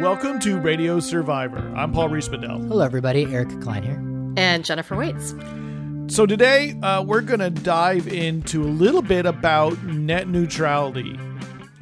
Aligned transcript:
Welcome 0.00 0.40
to 0.40 0.58
Radio 0.58 0.98
Survivor. 0.98 1.58
I'm 1.76 1.92
Paul 1.92 2.08
Riismandel. 2.08 2.66
Hello, 2.68 2.82
everybody. 2.82 3.26
Eric 3.34 3.60
Klein 3.60 3.82
here. 3.82 4.02
And 4.42 4.64
Jennifer 4.64 4.96
Waits. 4.96 5.34
So, 6.06 6.24
today 6.24 6.72
uh, 6.80 7.02
we're 7.02 7.20
going 7.20 7.40
to 7.40 7.50
dive 7.50 8.08
into 8.08 8.62
a 8.62 8.64
little 8.64 9.02
bit 9.02 9.26
about 9.26 9.82
net 9.84 10.26
neutrality, 10.26 11.20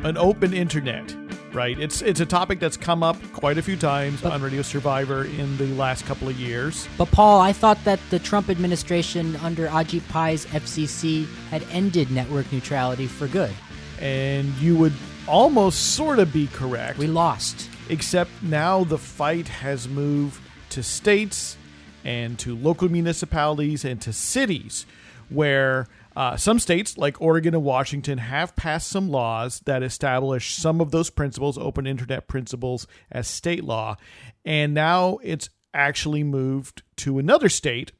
an 0.00 0.16
open 0.16 0.52
internet. 0.52 1.14
Right, 1.52 1.78
it's 1.78 2.02
it's 2.02 2.18
a 2.18 2.26
topic 2.26 2.58
that's 2.58 2.76
come 2.76 3.04
up 3.04 3.16
quite 3.32 3.56
a 3.56 3.62
few 3.62 3.76
times 3.76 4.24
on 4.24 4.42
Radio 4.42 4.62
Survivor 4.62 5.24
in 5.24 5.56
the 5.56 5.68
last 5.74 6.04
couple 6.04 6.28
of 6.28 6.36
years. 6.40 6.88
But 6.98 7.12
Paul, 7.12 7.40
I 7.40 7.52
thought 7.52 7.82
that 7.84 8.00
the 8.10 8.18
Trump 8.18 8.50
administration 8.50 9.36
under 9.36 9.68
Ajit 9.68 10.06
Pai's 10.08 10.44
FCC 10.46 11.32
had 11.50 11.62
ended 11.70 12.10
network 12.10 12.50
neutrality 12.52 13.06
for 13.06 13.28
good. 13.28 13.52
And 14.00 14.52
you 14.56 14.76
would 14.76 14.92
almost 15.28 15.94
sort 15.94 16.18
of 16.18 16.32
be 16.32 16.48
correct. 16.48 16.98
We 16.98 17.06
lost. 17.06 17.67
Except 17.90 18.30
now 18.42 18.84
the 18.84 18.98
fight 18.98 19.48
has 19.48 19.88
moved 19.88 20.40
to 20.70 20.82
states 20.82 21.56
and 22.04 22.38
to 22.38 22.54
local 22.54 22.88
municipalities 22.90 23.84
and 23.84 24.00
to 24.02 24.12
cities 24.12 24.84
where 25.30 25.86
uh, 26.16 26.36
some 26.36 26.58
states, 26.58 26.98
like 26.98 27.20
Oregon 27.20 27.54
and 27.54 27.62
Washington, 27.62 28.18
have 28.18 28.56
passed 28.56 28.88
some 28.88 29.08
laws 29.08 29.60
that 29.66 29.82
establish 29.82 30.54
some 30.54 30.80
of 30.80 30.90
those 30.90 31.10
principles, 31.10 31.56
open 31.56 31.86
internet 31.86 32.26
principles, 32.26 32.86
as 33.10 33.28
state 33.28 33.62
law. 33.62 33.96
And 34.44 34.74
now 34.74 35.18
it's 35.22 35.48
actually 35.72 36.24
moved 36.24 36.82
to 36.96 37.18
another 37.18 37.48
state, 37.48 37.92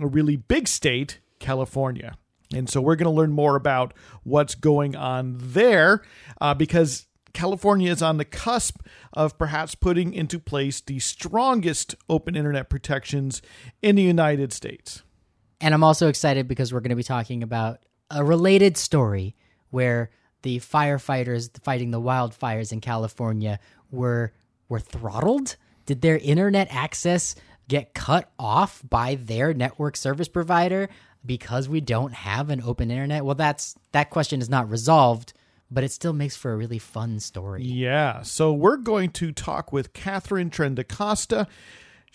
a 0.00 0.06
really 0.06 0.36
big 0.36 0.68
state, 0.68 1.18
California. 1.38 2.16
And 2.54 2.70
so 2.70 2.80
we're 2.80 2.96
going 2.96 3.12
to 3.12 3.20
learn 3.20 3.32
more 3.32 3.56
about 3.56 3.92
what's 4.22 4.54
going 4.54 4.94
on 4.94 5.36
there 5.38 6.02
uh, 6.40 6.54
because 6.54 7.06
California 7.34 7.90
is 7.90 8.00
on 8.00 8.16
the 8.16 8.24
cusp 8.24 8.80
of 9.12 9.36
perhaps 9.36 9.74
putting 9.74 10.14
into 10.14 10.38
place 10.38 10.80
the 10.80 10.98
strongest 11.00 11.94
open 12.08 12.36
internet 12.36 12.70
protections 12.70 13.42
in 13.82 13.96
the 13.96 14.02
United 14.02 14.52
States. 14.52 15.02
And 15.60 15.74
I'm 15.74 15.84
also 15.84 16.08
excited 16.08 16.48
because 16.48 16.72
we're 16.72 16.80
going 16.80 16.90
to 16.90 16.96
be 16.96 17.02
talking 17.02 17.42
about 17.42 17.80
a 18.10 18.24
related 18.24 18.76
story 18.76 19.34
where 19.70 20.10
the 20.42 20.60
firefighters 20.60 21.50
fighting 21.62 21.90
the 21.90 22.00
wildfires 22.00 22.72
in 22.72 22.80
California 22.80 23.58
were 23.90 24.32
were 24.68 24.80
throttled. 24.80 25.56
Did 25.86 26.00
their 26.00 26.18
internet 26.18 26.68
access 26.70 27.34
get 27.68 27.94
cut 27.94 28.30
off 28.38 28.82
by 28.88 29.16
their 29.16 29.54
network 29.54 29.96
service 29.96 30.28
provider 30.28 30.88
because 31.24 31.68
we 31.68 31.80
don't 31.80 32.12
have 32.12 32.50
an 32.50 32.62
open 32.62 32.90
internet? 32.90 33.24
Well, 33.24 33.34
that's 33.34 33.74
that 33.92 34.10
question 34.10 34.40
is 34.40 34.50
not 34.50 34.70
resolved, 34.70 35.32
but 35.70 35.84
it 35.84 35.92
still 35.92 36.12
makes 36.12 36.36
for 36.36 36.52
a 36.52 36.56
really 36.56 36.78
fun 36.78 37.20
story. 37.20 37.62
Yeah. 37.64 38.22
So 38.22 38.52
we're 38.52 38.76
going 38.76 39.10
to 39.10 39.32
talk 39.32 39.72
with 39.72 39.92
Katharine 39.92 40.50
Trendacosta. 40.50 41.46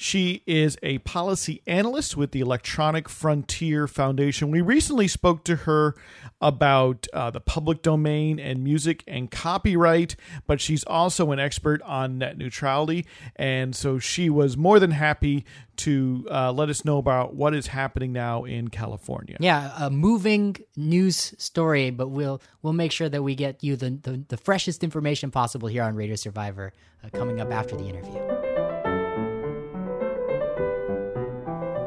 She 0.02 0.44
is 0.48 0.78
a 0.82 1.00
policy 1.00 1.62
analyst 1.68 2.16
with 2.16 2.32
the 2.32 2.40
Electronic 2.40 3.10
Frontier 3.10 3.86
Foundation. 3.86 4.50
We 4.50 4.62
recently 4.62 5.10
spoke 5.10 5.44
to 5.44 5.58
her 5.58 5.94
about 6.40 7.06
uh, 7.12 7.32
the 7.32 7.42
public 7.42 7.82
domain 7.82 8.40
and 8.40 8.64
music 8.64 9.04
and 9.08 9.30
copyright, 9.30 10.16
but 10.48 10.62
she's 10.62 10.86
also 10.86 11.34
an 11.34 11.40
expert 11.40 11.82
on 11.82 12.18
net 12.18 12.38
neutrality. 12.38 13.06
And 13.36 13.76
so 13.76 14.00
she 14.00 14.30
was 14.30 14.56
more 14.56 14.80
than 14.80 14.92
happy 14.92 15.44
to 15.80 16.26
uh, 16.32 16.54
let 16.54 16.70
us 16.70 16.86
know 16.86 16.98
about 16.98 17.36
what 17.36 17.54
is 17.54 17.68
happening 17.68 18.14
now 18.14 18.46
in 18.46 18.70
California. 18.70 19.36
Yeah, 19.42 19.74
a 19.78 19.90
moving 19.90 20.56
news 20.78 21.36
story, 21.38 21.90
but 21.90 22.08
we'll 22.08 22.42
we'll 22.62 22.72
make 22.72 22.94
sure 22.94 23.10
that 23.10 23.22
we 23.22 23.36
get 23.36 23.66
you 23.66 23.76
the, 23.76 23.90
the, 23.90 24.24
the 24.30 24.38
freshest 24.38 24.82
information 24.82 25.30
possible 25.30 25.68
here 25.68 25.84
on 25.84 25.96
Radio 25.96 26.16
Survivor 26.16 26.72
uh, 27.04 27.10
coming 27.10 27.42
up 27.42 27.52
after 27.52 27.76
the 27.76 27.84
interview. 27.84 28.49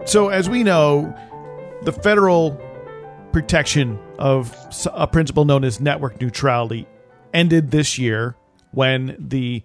So, 0.05 0.29
as 0.29 0.51
we 0.51 0.65
know, 0.65 1.15
the 1.83 1.93
federal 1.93 2.61
protection 3.33 3.99
of 4.19 4.55
a 4.93 5.07
principle 5.07 5.45
known 5.45 5.65
as 5.65 5.81
network 5.81 6.21
neutrality 6.21 6.87
ended 7.33 7.71
this 7.71 7.99
year 7.99 8.37
when 8.73 9.17
the 9.19 9.63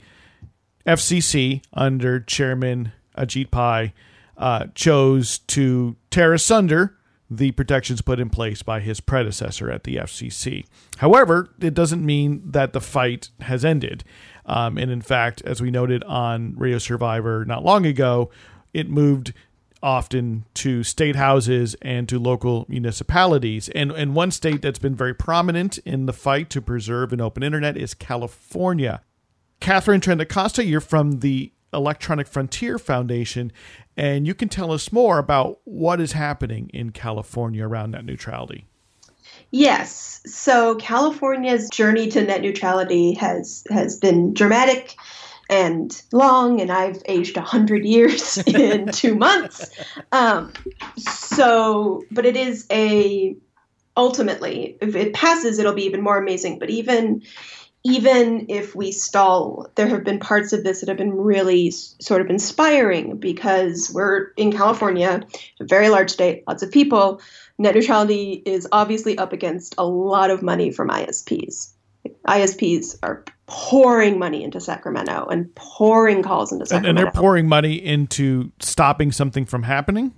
FCC, 0.86 1.64
under 1.74 2.20
Chairman 2.20 2.94
Ajit 3.18 3.52
Pai, 3.52 3.94
uh, 4.38 4.68
chose 4.76 5.40
to 5.40 5.96
tear 6.12 6.34
asunder 6.34 6.97
the 7.30 7.52
protections 7.52 8.02
put 8.02 8.20
in 8.20 8.30
place 8.30 8.62
by 8.62 8.80
his 8.80 9.02
predecessor 9.02 9.70
at 9.70 9.84
the 9.84 9.97
FCC. 9.97 10.66
However, 10.97 11.50
it 11.59 11.74
doesn't 11.74 12.06
mean 12.06 12.42
that 12.46 12.72
the 12.72 12.80
fight 12.80 13.31
has 13.42 13.66
ended. 13.66 14.03
Um, 14.46 14.78
and 14.78 14.90
in 14.90 15.02
fact, 15.02 15.42
as 15.42 15.62
we 15.62 15.72
noted 15.72 16.03
on 16.06 16.56
Radio 16.56 16.78
Survivor 16.78 17.44
not 17.44 17.66
long 17.66 17.86
ago, 17.86 18.30
it 18.74 18.90
moved 18.90 19.34
often 19.82 20.46
to 20.56 20.84
state 20.84 21.16
houses 21.16 21.76
and 21.82 22.10
to 22.10 22.20
local 22.20 22.66
municipalities. 22.68 23.70
And, 23.70 23.92
and 23.92 24.16
one 24.16 24.32
state 24.32 24.62
that's 24.62 24.80
been 24.80 24.96
very 24.96 25.14
prominent 25.14 25.78
in 25.80 26.06
the 26.06 26.14
fight 26.14 26.50
to 26.52 26.62
preserve 26.62 27.14
an 27.14 27.22
open 27.22 27.44
internet 27.44 27.78
is 27.78 27.94
California. 27.94 29.02
Katharine 29.60 30.02
Trendacosta, 30.02 30.68
you're 30.68 30.82
from 30.82 31.20
the 31.20 31.52
Electronic 31.74 32.28
Frontier 32.28 32.80
Foundation, 32.80 33.52
and 33.96 34.26
you 34.26 34.34
can 34.34 34.50
tell 34.50 34.72
us 34.72 34.92
more 34.92 35.18
about 35.18 35.60
what 35.66 36.00
is 36.00 36.14
happening 36.14 36.70
in 36.74 36.92
California 36.92 37.68
around 37.68 37.92
net 37.92 38.06
neutrality. 38.06 38.66
Yes. 39.52 40.22
So 40.26 40.76
California's 40.76 41.70
journey 41.70 42.08
to 42.09 42.24
net 42.24 42.42
neutrality 42.42 43.14
has 43.14 43.64
has 43.70 43.98
been 43.98 44.34
dramatic 44.34 44.96
and 45.50 46.02
long, 46.12 46.62
and 46.62 46.72
I've 46.72 47.02
aged 47.06 47.38
100 47.38 47.85
years 47.85 48.38
in 48.47 48.88
two 48.88 49.16
months. 49.16 49.69
Um, 50.12 50.53
so, 50.97 52.03
but 52.12 52.25
it 52.25 52.35
is 52.35 52.66
a, 52.72 53.35
ultimately, 53.96 54.78
if 54.81 54.96
it 54.96 55.13
passes, 55.13 55.59
it'll 55.59 55.74
be 55.74 55.85
even 55.85 56.02
more 56.02 56.18
amazing. 56.18 56.59
But 56.59 56.69
even, 56.69 57.24
even 57.84 58.47
if 58.50 58.75
we 58.75 58.91
stall, 58.91 59.68
there 59.75 59.88
have 59.88 60.03
been 60.03 60.19
parts 60.19 60.52
of 60.52 60.63
this 60.63 60.81
that 60.81 60.90
have 60.90 60.97
been 60.97 61.16
really 61.16 61.72
sort 61.72 62.22
of 62.22 62.29
inspiring 62.29 63.18
because 63.18 63.90
we're 63.94 64.31
in 64.35 64.52
California, 64.52 65.22
a 65.59 65.64
very 65.64 65.90
large 65.90 66.09
state, 66.09 66.44
lots 66.47 66.64
of 66.64 66.72
people. 66.72 67.22
Net 67.58 67.75
neutrality 67.75 68.34
is 68.46 68.68
obviously 68.72 69.18
up 69.18 69.34
against 69.34 69.75
a 69.78 69.85
lot 69.85 70.29
of 70.29 70.44
money 70.44 70.72
from 70.72 70.90
ISPs. 70.90 71.72
ISPs 72.28 72.97
are 73.02 73.24
pouring 73.47 74.19
money 74.19 74.44
into 74.44 74.59
Sacramento 74.59 75.25
and 75.31 75.53
pouring 75.56 76.22
calls 76.22 76.52
into 76.52 76.66
Sacramento. 76.66 76.90
And, 76.90 76.97
and, 77.00 77.06
they're 77.06 77.22
pouring 77.22 77.47
money 77.47 77.74
into 77.74 78.52
stopping 78.59 79.12
something 79.12 79.46
from 79.46 79.63
happening? 79.63 80.13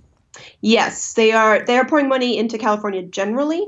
Yes, 0.60 1.14
they 1.14 1.32
are 1.32 1.64
they 1.64 1.76
are 1.76 1.84
pouring 1.84 2.08
money 2.08 2.38
into 2.38 2.58
California 2.58 3.02
generally 3.02 3.66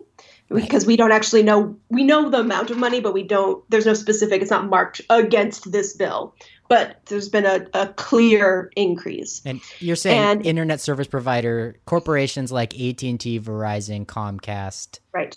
because 0.49 0.87
we 0.87 0.97
don't 0.97 1.13
actually 1.13 1.43
know 1.43 1.77
we 1.89 2.05
know 2.05 2.29
the 2.29 2.41
amount 2.41 2.71
of 2.71 2.77
money 2.77 3.01
but 3.01 3.15
we 3.15 3.23
don't 3.23 3.69
there's 3.71 3.87
no 3.87 3.95
specific 3.95 4.43
it's 4.43 4.51
not 4.51 4.69
marked 4.69 5.01
against 5.09 5.73
this 5.73 5.95
bill 5.97 6.35
but 6.69 7.01
there's 7.07 7.31
been 7.31 7.47
a, 7.47 7.67
a 7.73 7.89
clear 7.95 8.71
increase 8.77 9.41
and 9.47 9.63
you're 9.79 9.97
saying 9.97 10.21
and, 10.21 10.47
internet 10.47 10.79
service 10.79 11.07
provider 11.07 11.77
corporations 11.87 12.53
like 12.53 12.75
AT&T 12.75 13.41
Verizon 13.41 14.05
Comcast 14.05 14.99
right 15.15 15.37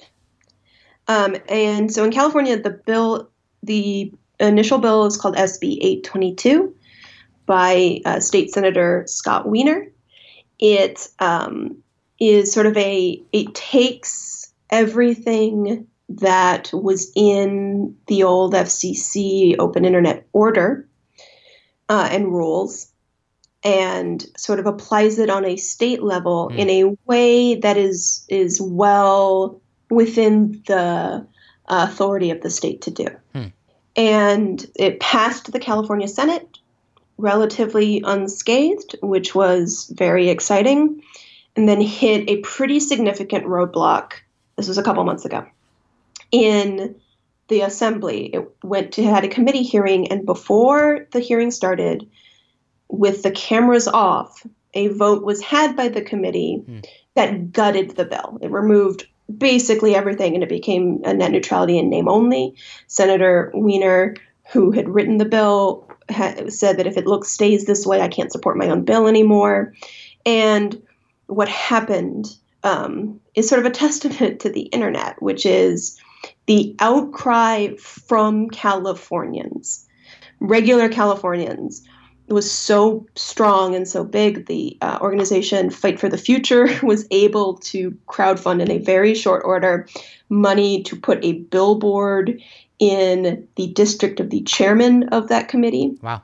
um, 1.07 1.35
and 1.49 1.91
so 1.91 2.03
in 2.03 2.11
California, 2.11 2.59
the 2.59 2.71
bill, 2.71 3.29
the 3.65 4.11
initial 4.39 4.77
bill 4.79 5.05
is 5.05 5.17
called 5.17 5.35
SB 5.35 5.77
822 5.81 6.75
by 7.45 8.01
uh, 8.05 8.19
State 8.19 8.51
Senator 8.51 9.03
Scott 9.07 9.47
Wiener. 9.47 9.87
It 10.59 11.07
um, 11.19 11.77
is 12.19 12.51
sort 12.51 12.65
of 12.65 12.77
a, 12.77 13.21
it 13.31 13.53
takes 13.53 14.51
everything 14.69 15.87
that 16.09 16.69
was 16.73 17.11
in 17.15 17.95
the 18.07 18.23
old 18.23 18.53
FCC 18.53 19.55
open 19.59 19.85
internet 19.85 20.27
order 20.33 20.87
uh, 21.89 22.07
and 22.11 22.27
rules 22.27 22.91
and 23.63 24.25
sort 24.37 24.59
of 24.59 24.67
applies 24.67 25.17
it 25.17 25.29
on 25.29 25.43
a 25.43 25.57
state 25.57 26.03
level 26.03 26.49
mm. 26.49 26.57
in 26.57 26.69
a 26.69 26.97
way 27.05 27.55
that 27.55 27.77
is 27.77 28.25
is 28.29 28.61
well 28.61 29.59
within 29.89 30.61
the 30.67 30.75
uh, 31.67 31.87
authority 31.89 32.29
of 32.29 32.41
the 32.41 32.49
state 32.49 32.81
to 32.83 32.91
do. 32.91 33.07
And 33.95 34.65
it 34.75 34.99
passed 34.99 35.51
the 35.51 35.59
California 35.59 36.07
Senate 36.07 36.59
relatively 37.17 38.01
unscathed, 38.03 38.95
which 39.01 39.33
was 39.33 39.91
very 39.95 40.29
exciting, 40.29 41.01
and 41.55 41.67
then 41.67 41.79
hit 41.79 42.29
a 42.29 42.41
pretty 42.41 42.79
significant 42.79 43.45
roadblock. 43.45 44.13
This 44.57 44.67
was 44.67 44.77
a 44.77 44.83
couple 44.83 45.03
months 45.05 45.25
ago. 45.25 45.45
In 46.31 46.95
the 47.47 47.61
assembly, 47.61 48.25
it 48.33 48.49
went 48.63 48.93
to 48.93 49.03
had 49.03 49.23
a 49.23 49.29
committee 49.29 49.63
hearing, 49.63 50.11
and 50.11 50.25
before 50.25 51.07
the 51.11 51.19
hearing 51.19 51.51
started, 51.51 52.09
with 52.89 53.23
the 53.23 53.31
cameras 53.31 53.87
off, 53.87 54.45
a 54.73 54.87
vote 54.89 55.23
was 55.23 55.41
had 55.41 55.75
by 55.75 55.87
the 55.87 56.01
committee 56.01 56.61
hmm. 56.65 56.79
that 57.13 57.51
gutted 57.53 57.91
the 57.91 58.05
bill. 58.05 58.37
It 58.41 58.51
removed 58.51 59.07
basically 59.37 59.95
everything, 59.95 60.33
and 60.33 60.43
it 60.43 60.49
became 60.49 61.01
a 61.03 61.13
net 61.13 61.31
neutrality 61.31 61.77
in 61.77 61.89
name 61.89 62.07
only. 62.07 62.55
Senator 62.87 63.51
Wiener, 63.53 64.15
who 64.51 64.71
had 64.71 64.89
written 64.89 65.17
the 65.17 65.25
bill, 65.25 65.87
ha- 66.09 66.49
said 66.49 66.77
that 66.77 66.87
if 66.87 66.97
it 66.97 67.07
looks 67.07 67.29
stays 67.29 67.65
this 67.65 67.85
way, 67.85 68.01
I 68.01 68.07
can't 68.07 68.31
support 68.31 68.57
my 68.57 68.69
own 68.69 68.83
bill 68.83 69.07
anymore. 69.07 69.73
And 70.25 70.81
what 71.27 71.49
happened 71.49 72.35
um, 72.63 73.19
is 73.35 73.47
sort 73.47 73.59
of 73.59 73.65
a 73.65 73.75
testament 73.75 74.39
to 74.41 74.49
the 74.49 74.63
internet, 74.63 75.21
which 75.21 75.45
is 75.45 75.99
the 76.47 76.75
outcry 76.79 77.75
from 77.77 78.49
Californians, 78.49 79.87
regular 80.39 80.89
Californians, 80.89 81.87
was 82.27 82.49
so 82.49 83.05
strong 83.15 83.75
and 83.75 83.87
so 83.87 84.03
big. 84.03 84.47
The 84.47 84.77
uh, 84.81 84.97
organization 85.01 85.69
Fight 85.69 85.99
for 85.99 86.09
the 86.09 86.17
Future 86.17 86.67
was 86.83 87.05
able 87.11 87.57
to 87.57 87.91
crowdfund 88.07 88.61
in 88.61 88.71
a 88.71 88.79
very 88.79 89.13
short 89.13 89.43
order 89.45 89.87
money 90.29 90.83
to 90.83 90.95
put 90.95 91.23
a 91.23 91.33
billboard 91.33 92.41
in 92.79 93.47
the 93.55 93.67
district 93.67 94.19
of 94.19 94.29
the 94.29 94.41
chairman 94.41 95.09
of 95.09 95.29
that 95.29 95.47
committee. 95.47 95.97
Wow. 96.01 96.23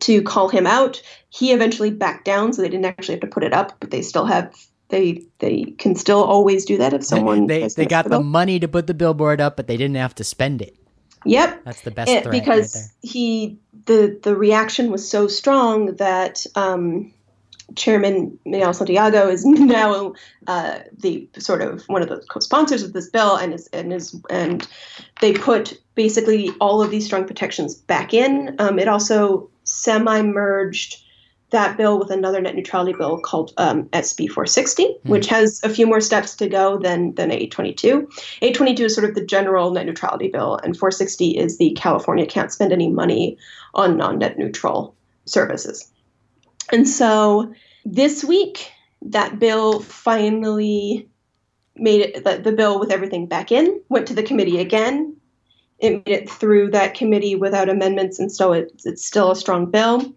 To 0.00 0.22
call 0.22 0.48
him 0.48 0.66
out. 0.66 1.00
He 1.30 1.52
eventually 1.52 1.90
backed 1.90 2.24
down, 2.24 2.52
so 2.52 2.60
they 2.60 2.68
didn't 2.68 2.84
actually 2.84 3.14
have 3.14 3.22
to 3.22 3.26
put 3.26 3.44
it 3.44 3.54
up, 3.54 3.76
but 3.80 3.90
they 3.90 4.02
still 4.02 4.26
have 4.26 4.54
they 4.90 5.22
they 5.38 5.64
can 5.78 5.94
still 5.94 6.22
always 6.22 6.64
do 6.64 6.76
that 6.76 6.92
if 6.92 7.04
someone 7.04 7.46
they 7.46 7.66
they 7.68 7.86
got 7.86 8.08
the 8.08 8.20
money 8.20 8.60
to 8.60 8.68
put 8.68 8.86
the 8.86 8.94
billboard 8.94 9.40
up, 9.40 9.56
but 9.56 9.68
they 9.68 9.76
didn't 9.76 9.96
have 9.96 10.14
to 10.16 10.24
spend 10.24 10.60
it. 10.60 10.76
Yep, 11.24 11.64
that's 11.64 11.82
the 11.82 11.90
best 11.90 12.10
it, 12.10 12.30
because 12.30 12.74
right 12.76 13.10
he 13.10 13.58
the 13.86 14.18
the 14.22 14.34
reaction 14.34 14.90
was 14.90 15.08
so 15.08 15.28
strong 15.28 15.96
that 15.96 16.46
um, 16.54 17.12
Chairman 17.76 18.38
Miguel 18.44 18.72
Santiago 18.72 19.28
is 19.28 19.44
now 19.46 20.14
uh, 20.46 20.80
the 20.96 21.28
sort 21.38 21.62
of 21.62 21.84
one 21.84 22.02
of 22.02 22.08
the 22.08 22.22
co-sponsors 22.30 22.82
of 22.82 22.92
this 22.92 23.08
bill, 23.08 23.36
and 23.36 23.54
is 23.54 23.68
and 23.68 23.92
is 23.92 24.18
and 24.30 24.66
they 25.20 25.32
put 25.32 25.80
basically 25.94 26.50
all 26.60 26.82
of 26.82 26.90
these 26.90 27.04
strong 27.04 27.26
protections 27.26 27.74
back 27.74 28.14
in. 28.14 28.56
Um, 28.58 28.78
it 28.78 28.88
also 28.88 29.50
semi-merged 29.64 31.02
that 31.50 31.76
bill 31.76 31.98
with 31.98 32.10
another 32.10 32.40
net 32.40 32.54
neutrality 32.54 32.92
bill 32.92 33.20
called 33.20 33.52
um, 33.56 33.84
SB 33.88 34.28
460, 34.28 34.84
mm. 34.84 34.98
which 35.04 35.26
has 35.26 35.60
a 35.62 35.68
few 35.68 35.86
more 35.86 36.00
steps 36.00 36.34
to 36.36 36.48
go 36.48 36.78
than 36.78 37.14
than 37.14 37.30
822. 37.30 38.08
822 38.42 38.84
is 38.84 38.94
sort 38.94 39.08
of 39.08 39.14
the 39.14 39.24
general 39.24 39.70
net 39.70 39.86
neutrality 39.86 40.28
bill, 40.28 40.58
and 40.62 40.76
460 40.76 41.36
is 41.36 41.58
the 41.58 41.72
California 41.72 42.26
can't 42.26 42.52
spend 42.52 42.72
any 42.72 42.88
money 42.88 43.36
on 43.74 43.96
non-net 43.96 44.38
neutral 44.38 44.94
services. 45.24 45.90
And 46.72 46.88
so 46.88 47.52
this 47.84 48.24
week, 48.24 48.70
that 49.02 49.38
bill 49.38 49.80
finally 49.80 51.08
made 51.76 52.02
it 52.02 52.24
the, 52.24 52.38
the 52.38 52.52
bill 52.52 52.78
with 52.78 52.90
everything 52.90 53.26
back 53.26 53.50
in, 53.50 53.80
went 53.88 54.06
to 54.08 54.14
the 54.14 54.22
committee 54.22 54.58
again. 54.58 55.16
It 55.78 56.06
made 56.06 56.14
it 56.14 56.30
through 56.30 56.72
that 56.72 56.94
committee 56.94 57.34
without 57.34 57.70
amendments, 57.70 58.18
and 58.18 58.30
so 58.30 58.52
it's, 58.52 58.84
it's 58.84 59.04
still 59.04 59.30
a 59.30 59.36
strong 59.36 59.70
bill. 59.70 60.14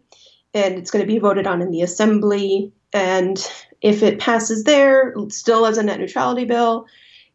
And 0.53 0.75
it's 0.75 0.91
going 0.91 1.05
to 1.05 1.11
be 1.11 1.19
voted 1.19 1.47
on 1.47 1.61
in 1.61 1.71
the 1.71 1.81
assembly. 1.81 2.71
And 2.91 3.37
if 3.81 4.03
it 4.03 4.19
passes 4.19 4.63
there, 4.63 5.13
still 5.29 5.65
as 5.65 5.77
a 5.77 5.83
net 5.83 5.99
neutrality 5.99 6.45
bill, 6.45 6.85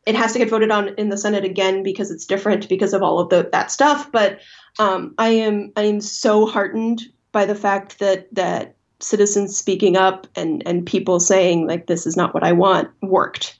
it 0.06 0.14
has 0.14 0.32
to 0.32 0.38
get 0.38 0.48
voted 0.48 0.70
on 0.70 0.88
in 0.94 1.10
the 1.10 1.18
Senate 1.18 1.44
again 1.44 1.82
because 1.82 2.10
it's 2.10 2.24
different 2.24 2.68
because 2.68 2.94
of 2.94 3.02
all 3.02 3.18
of 3.18 3.28
the, 3.28 3.48
that 3.52 3.70
stuff. 3.70 4.10
But 4.10 4.38
um, 4.78 5.14
I 5.18 5.28
am 5.28 5.72
I 5.76 5.82
am 5.82 6.00
so 6.00 6.46
heartened 6.46 7.02
by 7.32 7.44
the 7.44 7.54
fact 7.54 7.98
that 7.98 8.32
that 8.34 8.74
citizens 9.00 9.56
speaking 9.56 9.96
up 9.96 10.26
and 10.34 10.62
and 10.66 10.86
people 10.86 11.20
saying 11.20 11.66
like 11.66 11.86
this 11.86 12.06
is 12.06 12.16
not 12.16 12.32
what 12.32 12.42
I 12.42 12.52
want 12.52 12.88
worked. 13.02 13.58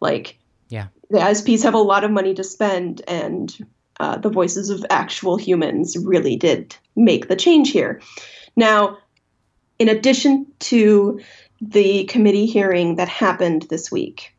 Like 0.00 0.38
yeah, 0.68 0.86
the 1.10 1.18
ISPs 1.18 1.62
have 1.62 1.74
a 1.74 1.78
lot 1.78 2.04
of 2.04 2.10
money 2.10 2.32
to 2.34 2.44
spend, 2.44 3.02
and 3.06 3.54
uh, 4.02 4.16
the 4.16 4.28
voices 4.28 4.68
of 4.68 4.84
actual 4.90 5.36
humans 5.36 5.96
really 5.96 6.34
did 6.34 6.74
make 6.96 7.28
the 7.28 7.36
change 7.36 7.70
here. 7.70 8.02
Now, 8.56 8.98
in 9.78 9.88
addition 9.88 10.46
to 10.58 11.20
the 11.60 12.02
committee 12.06 12.46
hearing 12.46 12.96
that 12.96 13.08
happened 13.08 13.62
this 13.70 13.92
week, 13.92 14.34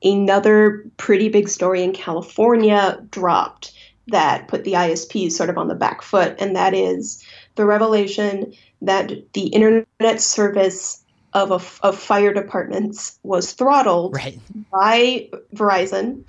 another 0.00 0.84
pretty 0.96 1.28
big 1.28 1.48
story 1.48 1.82
in 1.82 1.92
California 1.92 3.04
dropped 3.10 3.72
that 4.06 4.46
put 4.46 4.62
the 4.62 4.74
ISPs 4.74 5.32
sort 5.32 5.50
of 5.50 5.58
on 5.58 5.66
the 5.66 5.74
back 5.74 6.02
foot, 6.02 6.36
and 6.38 6.54
that 6.54 6.72
is 6.72 7.20
the 7.56 7.66
revelation 7.66 8.52
that 8.80 9.10
the 9.32 9.48
internet 9.48 10.20
service 10.20 11.04
of, 11.32 11.50
a, 11.50 11.86
of 11.86 11.98
fire 11.98 12.32
departments 12.32 13.18
was 13.24 13.54
throttled 13.54 14.14
right. 14.14 14.38
by 14.70 15.28
Verizon 15.52 16.28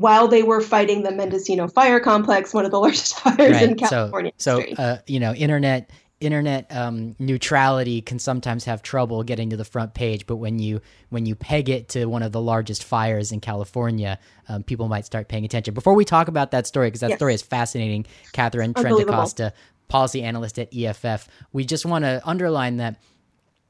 while 0.00 0.28
they 0.28 0.42
were 0.42 0.60
fighting 0.60 1.02
the 1.02 1.10
Mendocino 1.10 1.68
fire 1.68 2.00
complex, 2.00 2.52
one 2.52 2.64
of 2.64 2.70
the 2.70 2.80
largest 2.80 3.18
fires 3.18 3.52
right. 3.52 3.62
in 3.62 3.76
California. 3.76 4.32
So, 4.36 4.60
so 4.60 4.82
uh, 4.82 4.98
you 5.06 5.20
know, 5.20 5.34
internet 5.34 5.90
internet 6.20 6.66
um, 6.74 7.14
neutrality 7.18 8.00
can 8.00 8.18
sometimes 8.18 8.64
have 8.64 8.82
trouble 8.82 9.22
getting 9.22 9.50
to 9.50 9.56
the 9.56 9.64
front 9.64 9.94
page, 9.94 10.26
but 10.26 10.36
when 10.36 10.58
you 10.58 10.80
when 11.10 11.26
you 11.26 11.34
peg 11.34 11.68
it 11.68 11.88
to 11.90 12.06
one 12.06 12.22
of 12.22 12.32
the 12.32 12.40
largest 12.40 12.84
fires 12.84 13.32
in 13.32 13.40
California, 13.40 14.18
um, 14.48 14.62
people 14.62 14.88
might 14.88 15.04
start 15.04 15.28
paying 15.28 15.44
attention. 15.44 15.74
Before 15.74 15.94
we 15.94 16.04
talk 16.04 16.28
about 16.28 16.50
that 16.52 16.66
story, 16.66 16.88
because 16.88 17.00
that 17.00 17.10
yes. 17.10 17.18
story 17.18 17.34
is 17.34 17.42
fascinating, 17.42 18.06
Katharine 18.32 18.74
Trendacosta, 18.74 19.52
policy 19.88 20.22
analyst 20.22 20.58
at 20.58 20.74
EFF, 20.74 21.28
we 21.52 21.64
just 21.64 21.84
want 21.84 22.04
to 22.04 22.22
underline 22.24 22.78
that 22.78 23.00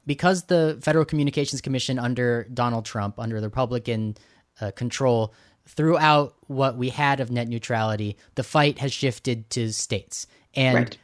because 0.05 0.43
the 0.43 0.77
Federal 0.81 1.05
Communications 1.05 1.61
Commission 1.61 1.99
under 1.99 2.47
Donald 2.53 2.85
Trump, 2.85 3.19
under 3.19 3.41
the 3.41 3.47
Republican 3.47 4.15
uh, 4.61 4.71
control, 4.71 5.33
throughout 5.67 6.35
what 6.47 6.77
we 6.77 6.89
had 6.89 7.19
of 7.19 7.31
net 7.31 7.47
neutrality, 7.47 8.17
the 8.35 8.43
fight 8.43 8.79
has 8.79 8.93
shifted 8.93 9.49
to 9.51 9.71
states. 9.71 10.27
And 10.53 10.75
right. 10.75 10.97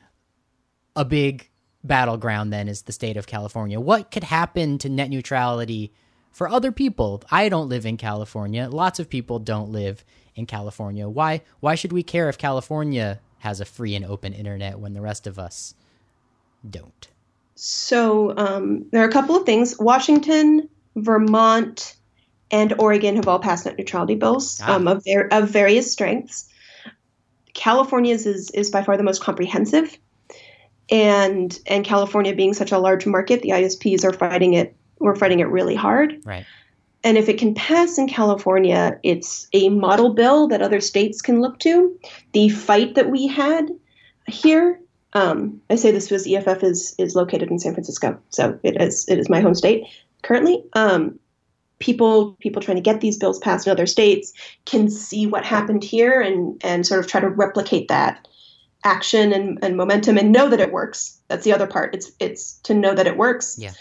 a 0.95 1.05
big 1.05 1.49
battleground 1.83 2.53
then 2.53 2.67
is 2.67 2.83
the 2.83 2.91
state 2.91 3.17
of 3.17 3.27
California. 3.27 3.79
What 3.79 4.11
could 4.11 4.23
happen 4.23 4.77
to 4.79 4.89
net 4.89 5.09
neutrality 5.09 5.93
for 6.31 6.47
other 6.47 6.71
people? 6.71 7.23
I 7.31 7.49
don't 7.49 7.69
live 7.69 7.85
in 7.85 7.97
California. 7.97 8.69
Lots 8.69 8.99
of 8.99 9.09
people 9.09 9.39
don't 9.39 9.71
live 9.71 10.03
in 10.35 10.45
California. 10.45 11.09
Why 11.09 11.41
why 11.59 11.75
should 11.75 11.91
we 11.91 12.03
care 12.03 12.29
if 12.29 12.37
California 12.37 13.19
has 13.39 13.59
a 13.59 13.65
free 13.65 13.95
and 13.95 14.05
open 14.05 14.33
internet 14.33 14.79
when 14.79 14.93
the 14.93 15.01
rest 15.01 15.27
of 15.27 15.39
us 15.39 15.73
don't? 16.69 17.07
So 17.55 18.35
um, 18.37 18.85
there 18.91 19.03
are 19.03 19.07
a 19.07 19.11
couple 19.11 19.35
of 19.35 19.45
things. 19.45 19.77
Washington, 19.77 20.69
Vermont, 20.95 21.95
and 22.51 22.74
Oregon 22.77 23.15
have 23.15 23.27
all 23.27 23.39
passed 23.39 23.65
net 23.65 23.77
neutrality 23.77 24.15
bills 24.15 24.59
ah. 24.63 24.75
um, 24.75 24.88
of, 24.88 25.03
their, 25.03 25.33
of 25.33 25.50
various 25.50 25.92
strengths. 25.92 26.48
California's 27.53 28.25
is, 28.25 28.50
is 28.51 28.69
by 28.69 28.83
far 28.83 28.98
the 28.98 29.03
most 29.03 29.21
comprehensive. 29.21 29.98
And 30.89 31.58
and 31.67 31.86
California 31.86 32.36
being 32.36 32.53
such 32.53 32.74
a 32.74 32.77
large 32.77 33.05
market, 33.05 33.41
the 33.41 33.50
ISPs 33.50 34.03
are 34.03 34.12
fighting 34.12 34.55
it. 34.55 34.75
We're 35.00 35.15
fighting 35.15 35.39
it 35.39 35.48
really 35.48 35.75
hard. 35.75 36.22
Right. 36.25 36.46
And 37.03 37.17
if 37.17 37.29
it 37.29 37.38
can 37.38 37.55
pass 37.55 37.98
in 37.98 38.10
California, 38.10 39.00
it's 39.01 39.48
a 39.53 39.70
model 39.70 40.13
bill 40.13 40.48
that 40.50 40.62
other 40.62 40.81
states 40.81 41.22
can 41.22 41.41
look 41.41 41.60
to. 41.60 41.98
The 42.34 42.50
fight 42.50 42.96
that 42.96 43.10
we 43.10 43.25
had 43.25 43.70
here, 44.27 44.79
um, 45.13 45.62
I 45.70 45.75
say 45.75 45.91
this 45.91 46.10
because 46.10 46.27
EFF 46.27 46.62
is 46.62 46.93
is 46.98 47.15
located 47.15 47.50
in 47.50 47.58
San 47.58 47.74
Francisco, 47.74 48.20
so 48.29 48.60
it 48.62 48.79
is 48.81 49.08
it 49.08 49.17
is 49.17 49.29
my 49.29 49.39
home 49.39 49.55
state 49.55 49.86
currently. 50.24 50.62
Um, 50.74 51.20
people 51.81 52.38
people 52.39 52.61
trying 52.61 52.77
to 52.77 52.81
get 52.81 53.01
these 53.01 53.17
bills 53.17 53.39
passed 53.39 53.67
in 53.67 53.71
other 53.71 53.85
states 53.85 54.31
can 54.65 54.89
see 54.89 55.27
what 55.27 55.43
happened 55.43 55.83
here 55.83 56.21
and 56.21 56.61
and 56.63 56.88
sort 56.88 57.00
of 57.01 57.07
try 57.07 57.19
to 57.19 57.29
replicate 57.29 57.89
that 57.89 58.27
action 58.83 59.31
and, 59.33 59.59
and 59.61 59.77
momentum 59.77 60.17
and 60.17 60.31
know 60.31 60.50
that 60.50 60.59
it 60.59 60.71
works. 60.71 61.19
That's 61.27 61.43
the 61.43 61.53
other 61.53 61.67
part. 61.67 61.93
It's 61.93 62.11
it's 62.19 62.53
to 62.63 62.73
know 62.73 62.95
that 62.95 63.07
it 63.07 63.17
works. 63.17 63.57
Yeah. 63.59 63.71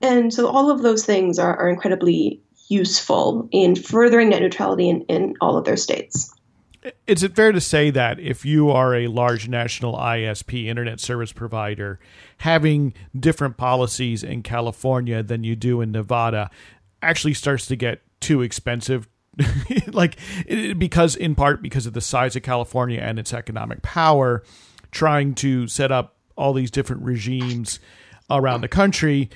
And 0.00 0.32
so 0.32 0.48
all 0.48 0.70
of 0.70 0.82
those 0.82 1.04
things 1.04 1.38
are, 1.38 1.56
are 1.56 1.68
incredibly 1.68 2.40
useful 2.68 3.48
in 3.50 3.74
furthering 3.74 4.28
net 4.28 4.42
neutrality 4.42 4.88
in, 4.88 5.02
in 5.02 5.34
all 5.40 5.56
of 5.56 5.64
their 5.64 5.76
states. 5.76 6.32
Is 7.06 7.24
it 7.24 7.34
fair 7.34 7.50
to 7.50 7.60
say 7.60 7.90
that 7.90 8.20
if 8.20 8.44
you 8.44 8.70
are 8.70 8.94
a 8.94 9.08
large 9.08 9.48
national 9.48 9.94
ISP 9.94 10.66
internet 10.66 11.00
service 11.00 11.32
provider, 11.32 11.98
having 12.38 12.94
different 13.18 13.56
policies 13.56 14.22
in 14.22 14.42
California 14.42 15.22
than 15.22 15.42
you 15.42 15.56
do 15.56 15.80
in 15.80 15.90
Nevada 15.90 16.50
actually 17.02 17.34
starts 17.34 17.66
to 17.66 17.76
get 17.76 18.02
too 18.20 18.42
expensive? 18.42 19.08
like, 19.88 20.16
because 20.76 21.14
in 21.14 21.34
part 21.34 21.62
because 21.62 21.86
of 21.86 21.92
the 21.92 22.00
size 22.00 22.34
of 22.36 22.42
California 22.42 23.00
and 23.00 23.18
its 23.18 23.32
economic 23.32 23.82
power, 23.82 24.42
trying 24.90 25.34
to 25.36 25.66
set 25.68 25.92
up 25.92 26.16
all 26.36 26.52
these 26.52 26.70
different 26.70 27.02
regimes 27.02 27.80
around 28.30 28.60
the 28.60 28.68
country 28.68 29.30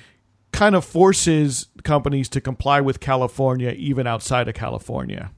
kind 0.52 0.74
of 0.74 0.84
forces 0.84 1.66
companies 1.82 2.28
to 2.28 2.40
comply 2.40 2.80
with 2.80 3.00
California 3.00 3.74
even 3.76 4.06
outside 4.06 4.48
of 4.48 4.54
California. 4.54 5.30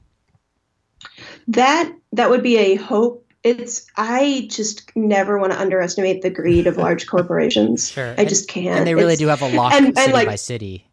That 1.47 1.91
that 2.11 2.29
would 2.29 2.43
be 2.43 2.57
a 2.57 2.75
hope. 2.75 3.25
It's 3.43 3.85
I 3.95 4.47
just 4.49 4.91
never 4.95 5.37
want 5.37 5.53
to 5.53 5.59
underestimate 5.59 6.21
the 6.21 6.29
greed 6.29 6.67
of 6.67 6.77
large 6.77 7.07
corporations. 7.07 7.89
Sure. 7.91 8.15
I 8.17 8.25
just 8.25 8.49
can't. 8.49 8.79
And 8.79 8.87
they 8.87 8.95
really 8.95 9.13
it's, 9.13 9.21
do 9.21 9.27
have 9.27 9.41
a 9.41 9.49
lock 9.49 9.73
and, 9.73 9.87
city 9.87 10.01
and 10.01 10.13
like, 10.13 10.27
by 10.27 10.35
city. 10.35 10.89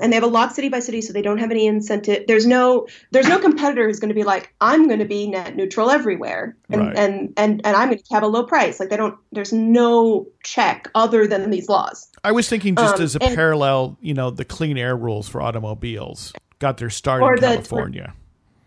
And 0.00 0.12
they 0.12 0.16
have 0.16 0.22
a 0.22 0.28
lock 0.28 0.52
city 0.52 0.68
by 0.68 0.78
city 0.78 1.00
so 1.00 1.12
they 1.12 1.22
don't 1.22 1.38
have 1.38 1.50
any 1.50 1.66
incentive 1.66 2.24
there's 2.28 2.46
no 2.46 2.86
there's 3.10 3.26
no 3.28 3.38
competitor 3.40 3.86
who's 3.86 3.98
going 3.98 4.08
to 4.08 4.14
be 4.14 4.22
like 4.22 4.54
i'm 4.60 4.86
going 4.86 5.00
to 5.00 5.04
be 5.04 5.26
net 5.26 5.56
neutral 5.56 5.90
everywhere. 5.90 6.56
And 6.70 6.80
Right. 6.80 6.96
and, 6.96 7.32
and 7.36 7.60
and 7.64 7.76
i'm 7.76 7.88
going 7.88 7.98
to 7.98 8.14
have 8.14 8.22
a 8.22 8.28
low 8.28 8.44
price. 8.44 8.78
Like 8.78 8.88
they 8.90 8.96
don't 8.96 9.16
there's 9.32 9.52
no 9.52 10.26
check 10.44 10.88
other 10.94 11.26
than 11.26 11.50
these 11.50 11.68
laws. 11.68 12.08
I 12.22 12.32
was 12.32 12.48
thinking 12.48 12.76
just 12.76 12.96
Um, 12.96 13.02
as 13.02 13.16
a 13.16 13.22
and- 13.24 13.34
parallel, 13.34 13.98
you 14.00 14.14
know, 14.14 14.30
the 14.30 14.44
clean 14.44 14.78
air 14.78 14.96
rules 14.96 15.28
for 15.28 15.42
automobiles 15.42 16.32
got 16.60 16.76
their 16.78 16.90
start 16.90 17.22
in 17.22 17.34
the- 17.36 17.40
California. 17.40 18.14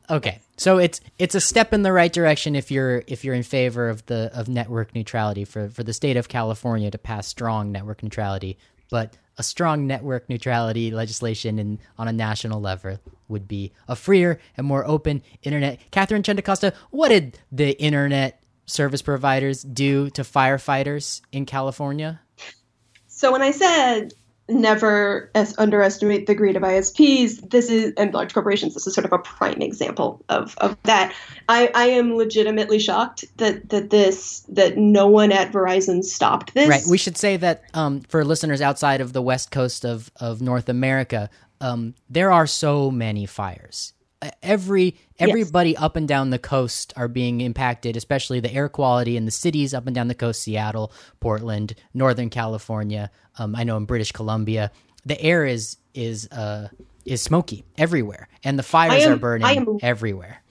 Okay, 0.09 0.39
so 0.57 0.77
it's 0.79 0.99
it's 1.17 1.35
a 1.35 1.39
step 1.41 1.71
in 1.73 1.83
the 1.83 1.93
right 1.93 2.11
direction 2.11 2.55
if 2.57 2.69
you're 2.69 3.03
if 3.07 3.23
you're 3.23 3.33
in 3.35 3.43
favor 3.43 3.87
of 3.87 4.05
the 4.07 4.29
of 4.33 4.49
network 4.49 4.93
neutrality 4.93 5.45
for 5.45 5.69
for 5.69 5.83
the 5.83 5.93
state 5.93 6.17
of 6.17 6.27
California 6.27 6.91
to 6.91 6.97
pass 6.97 7.25
strong 7.27 7.71
network 7.71 8.03
neutrality, 8.03 8.57
but 8.89 9.13
a 9.37 9.43
strong 9.43 9.87
network 9.87 10.29
neutrality 10.29 10.91
legislation 10.91 11.59
in 11.59 11.79
on 11.97 12.07
a 12.07 12.13
national 12.13 12.61
level 12.61 12.99
would 13.27 13.47
be 13.47 13.71
a 13.87 13.95
freer 13.95 14.39
and 14.57 14.67
more 14.67 14.85
open 14.85 15.21
internet. 15.41 15.79
Katharine 15.91 16.23
Trendacosta, 16.23 16.73
what 16.91 17.09
did 17.09 17.39
the 17.51 17.71
internet 17.81 18.43
service 18.65 19.01
providers 19.01 19.63
do 19.63 20.09
to 20.11 20.21
firefighters 20.21 21.21
in 21.31 21.45
California? 21.45 22.21
So 23.07 23.31
when 23.31 23.41
I 23.41 23.51
said 23.51 24.13
never 24.50 25.31
as 25.35 25.57
underestimate 25.57 26.27
the 26.27 26.35
greed 26.35 26.55
of 26.55 26.63
ISPs, 26.63 27.50
this 27.50 27.69
is 27.69 27.93
and 27.97 28.13
large 28.13 28.33
corporations, 28.33 28.73
this 28.73 28.85
is 28.85 28.93
sort 28.93 29.05
of 29.05 29.13
a 29.13 29.19
prime 29.19 29.62
example 29.62 30.23
of, 30.29 30.55
of 30.57 30.77
that. 30.83 31.13
I, 31.50 31.71
I 31.73 31.85
am 31.85 32.15
legitimately 32.15 32.79
shocked 32.79 33.25
that 33.38 33.69
that 33.69 33.89
this 33.89 34.41
that 34.50 34.77
no 34.77 35.07
one 35.07 35.31
at 35.31 35.51
Verizon 35.51 36.03
stopped 36.03 36.53
this. 36.53 36.69
Right. 36.69 36.83
We 36.89 36.97
should 36.97 37.17
say 37.17 37.38
that 37.38 37.63
um, 37.73 38.01
for 38.01 38.25
listeners 38.25 38.62
outside 38.62 39.01
of 39.01 39.13
the 39.13 39.21
west 39.21 39.51
coast 39.51 39.85
of, 39.85 40.12
of 40.19 40.41
North 40.41 40.69
America, 40.69 41.29
um, 41.62 41.95
there 42.09 42.31
are 42.31 42.47
so 42.47 42.91
many 42.91 43.25
fires. 43.25 43.92
Every 44.41 44.95
everybody 45.19 45.75
up 45.77 45.95
and 45.95 46.07
down 46.07 46.29
the 46.29 46.39
coast 46.39 46.93
are 46.95 47.07
being 47.07 47.41
impacted, 47.41 47.95
especially 47.95 48.39
the 48.39 48.53
air 48.53 48.69
quality 48.69 49.17
in 49.17 49.25
the 49.25 49.31
cities 49.31 49.73
up 49.73 49.87
and 49.87 49.95
down 49.95 50.07
the 50.07 50.15
coast: 50.15 50.41
Seattle, 50.43 50.91
Portland, 51.19 51.75
Northern 51.93 52.29
California. 52.29 53.11
Um, 53.37 53.55
I 53.55 53.63
know 53.63 53.77
in 53.77 53.85
British 53.85 54.11
Columbia, 54.11 54.71
the 55.05 55.19
air 55.21 55.45
is 55.45 55.77
is 55.93 56.27
uh, 56.31 56.69
is 57.05 57.21
smoky 57.21 57.65
everywhere, 57.77 58.27
and 58.43 58.59
the 58.59 58.63
fires 58.63 59.03
am- 59.03 59.13
are 59.13 59.17
burning 59.17 59.79
everywhere. 59.81 60.42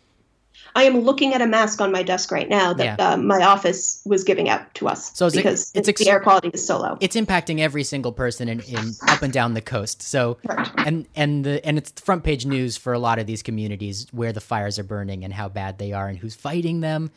I 0.75 0.85
am 0.85 1.01
looking 1.01 1.35
at 1.35 1.43
a 1.43 1.47
mask 1.47 1.81
on 1.81 1.93
my 1.93 2.03
desk 2.03 2.31
right 2.31 2.49
now 2.49 2.73
that 2.73 2.99
Yeah. 2.99 3.13
uh, 3.13 3.17
my 3.17 3.43
office 3.45 4.01
was 4.05 4.25
giving 4.25 4.49
out 4.49 4.73
to 4.75 4.89
us 4.89 5.11
So 5.17 5.31
because 5.31 5.71
it's 5.75 5.87
the 5.93 6.09
air 6.09 6.21
quality 6.21 6.49
is 6.49 6.67
so 6.67 6.79
low. 6.81 6.97
It's 7.01 7.17
impacting 7.17 7.61
every 7.61 7.85
single 7.85 8.13
person 8.13 8.49
in, 8.49 8.61
in 8.61 8.93
up 9.07 9.23
and 9.23 9.33
down 9.33 9.55
the 9.55 9.61
coast. 9.61 10.03
So 10.03 10.39
Right. 10.49 10.69
and 10.85 11.07
and 11.15 11.45
the 11.45 11.65
and 11.65 11.79
it's 11.79 11.93
front 12.01 12.25
page 12.25 12.47
news 12.47 12.77
for 12.77 12.93
a 12.93 12.99
lot 12.99 13.19
of 13.19 13.27
these 13.27 13.43
communities 13.43 14.07
where 14.13 14.33
the 14.33 14.41
fires 14.41 14.79
are 14.79 14.85
burning 14.85 15.25
and 15.25 15.33
how 15.33 15.49
bad 15.49 15.79
they 15.79 15.93
are 15.93 16.09
and 16.09 16.19
who's 16.19 16.35
fighting 16.35 16.81
them. 16.81 17.11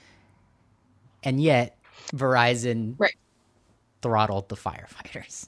And 1.24 1.41
yet 1.41 1.77
Verizon 2.13 2.95
Right. 2.97 3.15
throttled 4.01 4.50
the 4.50 4.55
firefighters. 4.55 5.47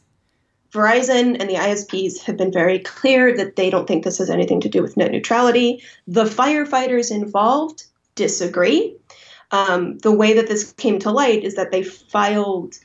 Verizon 0.74 1.38
and 1.40 1.50
the 1.50 1.56
ISPs 1.56 2.22
have 2.24 2.36
been 2.38 2.52
very 2.52 2.80
clear 2.80 3.36
that 3.38 3.56
they 3.56 3.70
don't 3.70 3.88
think 3.88 4.04
this 4.04 4.18
has 4.18 4.30
anything 4.30 4.60
to 4.62 4.70
do 4.70 4.82
with 4.82 4.98
net 4.98 5.12
neutrality. 5.12 5.82
The 6.08 6.26
firefighters 6.26 7.10
involved 7.10 7.86
disagree. 8.18 8.94
Um, 9.52 9.98
the 10.00 10.12
way 10.12 10.34
that 10.34 10.48
this 10.48 10.74
came 10.74 11.00
to 11.00 11.12
light 11.12 11.44
is 11.46 11.56
that 11.56 11.72
they 11.72 11.84
filed, 11.84 12.76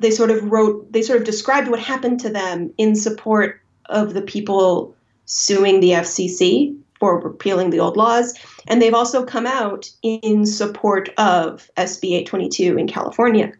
they 0.00 0.10
sort 0.10 0.30
of 0.30 0.50
wrote, 0.50 0.90
they 0.90 1.02
sort 1.02 1.18
of 1.18 1.26
described 1.26 1.68
what 1.68 1.80
happened 1.80 2.20
to 2.20 2.30
them 2.30 2.72
in 2.78 2.96
support 2.96 3.60
of 3.86 4.14
the 4.14 4.22
people 4.22 4.96
suing 5.26 5.80
the 5.80 5.90
FCC 5.90 6.74
for 6.98 7.20
repealing 7.20 7.68
the 7.68 7.80
old 7.80 7.98
laws. 7.98 8.34
And 8.66 8.80
they've 8.80 8.94
also 8.94 9.26
come 9.26 9.46
out 9.46 9.90
in 10.02 10.46
support 10.46 11.10
of 11.18 11.68
SB 11.76 12.12
822 12.12 12.78
in 12.78 12.86
California 12.86 13.52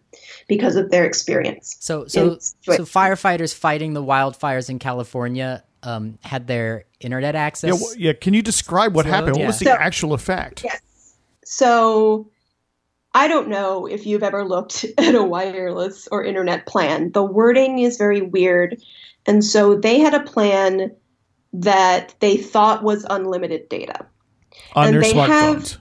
because 0.49 0.77
of 0.77 0.91
their 0.91 1.05
experience. 1.05 1.77
So 1.81 2.07
so 2.07 2.39
so 2.39 2.85
firefighters 2.85 3.55
fighting 3.55 3.93
the 3.93 4.03
wildfires 4.03 4.71
in 4.71 4.79
California 4.79 5.63
um, 5.85 6.19
had 6.23 6.47
their 6.47 6.85
internet 7.01 7.35
access. 7.35 7.71
Yeah, 7.81 7.87
wh- 7.87 7.99
yeah. 7.99 8.13
Can 8.15 8.35
you 8.35 8.43
describe 8.43 8.95
what 8.95 9.05
So, 9.07 9.11
happened? 9.13 9.33
What 9.33 9.41
yeah. 9.41 9.47
was 9.47 9.59
the 9.59 9.65
So- 9.67 9.73
actual 9.73 10.13
effect? 10.15 10.65
Yes. 10.65 10.81
So 11.45 12.31
I 13.15 13.29
don't 13.29 13.49
know 13.49 13.87
if 13.87 14.07
you've 14.07 14.23
ever 14.23 14.45
looked 14.45 14.85
at 14.99 15.15
a 15.15 15.23
wireless 15.23 16.09
or 16.11 16.25
internet 16.25 16.67
plan. 16.67 17.13
The 17.13 17.23
wording 17.23 17.79
is 17.79 17.97
very 17.97 18.21
weird. 18.23 18.81
And 19.27 19.45
so 19.45 19.75
they 19.77 20.01
had 20.01 20.15
a 20.15 20.21
plan 20.21 20.91
that 21.53 22.15
they 22.21 22.37
thought 22.37 22.83
was 22.83 23.07
unlimited 23.09 23.69
data. 23.69 24.05
On 24.75 24.87
And 24.87 24.95
their 24.95 25.03
they 25.03 25.13
smartphones. 25.13 25.73
have- 25.73 25.79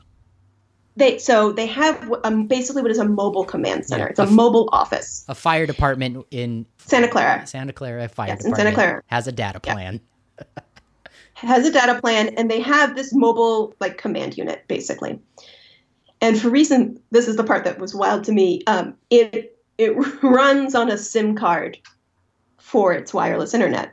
They 0.95 1.17
so 1.17 1.51
they 1.51 1.65
have 1.65 2.13
um, 2.23 2.45
basically 2.47 2.83
what 2.83 2.91
is 2.91 2.99
a 2.99 3.05
mobile 3.05 3.43
command 3.45 3.85
center. 3.87 4.03
Yeah. 4.05 4.09
It's 4.11 4.19
a 4.19 4.27
mobile 4.27 4.69
office. 4.71 5.25
a 5.27 5.33
fire 5.35 5.65
department 5.65 6.25
in 6.29 6.65
Santa 6.85 7.07
Clara. 7.07 7.45
Santa 7.47 7.73
Clara 7.73 8.07
Fire 8.07 8.27
Yes, 8.27 8.43
in 8.43 8.51
Department 8.51 8.75
Santa 8.75 8.75
Clara. 8.75 9.03
has 9.07 9.27
a 9.27 9.31
data 9.31 9.59
plan. 9.59 9.99
has 11.35 11.65
a 11.65 11.71
data 11.71 11.99
plan 11.99 12.29
and 12.37 12.49
they 12.49 12.59
have 12.61 12.95
this 12.95 13.13
mobile 13.13 13.73
like 13.79 13.97
command 13.97 14.37
unit 14.37 14.63
basically. 14.67 15.19
And 16.21 16.39
for 16.39 16.49
reason 16.49 16.99
this 17.11 17.27
is 17.27 17.35
the 17.35 17.43
part 17.43 17.63
that 17.65 17.79
was 17.79 17.95
wild 17.95 18.23
to 18.25 18.31
me 18.31 18.61
um, 18.67 18.95
it 19.09 19.57
it 19.77 19.91
runs 20.23 20.75
on 20.75 20.91
a 20.91 20.97
sim 20.97 21.35
card 21.35 21.77
for 22.59 22.93
its 22.93 23.13
wireless 23.13 23.53
internet. 23.53 23.91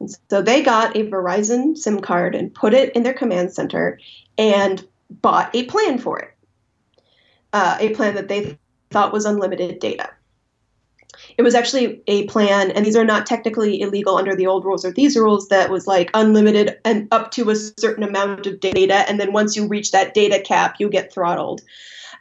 And 0.00 0.10
so 0.30 0.42
they 0.42 0.62
got 0.62 0.96
a 0.96 1.08
verizon 1.08 1.76
sim 1.76 2.00
card 2.00 2.34
and 2.34 2.54
put 2.54 2.74
it 2.74 2.94
in 2.94 3.02
their 3.02 3.14
command 3.14 3.52
center 3.52 3.98
and 4.38 4.86
bought 5.10 5.54
a 5.54 5.64
plan 5.64 5.98
for 5.98 6.18
it. 6.18 6.34
Uh, 7.52 7.76
a 7.80 7.94
plan 7.94 8.14
that 8.14 8.28
they 8.28 8.58
thought 8.90 9.12
was 9.12 9.26
unlimited 9.26 9.78
data 9.78 10.10
it 11.38 11.42
was 11.42 11.54
actually 11.54 12.02
a 12.06 12.26
plan, 12.26 12.70
and 12.70 12.84
these 12.84 12.96
are 12.96 13.04
not 13.04 13.26
technically 13.26 13.80
illegal 13.80 14.16
under 14.16 14.34
the 14.34 14.46
old 14.46 14.64
rules 14.64 14.84
or 14.84 14.92
these 14.92 15.16
rules, 15.16 15.48
that 15.48 15.70
was 15.70 15.86
like 15.86 16.10
unlimited 16.14 16.78
and 16.84 17.08
up 17.12 17.30
to 17.32 17.50
a 17.50 17.56
certain 17.56 18.02
amount 18.02 18.46
of 18.46 18.60
data. 18.60 19.04
And 19.08 19.20
then 19.20 19.32
once 19.32 19.56
you 19.56 19.66
reach 19.66 19.90
that 19.92 20.14
data 20.14 20.40
cap, 20.40 20.76
you 20.78 20.88
get 20.88 21.12
throttled. 21.12 21.62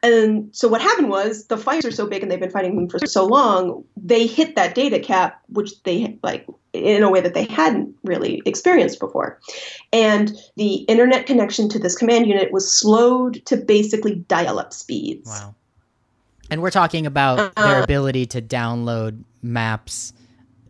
And 0.04 0.50
so 0.56 0.68
what 0.68 0.82
happened 0.82 1.10
was 1.10 1.46
the 1.46 1.58
fires 1.58 1.86
are 1.86 1.92
so 1.92 2.08
big 2.08 2.24
and 2.24 2.32
they've 2.32 2.40
been 2.40 2.50
fighting 2.50 2.76
them 2.76 2.90
for 2.90 3.00
so 3.06 3.26
long, 3.26 3.84
they 3.96 4.26
hit 4.26 4.56
that 4.56 4.74
data 4.74 5.00
cap, 5.00 5.42
which 5.50 5.84
they 5.84 6.18
like 6.24 6.48
in 6.74 7.04
a 7.04 7.10
way 7.12 7.22
that 7.22 7.34
they 7.34 7.46
hadn't 7.46 7.94
really 8.04 8.42
experienced 8.46 9.00
before. 9.00 9.40
And 9.94 10.32
the 10.56 10.76
internet 10.84 11.28
connection 11.28 11.70
to 11.70 11.80
this 11.80 11.96
command 11.96 12.26
unit 12.26 12.52
was 12.52 12.72
slowed 12.72 13.46
to 13.46 13.58
basically 13.58 14.16
dial 14.16 14.58
up 14.58 14.74
speeds. 14.74 15.30
Wow. 15.30 15.54
And 16.52 16.62
we're 16.62 16.70
talking 16.72 17.06
about 17.08 17.56
their 17.56 17.80
Uh, 17.80 17.84
ability 17.84 18.26
to 18.28 18.42
download 18.42 19.24
maps 19.42 20.14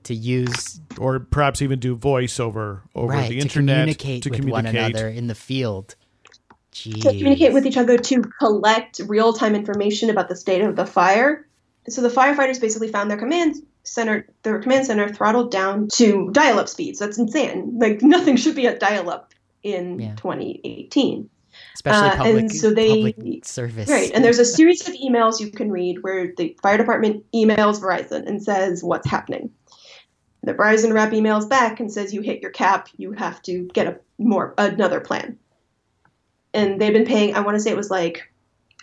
to 0.03 0.15
use 0.15 0.79
or 0.97 1.19
perhaps 1.19 1.61
even 1.61 1.79
do 1.79 1.95
voice 1.95 2.39
over 2.39 2.83
over 2.95 3.07
right 3.13 3.29
the 3.29 3.35
to 3.35 3.41
internet 3.41 3.75
communicate 3.75 4.23
to 4.23 4.29
with 4.29 4.39
communicate. 4.39 4.73
one 4.73 4.85
another 4.85 5.07
in 5.09 5.27
the 5.27 5.35
field. 5.35 5.95
Jeez. 6.73 7.01
to 7.01 7.09
communicate 7.09 7.51
with 7.51 7.65
each 7.65 7.75
other 7.77 7.97
to 7.97 8.21
collect 8.39 9.01
real 9.07 9.33
time 9.33 9.55
information 9.55 10.09
about 10.09 10.29
the 10.29 10.35
state 10.37 10.61
of 10.61 10.75
the 10.77 10.85
fire. 10.85 11.45
So 11.89 12.01
the 12.01 12.07
firefighters 12.09 12.61
basically 12.61 12.87
found 12.87 13.11
their 13.11 13.17
command 13.17 13.55
center, 13.83 14.25
their 14.43 14.59
command 14.59 14.85
center 14.85 15.09
throttled 15.09 15.51
down 15.51 15.89
to 15.95 16.29
dial 16.31 16.59
up 16.59 16.69
speeds. 16.69 16.99
That's 16.99 17.17
insane. 17.17 17.77
Like 17.77 18.01
nothing 18.15 18.37
should 18.37 18.55
be 18.55 18.67
at 18.67 18.79
dial 18.79 19.09
up 19.09 19.33
in 19.63 19.99
Yeah. 19.99 20.15
2018. 20.15 21.29
Especially 21.75 22.09
uh, 22.09 22.37
and 22.37 22.51
so 22.51 22.73
they- 22.73 23.11
public 23.13 23.45
service. 23.45 23.89
Right. 23.89 24.11
And 24.13 24.23
there's 24.23 24.39
a 24.39 24.45
series 24.57 24.87
of 24.87 24.93
emails 24.95 25.39
you 25.39 25.51
can 25.51 25.71
read 25.71 26.03
where 26.03 26.33
the 26.37 26.57
fire 26.61 26.77
department 26.77 27.25
emails 27.33 27.81
Verizon 27.81 28.27
and 28.27 28.41
says 28.41 28.83
what's 28.83 29.07
happening. 29.07 29.51
The 30.43 30.53
Verizon 30.53 30.93
rep 30.93 31.11
emails 31.11 31.47
back 31.47 31.79
and 31.79 31.91
says 31.91 32.13
you 32.13 32.21
hit 32.21 32.41
your 32.41 32.51
cap, 32.51 32.89
you 32.97 33.11
have 33.11 33.41
to 33.43 33.67
get 33.73 33.87
a 33.87 33.99
more 34.17 34.53
another 34.57 34.99
plan. 34.99 35.37
And 36.53 36.81
they've 36.81 36.93
been 36.93 37.05
paying 37.05 37.35
I 37.35 37.41
want 37.41 37.55
to 37.55 37.59
say 37.59 37.69
it 37.69 37.77
was 37.77 37.91
like 37.91 38.31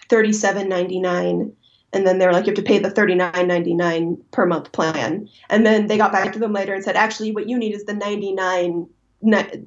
thirty-seven 0.08 0.68
ninety-nine, 0.68 1.52
and 1.92 2.06
then 2.06 2.18
they're 2.18 2.32
like 2.32 2.46
you 2.46 2.52
have 2.52 2.56
to 2.56 2.62
pay 2.62 2.78
the 2.78 2.90
thirty-nine 2.90 3.46
ninety-nine 3.46 4.18
per 4.30 4.46
month 4.46 4.72
plan. 4.72 5.28
And 5.50 5.66
then 5.66 5.88
they 5.88 5.98
got 5.98 6.12
back 6.12 6.32
to 6.32 6.38
them 6.38 6.52
later 6.52 6.74
and 6.74 6.84
said 6.84 6.96
actually 6.96 7.32
what 7.32 7.48
you 7.48 7.58
need 7.58 7.74
is 7.74 7.84
the 7.84 7.94
ninety-nine 7.94 8.86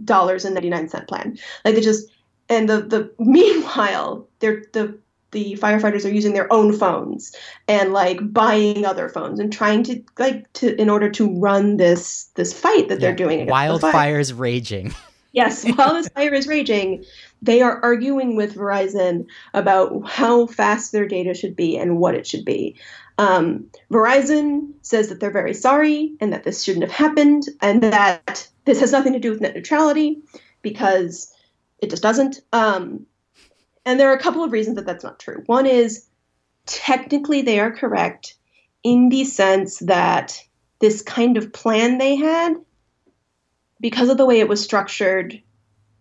dollars 0.06 0.46
and 0.46 0.56
ninety-nine 0.56 0.88
cent 0.88 1.08
plan. 1.08 1.38
Like 1.66 1.76
they 1.76 1.82
just 1.82 2.10
and 2.52 2.70
the 2.70 2.82
the 2.82 3.12
meanwhile 3.24 4.28
they're 4.40 4.64
the 4.74 5.00
the 5.32 5.58
firefighters 5.62 6.06
are 6.06 6.14
using 6.14 6.34
their 6.34 6.52
own 6.52 6.74
phones 6.74 7.34
and 7.68 7.94
like 7.94 8.20
buying 8.34 8.86
other 8.86 9.08
phones 9.08 9.40
and 9.40 9.52
trying 9.52 9.82
to 9.82 10.04
like 10.20 10.52
to 10.54 10.80
in 10.80 10.90
order 10.90 11.10
to 11.10 11.34
run 11.40 11.78
this 11.78 12.26
this 12.36 12.54
fight 12.54 12.90
that 12.90 13.00
they're 13.00 13.16
doing 13.16 13.42
against 13.42 13.82
the. 13.82 13.88
Wildfires 13.88 14.38
raging. 14.38 14.94
Yes, 15.34 15.66
while 15.76 15.94
this 15.94 16.10
fire 16.10 16.34
is 16.34 16.46
raging, 16.46 17.06
they 17.42 17.62
are 17.62 17.80
arguing 17.82 18.36
with 18.36 18.56
Verizon 18.56 19.28
about 19.54 20.06
how 20.06 20.46
fast 20.48 20.92
their 20.92 21.08
data 21.08 21.34
should 21.34 21.56
be 21.56 21.78
and 21.78 22.00
what 22.00 22.16
it 22.16 22.28
should 22.28 22.44
be. 22.44 22.76
Um, 23.18 23.68
Verizon 23.90 24.74
says 24.82 25.08
that 25.08 25.22
they're 25.22 25.32
very 25.32 25.54
sorry 25.54 26.16
and 26.20 26.34
that 26.34 26.44
this 26.44 26.64
shouldn't 26.64 26.84
have 26.84 26.92
happened 26.92 27.46
and 27.62 27.82
that 27.82 28.50
this 28.66 28.82
has 28.82 28.92
nothing 28.92 29.14
to 29.14 29.20
do 29.20 29.32
with 29.32 29.40
net 29.40 29.56
neutrality 29.56 30.20
because 30.62 31.31
it 31.82 31.90
just 31.90 32.04
doesn't. 32.04 32.40
Um, 32.54 33.06
and 33.86 34.00
there 34.00 34.10
are 34.12 34.16
a 34.16 34.22
couple 34.22 34.44
of 34.44 34.52
reasons 34.52 34.76
that 34.76 34.86
that's 34.86 35.04
not 35.04 35.20
true. 35.20 35.44
One 35.48 35.66
is 35.66 36.08
technically 36.66 37.42
they 37.42 37.60
are 37.60 37.72
correct 37.72 38.36
in 38.84 39.10
the 39.10 39.26
sense 39.26 39.80
that 39.80 40.42
this 40.80 41.02
kind 41.02 41.38
of 41.38 41.54
plan 41.54 41.98
they 41.98 42.16
had, 42.16 42.56
because 43.80 44.10
of 44.10 44.18
the 44.18 44.26
way 44.26 44.40
it 44.40 44.48
was 44.48 44.64
structured, 44.64 45.42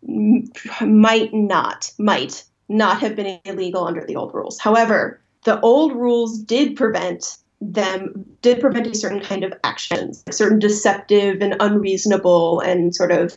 might 0.02 1.32
not, 1.32 1.90
might 1.98 2.44
not 2.68 3.00
have 3.00 3.16
been 3.16 3.40
illegal 3.44 3.84
under 3.84 4.04
the 4.04 4.16
old 4.16 4.34
rules. 4.34 4.58
However, 4.58 5.20
the 5.44 5.60
old 5.60 5.92
rules 5.94 6.38
did 6.38 6.76
prevent 6.76 7.38
them 7.60 8.24
did 8.40 8.60
prevent 8.60 8.86
a 8.86 8.94
certain 8.94 9.20
kind 9.20 9.44
of 9.44 9.52
actions, 9.64 10.24
certain 10.30 10.58
deceptive 10.58 11.42
and 11.42 11.56
unreasonable 11.60 12.60
and 12.60 12.94
sort 12.94 13.12
of 13.12 13.36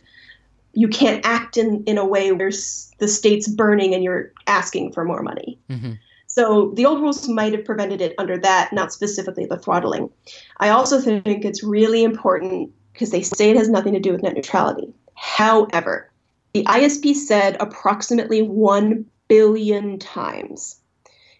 you 0.74 0.88
can't 0.88 1.24
act 1.24 1.56
in, 1.56 1.82
in 1.84 1.98
a 1.98 2.04
way 2.04 2.32
where 2.32 2.50
the 2.98 3.08
state's 3.08 3.48
burning 3.48 3.94
and 3.94 4.04
you're 4.04 4.32
asking 4.46 4.92
for 4.92 5.04
more 5.04 5.22
money. 5.22 5.58
Mm-hmm. 5.70 5.92
So 6.26 6.72
the 6.74 6.84
old 6.84 7.00
rules 7.00 7.28
might 7.28 7.52
have 7.52 7.64
prevented 7.64 8.00
it 8.00 8.14
under 8.18 8.36
that, 8.38 8.72
not 8.72 8.92
specifically 8.92 9.46
the 9.46 9.58
throttling. 9.58 10.10
I 10.58 10.70
also 10.70 11.00
think 11.00 11.44
it's 11.44 11.62
really 11.62 12.02
important 12.02 12.72
because 12.92 13.10
they 13.10 13.22
say 13.22 13.50
it 13.50 13.56
has 13.56 13.68
nothing 13.68 13.92
to 13.92 14.00
do 14.00 14.12
with 14.12 14.22
net 14.22 14.34
neutrality. 14.34 14.92
However, 15.14 16.10
the 16.52 16.64
ISP 16.64 17.14
said 17.14 17.56
approximately 17.60 18.42
1 18.42 19.04
billion 19.28 19.98
times 19.98 20.76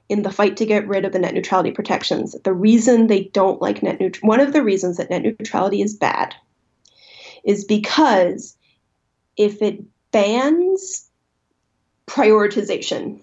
in 0.08 0.22
the 0.22 0.30
fight 0.30 0.56
to 0.58 0.66
get 0.66 0.86
rid 0.86 1.04
of 1.04 1.12
the 1.12 1.18
net 1.18 1.34
neutrality 1.34 1.70
protections. 1.70 2.36
The 2.44 2.52
reason 2.52 3.06
they 3.06 3.24
don't 3.24 3.60
like 3.60 3.82
net 3.82 4.00
neutrality, 4.00 4.26
one 4.26 4.40
of 4.40 4.52
the 4.52 4.62
reasons 4.62 4.96
that 4.98 5.10
net 5.10 5.22
neutrality 5.22 5.82
is 5.82 5.96
bad 5.96 6.34
is 7.44 7.64
because 7.64 8.56
if 9.36 9.62
it 9.62 9.82
bans 10.10 11.10
prioritization, 12.06 13.20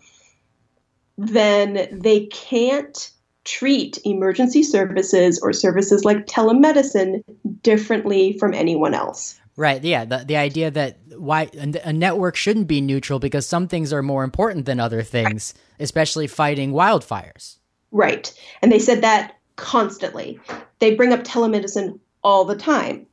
then 1.18 1.88
they 1.91 2.25
can't 2.27 3.12
treat 3.44 3.98
emergency 4.06 4.63
services 4.63 5.39
or 5.41 5.53
services 5.53 6.06
like 6.06 6.25
telemedicine 6.27 7.24
differently 7.63 8.34
from 8.34 8.53
anyone 8.53 8.94
else. 8.94 9.39
Right. 9.58 9.84
Yeah. 9.84 10.06
The 10.06 10.20
the 10.20 10.38
idea 10.38 10.72
that 10.72 11.00
why 11.18 11.50
a 11.84 11.94
network 11.94 12.36
shouldn't 12.36 12.68
be 12.68 12.82
neutral 12.82 13.20
because 13.20 13.46
some 13.46 13.68
things 13.68 13.91
are 13.91 14.01
more 14.01 14.24
important 14.24 14.65
than 14.65 14.80
other 14.80 15.03
things, 15.03 15.53
especially 15.80 16.27
fighting 16.27 16.72
wildfires. 16.72 17.58
Right. 17.91 18.34
And 18.62 18.72
they 18.72 18.80
said 18.80 19.01
that 19.01 19.38
constantly. 19.58 20.39
They 20.80 20.96
bring 20.96 21.13
up 21.13 21.24
telemedicine 21.24 22.00
all 22.24 22.46
the 22.46 22.56
time. 22.56 23.06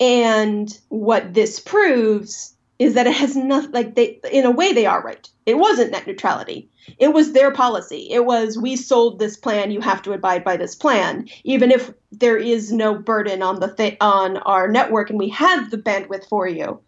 And 0.00 0.76
what 0.88 1.34
this 1.34 1.60
proves 1.60 2.54
is 2.78 2.94
that 2.94 3.06
it 3.06 3.14
has 3.14 3.36
nothing 3.36 3.72
like 3.72 3.94
they 3.94 4.20
in 4.30 4.44
a 4.44 4.50
way 4.50 4.72
they 4.72 4.86
are 4.86 5.02
right. 5.02 5.28
It 5.46 5.58
wasn't 5.58 5.92
net 5.92 6.06
neutrality. 6.06 6.68
It 6.98 7.14
was 7.14 7.32
their 7.32 7.52
policy. 7.52 8.08
It 8.10 8.26
was 8.26 8.58
we 8.58 8.76
sold 8.76 9.18
this 9.18 9.36
plan, 9.36 9.70
you 9.70 9.80
have 9.80 10.02
to 10.02 10.12
abide 10.12 10.44
by 10.44 10.56
this 10.56 10.74
plan, 10.74 11.28
even 11.44 11.70
if 11.70 11.92
there 12.10 12.36
is 12.36 12.72
no 12.72 12.94
burden 12.94 13.42
on 13.42 13.60
the 13.60 13.68
th- 13.68 13.96
on 14.00 14.38
our 14.38 14.68
network 14.68 15.10
and 15.10 15.18
we 15.18 15.28
have 15.30 15.70
the 15.70 15.78
bandwidth 15.78 16.28
for 16.28 16.48
you. 16.48 16.80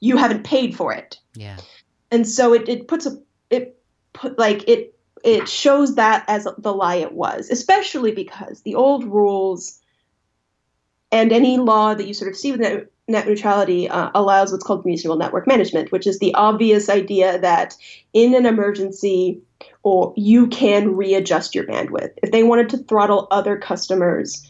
You 0.00 0.16
haven't 0.16 0.44
paid 0.44 0.76
for 0.76 0.92
it. 0.92 1.18
Yeah. 1.34 1.56
And 2.10 2.28
so 2.28 2.52
it, 2.52 2.68
it 2.68 2.86
puts 2.86 3.06
a 3.06 3.18
it 3.48 3.80
put 4.12 4.38
like 4.38 4.68
it 4.68 4.94
it 5.24 5.48
shows 5.48 5.94
that 5.94 6.24
as 6.28 6.46
the 6.58 6.72
lie 6.72 6.96
it 6.96 7.12
was, 7.12 7.48
especially 7.50 8.12
because 8.12 8.60
the 8.60 8.74
old 8.74 9.04
rules 9.04 9.80
and 11.14 11.32
any 11.32 11.58
law 11.58 11.94
that 11.94 12.08
you 12.08 12.12
sort 12.12 12.28
of 12.28 12.36
see 12.36 12.50
with 12.50 12.60
net, 12.60 12.86
net 13.06 13.28
neutrality 13.28 13.88
uh, 13.88 14.10
allows 14.16 14.50
what's 14.50 14.64
called 14.64 14.84
reasonable 14.84 15.16
network 15.16 15.46
management, 15.46 15.92
which 15.92 16.08
is 16.08 16.18
the 16.18 16.34
obvious 16.34 16.88
idea 16.88 17.38
that 17.38 17.76
in 18.12 18.34
an 18.34 18.46
emergency, 18.46 19.40
or 19.84 20.12
you 20.16 20.48
can 20.48 20.96
readjust 20.96 21.54
your 21.54 21.64
bandwidth. 21.64 22.10
If 22.20 22.32
they 22.32 22.42
wanted 22.42 22.68
to 22.70 22.78
throttle 22.78 23.28
other 23.30 23.56
customers 23.56 24.44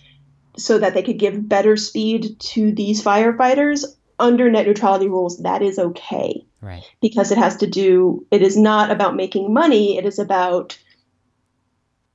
so 0.56 0.78
that 0.78 0.94
they 0.94 1.02
could 1.02 1.18
give 1.18 1.46
better 1.46 1.76
speed 1.76 2.40
to 2.40 2.72
these 2.72 3.04
firefighters 3.04 3.84
under 4.18 4.50
net 4.50 4.66
neutrality 4.66 5.08
rules, 5.08 5.42
that 5.42 5.60
is 5.60 5.78
okay. 5.78 6.46
Right. 6.62 6.82
Because 7.02 7.30
it 7.30 7.36
has 7.36 7.58
to 7.58 7.66
do, 7.66 8.26
it 8.30 8.40
is 8.40 8.56
not 8.56 8.90
about 8.90 9.16
making 9.16 9.52
money, 9.52 9.98
it 9.98 10.06
is 10.06 10.18
about 10.18 10.78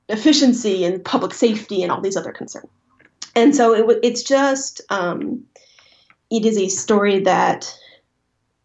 efficiency 0.08 0.84
and 0.84 1.04
public 1.04 1.34
safety 1.34 1.84
and 1.84 1.92
all 1.92 2.00
these 2.00 2.16
other 2.16 2.32
concerns 2.32 2.66
and 3.34 3.54
so 3.54 3.90
it, 3.90 3.98
it's 4.02 4.22
just 4.22 4.80
um, 4.90 5.42
it 6.30 6.44
is 6.44 6.58
a 6.58 6.68
story 6.68 7.20
that 7.20 7.72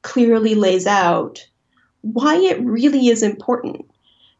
clearly 0.01 0.56
lays 0.56 0.86
out 0.86 1.45
why 2.01 2.36
it 2.36 2.62
really 2.62 3.08
is 3.08 3.23
important 3.23 3.86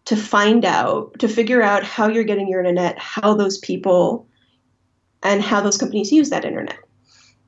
to 0.06 0.16
find 0.16 0.64
out 0.64 1.18
to 1.18 1.28
figure 1.28 1.64
out 1.64 1.84
how 1.84 2.08
you're 2.08 2.24
getting 2.24 2.48
your 2.48 2.60
internet 2.60 2.98
how 3.00 3.34
those 3.34 3.58
people 3.58 4.28
and 5.24 5.42
how 5.42 5.60
those 5.60 5.78
companies 5.78 6.12
use 6.12 6.30
that 6.30 6.46
internet. 6.46 6.78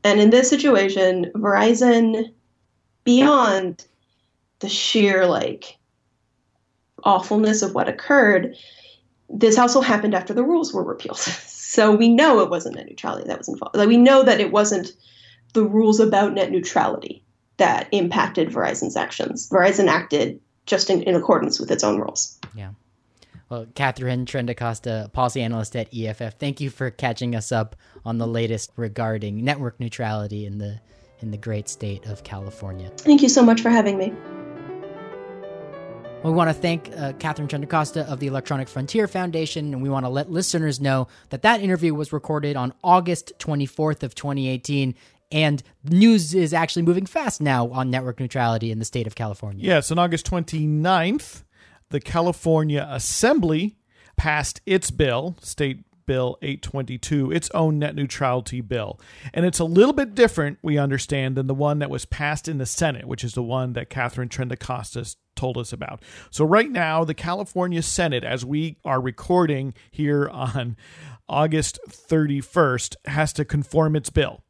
And 0.04 0.20
in 0.20 0.32
this 0.32 0.50
situation 0.50 1.32
verizon 1.36 2.34
beyond 3.04 3.86
the 4.60 4.70
sheer 4.70 5.28
like 5.28 5.78
awfulness 7.04 7.62
of 7.62 7.76
what 7.76 7.88
occurred 7.88 8.56
this 9.30 9.60
also 9.60 9.82
happened 9.82 10.16
after 10.16 10.34
the 10.34 10.44
rules 10.44 10.74
were 10.74 10.84
repealed 10.84 11.18
So 11.70 11.94
we 11.94 12.08
know 12.08 12.40
it 12.40 12.50
wasn't 12.50 12.76
net 12.76 12.88
neutrality 12.88 13.28
that 13.28 13.38
was 13.38 13.50
involved. 13.50 13.76
Like 13.76 13.90
we 13.90 13.98
know 13.98 14.24
that 14.24 14.40
it 14.40 14.54
wasn't 14.54 14.94
the 15.52 15.66
rules 15.66 16.00
about 16.00 16.34
net 16.34 16.50
neutrality 16.50 17.26
that 17.58 17.90
impacted 17.92 18.48
Verizon's 18.48 18.96
actions. 18.96 19.50
Verizon 19.50 19.88
acted 19.90 20.40
just 20.66 20.90
in, 20.90 21.04
in 21.04 21.14
accordance 21.14 21.60
with 21.60 21.70
its 21.70 21.84
own 21.84 22.00
rules. 22.00 22.40
Yeah. 22.56 22.72
Well, 23.50 23.68
Katharine 23.76 24.26
Trendacosta, 24.26 25.12
policy 25.12 25.42
analyst 25.42 25.76
at 25.76 25.94
EFF, 25.94 26.40
thank 26.40 26.62
you 26.62 26.70
for 26.70 26.90
catching 26.90 27.36
us 27.36 27.52
up 27.52 27.76
on 28.06 28.18
the 28.18 28.28
latest 28.28 28.72
regarding 28.78 29.44
network 29.44 29.78
neutrality 29.78 30.46
in 30.46 30.60
the 30.60 30.80
in 31.20 31.32
the 31.32 31.38
great 31.38 31.68
state 31.68 32.06
of 32.06 32.24
California. 32.24 32.90
Thank 32.98 33.22
you 33.22 33.30
so 33.30 33.44
much 33.44 33.60
for 33.60 33.70
having 33.70 33.98
me. 33.98 34.14
We 36.28 36.34
want 36.34 36.50
to 36.50 36.54
thank 36.54 36.92
uh, 36.98 37.14
Katharine 37.14 37.48
Trendacosta 37.48 38.06
of 38.06 38.20
the 38.20 38.28
Electronic 38.28 38.68
Frontier 38.68 39.08
Foundation, 39.08 39.74
and 39.74 39.82
we 39.82 39.88
want 39.88 40.06
to 40.06 40.10
let 40.10 40.30
listeners 40.30 40.82
know 40.82 41.08
that 41.30 41.42
that 41.44 41.62
interview 41.62 41.94
was 41.94 42.12
recorded 42.12 42.58
on 42.58 42.74
August 42.84 43.32
24th 43.40 44.04
of 44.04 44.14
2018, 44.14 44.94
and 45.32 45.64
news 45.86 46.36
is 46.36 46.54
actually 46.54 46.82
moving 46.82 47.06
fast 47.06 47.40
now 47.40 47.70
on 47.70 47.90
network 47.90 48.20
neutrality 48.20 48.72
in 48.72 48.80
the 48.80 48.84
state 48.84 49.08
of 49.08 49.16
California. 49.16 49.66
Yes, 49.66 49.90
on 49.90 49.98
August 49.98 50.30
29th, 50.30 51.44
the 51.92 52.02
California 52.02 52.86
Assembly 52.92 53.78
passed 54.18 54.60
its 54.66 54.92
bill, 54.92 55.38
State 55.40 55.86
Bill 56.08 56.38
822, 56.42 57.32
its 57.32 57.52
own 57.52 57.78
net 57.78 57.94
neutrality 57.94 58.62
bill. 58.62 59.00
And 59.34 59.46
it's 59.46 59.60
a 59.60 59.66
little 59.66 59.94
bit 59.94 60.16
different, 60.16 60.58
we 60.64 60.80
understand, 60.80 61.36
than 61.36 61.46
the 61.46 61.54
one 61.54 61.78
that 61.80 61.92
was 61.92 62.06
passed 62.06 62.48
in 62.48 62.58
the 62.58 62.66
Senate, 62.66 63.06
which 63.06 63.24
is 63.24 63.34
the 63.34 63.44
one 63.44 63.74
that 63.74 63.92
Katharine 63.92 64.30
Trendacosta 64.30 65.16
told 65.36 65.58
us 65.58 65.72
about. 65.72 66.02
So, 66.32 66.44
right 66.44 66.72
now, 66.72 67.04
the 67.04 67.14
California 67.14 67.84
Senate, 67.84 68.24
as 68.24 68.44
we 68.44 68.78
are 68.84 69.00
recording 69.00 69.76
here 69.92 70.28
on 70.28 70.76
August 71.30 71.80
31st, 71.88 72.96
has 73.06 73.32
to 73.34 73.46
conform 73.46 73.96
its 73.96 74.10
bill. 74.10 74.42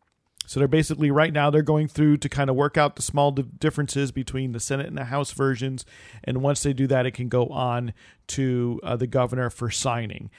So 0.48 0.62
they're 0.62 0.70
basically 0.70 1.12
right 1.12 1.34
now 1.34 1.50
they're 1.50 1.62
going 1.62 1.90
through 1.90 2.18
to 2.18 2.30
kind 2.30 2.50
of 2.50 2.56
work 2.56 2.78
out 2.78 2.96
the 2.96 3.02
small 3.02 3.32
differences 3.34 4.14
between 4.14 4.54
the 4.54 4.62
Senate 4.62 4.88
and 4.88 4.98
the 4.98 5.04
House 5.04 5.32
versions, 5.32 5.84
and 6.24 6.42
once 6.42 6.64
they 6.64 6.72
do 6.72 6.88
that, 6.88 7.06
it 7.06 7.12
can 7.12 7.28
go 7.28 7.48
on 7.48 7.94
to 8.28 8.80
uh, 8.82 8.96
the 8.96 9.08
governor 9.08 9.50
for 9.50 9.70
signing. 9.70 10.30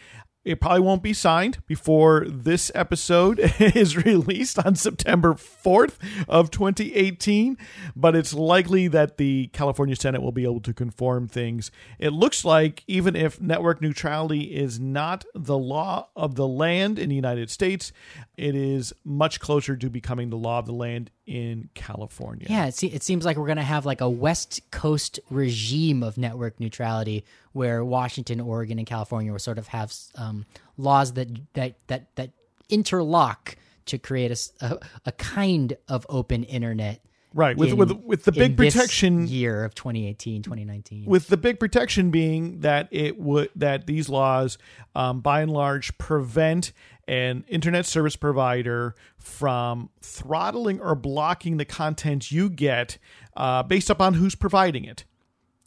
It 0.49 0.63
probably 0.63 0.81
won't 0.81 1.03
be 1.03 1.13
signed 1.13 1.59
before 1.67 2.25
this 2.27 2.73
episode 2.75 3.39
is 3.61 3.99
released 3.99 4.59
on 4.59 4.77
September 4.77 5.35
4th 5.35 5.97
of 6.27 6.51
2018, 6.51 7.59
but 7.95 8.17
it's 8.17 8.33
likely 8.33 8.89
that 8.89 9.19
the 9.19 9.49
California 9.49 9.95
Senate 9.95 10.23
will 10.23 10.33
be 10.33 10.45
able 10.45 10.61
to 10.61 10.73
conform 10.73 11.29
things. 11.29 11.71
It 11.99 12.15
looks 12.15 12.47
like 12.47 12.83
even 12.87 13.15
if 13.15 13.39
network 13.43 13.83
neutrality 13.83 14.57
is 14.57 14.81
not 14.81 15.27
the 15.35 15.59
law 15.59 16.09
of 16.17 16.37
the 16.37 16.49
land 16.49 16.99
in 16.99 17.11
the 17.11 17.15
United 17.15 17.51
States, 17.51 17.93
it 18.39 18.55
is 18.55 18.95
much 19.05 19.41
closer 19.41 19.77
to 19.77 19.91
becoming 19.91 20.31
the 20.31 20.39
law 20.39 20.61
of 20.61 20.65
the 20.65 20.73
land 20.73 21.11
in 21.29 21.69
California. 21.75 22.47
Yeah, 22.49 22.67
it, 22.67 22.75
se- 22.75 22.89
it 22.89 23.03
seems 23.03 23.25
like 23.25 23.37
we're 23.37 23.47
going 23.47 23.59
to 23.59 23.63
have 23.63 23.85
like 23.85 24.01
a 24.01 24.09
West 24.09 24.63
Coast 24.71 25.21
regime 25.29 26.03
of 26.03 26.17
network 26.17 26.59
neutrality 26.59 27.25
where 27.53 27.85
Washington, 27.85 28.41
Oregon, 28.41 28.79
and 28.79 28.87
California 28.87 29.31
will 29.31 29.39
sort 29.39 29.59
of 29.59 29.69
have 29.69 29.93
um, 30.15 30.47
laws 30.79 31.13
that, 31.13 31.29
that, 31.53 31.75
that, 31.89 32.17
that 32.17 32.31
interlock 32.71 33.57
to 33.87 33.99
create 33.99 34.31
a, 34.31 34.65
a, 34.65 34.79
a, 35.07 35.13
kind 35.13 35.77
of 35.87 36.07
open 36.09 36.45
internet 36.45 37.03
Right. 37.35 37.57
With 37.59 37.71
in- 37.71 37.77
with 37.77 37.93
with 37.93 38.25
the 38.25 38.33
big 38.33 38.57
protection 38.57 39.29
year 39.29 39.63
of 39.65 39.75
2018, 39.75 40.43
2019. 40.43 41.05
with 41.05 41.29
the 41.29 41.37
big 41.37 41.61
protection 41.61 42.11
being 42.11 42.61
that 42.61 42.89
it 42.91 43.19
would 43.21 43.51
that 43.55 43.87
these 43.87 44.09
laws 44.09 44.57
um, 44.95 45.21
by 45.21 45.43
and 45.43 45.53
large 45.53 45.97
prevent 45.99 46.73
an 47.09 47.45
internet 47.49 47.87
service 47.87 48.17
provider 48.17 48.95
from 49.17 49.91
throttling 50.01 50.81
or 50.81 50.95
blocking 50.95 51.57
the 51.57 51.65
content 51.65 52.31
you 52.31 52.49
get 52.51 52.99
uh, 53.37 53.63
based 53.63 53.91
upon 53.91 54.15
who's 54.15 54.35
providing 54.35 54.85
it 54.85 55.05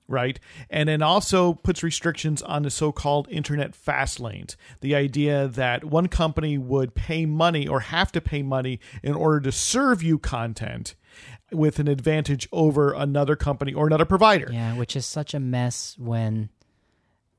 right? 0.08 0.40
And 0.70 0.90
then 0.90 1.02
also 1.02 1.54
puts 1.54 1.84
restrictions 1.84 2.42
on 2.42 2.64
the 2.64 2.70
so-called 2.70 3.30
internet 3.32 3.74
fast 3.74 4.20
lanes. 4.20 4.58
The 4.82 4.94
idea 4.94 5.48
that 5.48 5.86
one 5.86 6.08
company 6.08 6.58
would 6.58 6.94
pay 6.94 7.26
money 7.26 7.66
or 7.66 7.80
have 7.80 8.12
to 8.12 8.20
pay 8.20 8.44
money 8.44 8.82
in 9.02 9.14
order 9.14 9.40
to 9.40 9.54
serve 9.54 10.04
you 10.04 10.20
content 10.20 10.96
with 11.52 11.80
an 11.80 11.88
advantage 11.88 12.48
over 12.52 12.94
another 12.94 13.38
company 13.38 13.74
or 13.74 13.88
another 13.88 14.06
provider. 14.06 14.50
Yeah, 14.52 14.76
which 14.76 14.98
is 14.98 15.06
such 15.06 15.34
a 15.34 15.40
mess 15.40 15.96
when 15.98 16.50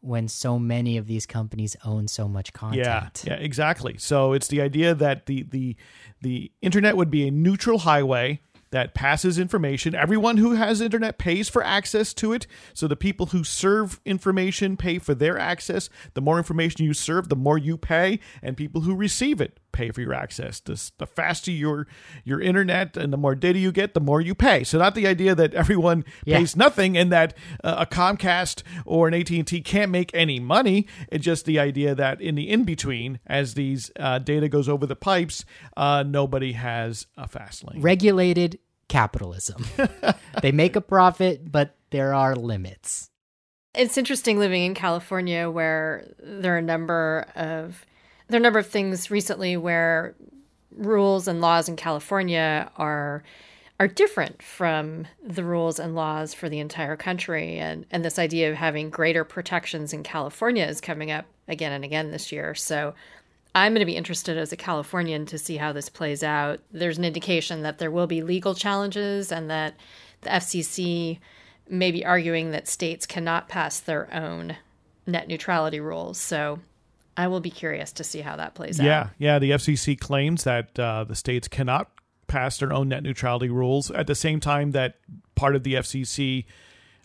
when 0.03 0.29
so 0.29 0.59
many 0.59 0.99
of 0.99 1.07
these 1.07 1.27
companies 1.27 1.77
own 1.85 2.09
so 2.09 2.29
much 2.29 2.53
content. 2.53 3.23
Yeah, 3.25 3.35
yeah, 3.35 3.41
exactly. 3.41 3.97
So 3.99 4.33
it's 4.33 4.49
the 4.49 4.61
idea 4.61 4.95
that 4.95 5.27
the 5.27 5.45
the 5.45 5.77
the 6.21 6.53
internet 6.61 6.97
would 6.97 7.11
be 7.11 7.27
a 7.27 7.31
neutral 7.31 7.79
highway 7.79 8.41
that 8.73 8.95
passes 8.95 9.39
information. 9.39 9.95
Everyone 9.95 10.39
who 10.39 10.55
has 10.55 10.81
internet 10.81 11.19
pays 11.19 11.49
for 11.49 11.63
access 11.63 12.13
to 12.15 12.33
it. 12.33 12.47
So 12.75 12.89
the 12.89 12.97
people 12.97 13.27
who 13.27 13.45
serve 13.45 14.01
information 14.05 14.77
pay 14.77 14.99
for 14.99 15.15
their 15.15 15.39
access. 15.39 15.89
The 16.15 16.23
more 16.23 16.39
information 16.39 16.85
you 16.85 16.95
serve, 16.95 17.29
the 17.29 17.37
more 17.37 17.59
you 17.59 17.77
pay, 17.77 18.19
and 18.43 18.57
people 18.57 18.81
who 18.81 18.95
receive 18.95 19.41
it 19.41 19.61
pay 19.73 19.91
for 19.91 20.01
your 20.01 20.15
access. 20.15 20.61
The, 20.61 20.91
the 20.99 21.07
faster 21.07 21.51
your 21.51 21.87
your 22.25 22.41
internet 22.41 22.97
and 22.97 23.13
the 23.13 23.17
more 23.17 23.35
data 23.35 23.59
you 23.59 23.73
get, 23.73 23.95
the 23.95 24.01
more 24.01 24.21
you 24.21 24.35
pay. 24.35 24.65
So 24.65 24.79
not 24.79 24.95
the 24.95 25.07
idea 25.07 25.35
that 25.35 25.55
everyone 25.55 26.05
Yeah. 26.25 26.39
pays 26.39 26.55
nothing 26.57 26.97
and 26.97 27.11
that 27.13 27.35
uh, 27.65 27.77
a 27.79 27.87
Comcast 27.87 28.63
or 28.85 29.09
an 29.09 29.15
AT&T 29.15 29.61
can't 29.63 29.91
make 29.91 30.11
any 30.15 30.39
money. 30.39 30.87
It's 31.11 31.25
just 31.25 31.45
the 31.47 31.59
idea 31.59 31.95
that 31.95 32.21
in 32.21 32.35
the 32.35 32.49
in 32.51 32.65
between, 32.65 33.19
as 33.27 33.55
these 33.55 33.91
uh, 33.99 34.19
data 34.19 34.49
goes 34.49 34.69
over 34.69 34.87
the 34.87 34.97
pipes, 34.97 35.45
uh, 35.77 36.05
nobody 36.07 36.53
has 36.53 37.07
a 37.17 37.27
fast 37.27 37.65
lane. 37.65 37.81
Regulated 37.81 38.59
capitalism. 38.89 39.65
they 40.43 40.53
make 40.53 40.77
a 40.77 40.81
profit, 40.81 41.51
but 41.51 41.75
there 41.91 42.13
are 42.15 42.37
limits. 42.37 43.09
It's 43.75 43.97
interesting 43.97 44.39
living 44.39 44.65
in 44.65 44.75
California 44.75 45.49
where 45.51 46.07
there 46.23 46.55
are 46.55 46.59
a 46.59 46.63
number 46.63 47.27
of 47.35 47.87
there 48.33 48.39
are 48.39 48.41
a 48.41 48.43
number 48.43 48.59
of 48.59 48.67
things 48.67 49.11
recently 49.11 49.59
where 49.59 50.15
rules 50.71 51.29
and 51.29 51.43
laws 51.43 51.69
in 51.69 51.77
California 51.77 52.71
are 52.77 53.23
are 53.79 53.87
different 53.89 54.43
from 54.43 55.07
the 55.23 55.45
rules 55.45 55.79
and 55.79 55.95
laws 55.95 56.33
for 56.33 56.49
the 56.49 56.59
entire 56.59 56.97
country 56.97 57.59
and 57.59 57.85
and 57.91 58.03
this 58.03 58.19
idea 58.19 58.51
of 58.51 58.57
having 58.57 58.89
greater 58.89 59.23
protections 59.23 59.93
in 59.93 60.03
California 60.03 60.65
is 60.65 60.81
coming 60.81 61.11
up 61.11 61.27
again 61.47 61.73
and 61.73 61.85
again 61.85 62.11
this 62.11 62.33
year. 62.33 62.55
So 62.55 62.95
I'm 63.55 63.73
going 63.73 63.81
to 63.81 63.87
be 63.87 63.97
interested 63.97 64.39
as 64.39 64.51
a 64.51 64.57
Californian 64.57 65.27
to 65.27 65.37
see 65.37 65.59
how 65.59 65.73
this 65.73 65.91
plays 65.91 66.23
out. 66.23 66.61
There's 66.71 66.97
an 66.97 67.05
indication 67.05 67.61
that 67.63 67.79
there 67.79 67.91
will 67.91 68.07
be 68.07 68.23
legal 68.23 68.55
challenges 68.55 69.31
and 69.31 69.51
that 69.51 69.75
the 70.23 70.31
FCC 70.31 71.19
may 71.69 71.91
be 71.91 72.03
arguing 72.03 72.53
that 72.53 72.67
states 72.67 73.05
cannot 73.05 73.51
pass 73.51 73.79
their 73.79 74.13
own 74.15 74.57
net 75.07 75.29
neutrality 75.29 75.81
rules. 75.81 76.17
So 76.17 76.61
I 77.17 77.29
will 77.29 77.41
be 77.41 77.51
curious 77.51 77.93
to 77.93 78.05
see 78.05 78.21
how 78.21 78.37
that 78.37 78.55
plays 78.55 78.81
out. 78.81 78.85
Yeah, 78.85 79.09
yeah. 79.19 79.39
The 79.39 79.51
FCC 79.53 79.99
claims 79.99 80.45
that 80.45 80.79
uh, 80.79 81.05
the 81.05 81.15
states 81.15 81.49
cannot 81.49 81.91
pass 82.27 82.59
their 82.59 82.73
own 82.73 82.89
net 82.89 83.03
neutrality 83.03 83.51
rules 83.51 83.91
at 83.91 84.07
the 84.07 84.15
same 84.15 84.41
time 84.41 84.71
that 84.71 84.97
part 85.35 85.55
of 85.55 85.65
the 85.65 85.75
FCC 85.75 86.47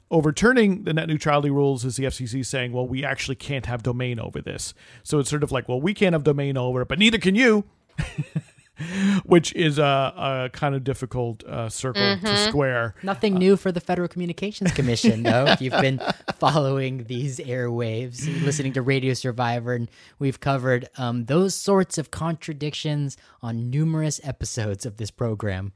overturning 0.09 0.83
the 0.83 0.93
net 0.93 1.07
neutrality 1.09 1.49
rules 1.49 1.83
is 1.83 1.97
the 1.97 2.05
FCC 2.05 2.45
saying, 2.45 2.71
well, 2.71 2.87
we 2.87 3.03
actually 3.03 3.35
can't 3.35 3.65
have 3.65 3.83
domain 3.83 4.19
over 4.19 4.41
this. 4.41 4.73
So 5.03 5.19
it's 5.19 5.29
sort 5.29 5.43
of 5.43 5.51
like, 5.51 5.67
well, 5.67 5.81
we 5.81 5.93
can't 5.93 6.13
have 6.13 6.23
domain 6.23 6.57
over 6.57 6.81
it, 6.81 6.87
but 6.87 6.99
neither 6.99 7.17
can 7.17 7.35
you. 7.35 7.65
Which 9.25 9.53
is 9.53 9.79
a, 9.79 9.83
a 9.83 10.49
kind 10.53 10.75
of 10.75 10.83
difficult 10.83 11.43
uh, 11.43 11.69
circle 11.69 12.17
to 12.17 12.37
square. 12.37 12.95
Nothing 13.03 13.35
new 13.35 13.57
for 13.57 13.71
the 13.71 13.79
Federal 13.79 14.07
Communications 14.07 14.71
Commission, 14.75 15.23
though. 15.23 15.45
if 15.47 15.61
you've 15.61 15.81
been 15.81 16.01
following 16.35 17.05
these 17.05 17.39
airwaves, 17.39 18.25
listening 18.43 18.73
to 18.73 18.81
Radio 18.81 19.13
Survivor, 19.13 19.73
and 19.73 19.89
we've 20.19 20.39
covered 20.39 20.89
um, 20.97 21.25
those 21.25 21.55
sorts 21.55 21.97
of 21.97 22.11
contradictions 22.11 23.17
on 23.41 23.69
numerous 23.69 24.19
episodes 24.23 24.85
of 24.85 24.97
this 24.97 25.11
program. 25.11 25.73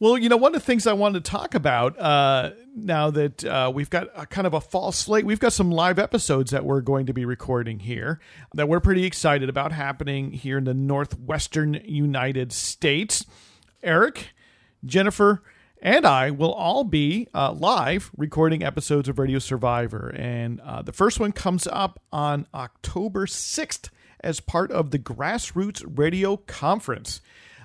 Well, 0.00 0.18
you 0.18 0.28
know, 0.28 0.36
one 0.36 0.54
of 0.54 0.60
the 0.60 0.66
things 0.66 0.86
I 0.86 0.92
wanted 0.92 1.24
to 1.24 1.30
talk 1.30 1.54
about 1.54 1.98
uh, 1.98 2.50
now 2.74 3.10
that 3.10 3.44
uh, 3.44 3.70
we've 3.72 3.90
got 3.90 4.08
a 4.16 4.26
kind 4.26 4.46
of 4.46 4.52
a 4.52 4.60
fall 4.60 4.90
slate, 4.90 5.24
we've 5.24 5.38
got 5.38 5.52
some 5.52 5.70
live 5.70 6.00
episodes 6.00 6.50
that 6.50 6.64
we're 6.64 6.80
going 6.80 7.06
to 7.06 7.14
be 7.14 7.24
recording 7.24 7.78
here 7.78 8.18
that 8.54 8.68
we're 8.68 8.80
pretty 8.80 9.04
excited 9.04 9.48
about 9.48 9.70
happening 9.70 10.32
here 10.32 10.58
in 10.58 10.64
the 10.64 10.74
Northwestern 10.74 11.74
United 11.84 12.52
States. 12.52 13.24
Eric, 13.84 14.30
Jennifer, 14.84 15.44
and 15.80 16.04
I 16.06 16.30
will 16.30 16.52
all 16.52 16.82
be 16.82 17.28
uh, 17.32 17.52
live 17.52 18.10
recording 18.16 18.64
episodes 18.64 19.08
of 19.08 19.18
Radio 19.18 19.38
Survivor. 19.38 20.08
And 20.16 20.60
uh, 20.60 20.82
the 20.82 20.92
first 20.92 21.20
one 21.20 21.30
comes 21.30 21.68
up 21.68 22.02
on 22.10 22.48
October 22.52 23.26
6th 23.26 23.90
as 24.20 24.40
part 24.40 24.72
of 24.72 24.90
the 24.90 24.98
Grassroots 24.98 25.84
Radio 25.86 26.38
Conference. 26.38 27.20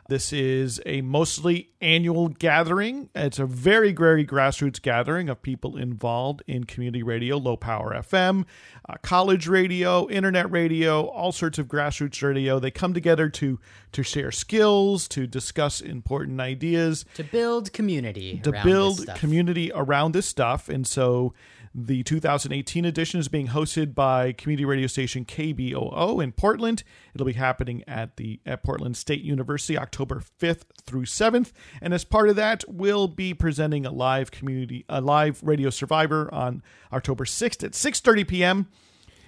This 0.09 0.33
is 0.33 0.81
a 0.87 1.01
mostly 1.01 1.69
annual 1.81 2.29
gathering. 2.29 3.09
It's 3.13 3.37
a 3.37 3.45
very, 3.45 3.93
very 3.93 4.25
grassroots 4.25 4.81
gathering 4.81 5.29
of 5.29 5.41
people 5.43 5.77
involved 5.77 6.41
in 6.47 6.63
community 6.63 7.03
radio, 7.03 7.37
low 7.37 7.55
power 7.55 7.93
FM, 7.93 8.45
uh, 8.89 8.95
college 9.03 9.47
radio, 9.47 10.09
internet 10.09 10.49
radio, 10.49 11.03
all 11.05 11.31
sorts 11.31 11.59
of 11.59 11.67
grassroots 11.67 12.21
radio. 12.27 12.57
They 12.59 12.71
come 12.71 12.93
together 12.93 13.29
to 13.29 13.59
to 13.91 14.01
share 14.03 14.31
skills, 14.31 15.07
to 15.09 15.27
discuss 15.27 15.79
important 15.79 16.41
ideas, 16.41 17.05
To 17.13 17.23
build 17.23 17.71
community. 17.71 18.39
to 18.43 18.49
around 18.49 18.65
this 18.65 18.65
build 19.05 19.15
community 19.15 19.71
around 19.75 20.13
this 20.13 20.25
stuff. 20.25 20.69
And 20.69 20.87
so 20.87 21.33
the 21.73 22.03
2018 22.03 22.85
edition 22.85 23.19
is 23.19 23.27
being 23.27 23.49
hosted 23.49 23.93
by 23.93 24.31
community 24.31 24.65
radio 24.65 24.87
station 24.87 25.25
KBOO 25.25 26.23
in 26.23 26.31
Portland. 26.31 26.83
It'll 27.13 27.27
be 27.27 27.33
happening 27.33 27.83
at 27.87 28.17
the 28.17 28.39
at 28.45 28.63
Portland 28.63 28.97
State 28.97 29.21
University 29.21 29.77
October 29.77 30.23
5th 30.39 30.63
through 30.83 31.05
7th. 31.05 31.51
And 31.81 31.93
as 31.93 32.03
part 32.03 32.29
of 32.29 32.35
that, 32.37 32.63
we'll 32.67 33.07
be 33.07 33.33
presenting 33.33 33.85
a 33.85 33.91
live 33.91 34.31
community 34.31 34.85
a 34.89 35.01
live 35.01 35.41
radio 35.43 35.69
survivor 35.69 36.33
on 36.33 36.63
October 36.91 37.25
6th 37.25 37.63
at 37.63 37.71
6:30 37.71 38.27
p.m. 38.27 38.67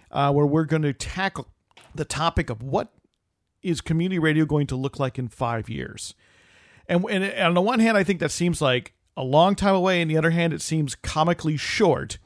Uh, 0.10 0.32
where 0.32 0.46
we're 0.46 0.66
going 0.66 0.82
to 0.82 0.94
tackle 0.94 1.48
the 1.94 2.06
topic 2.06 2.50
of 2.50 2.62
what 2.62 2.94
is 3.62 3.80
community 3.82 4.20
radio 4.20 4.46
going 4.46 4.68
to 4.68 4.76
look 4.76 5.00
like 5.00 5.20
in 5.20 5.28
5 5.28 5.70
years. 5.70 6.16
And, 6.88 7.06
and 7.10 7.24
on 7.40 7.54
the 7.54 7.62
one 7.62 7.80
hand, 7.80 7.98
I 7.98 8.04
think 8.04 8.20
that 8.20 8.32
seems 8.32 8.62
like 8.62 8.94
a 9.16 9.24
long 9.24 9.56
time 9.56 9.76
away. 9.76 10.02
On 10.02 10.08
the 10.08 10.18
other 10.18 10.32
hand, 10.32 10.54
it 10.54 10.62
seems 10.62 10.96
comically 10.96 11.58
short. 11.58 12.18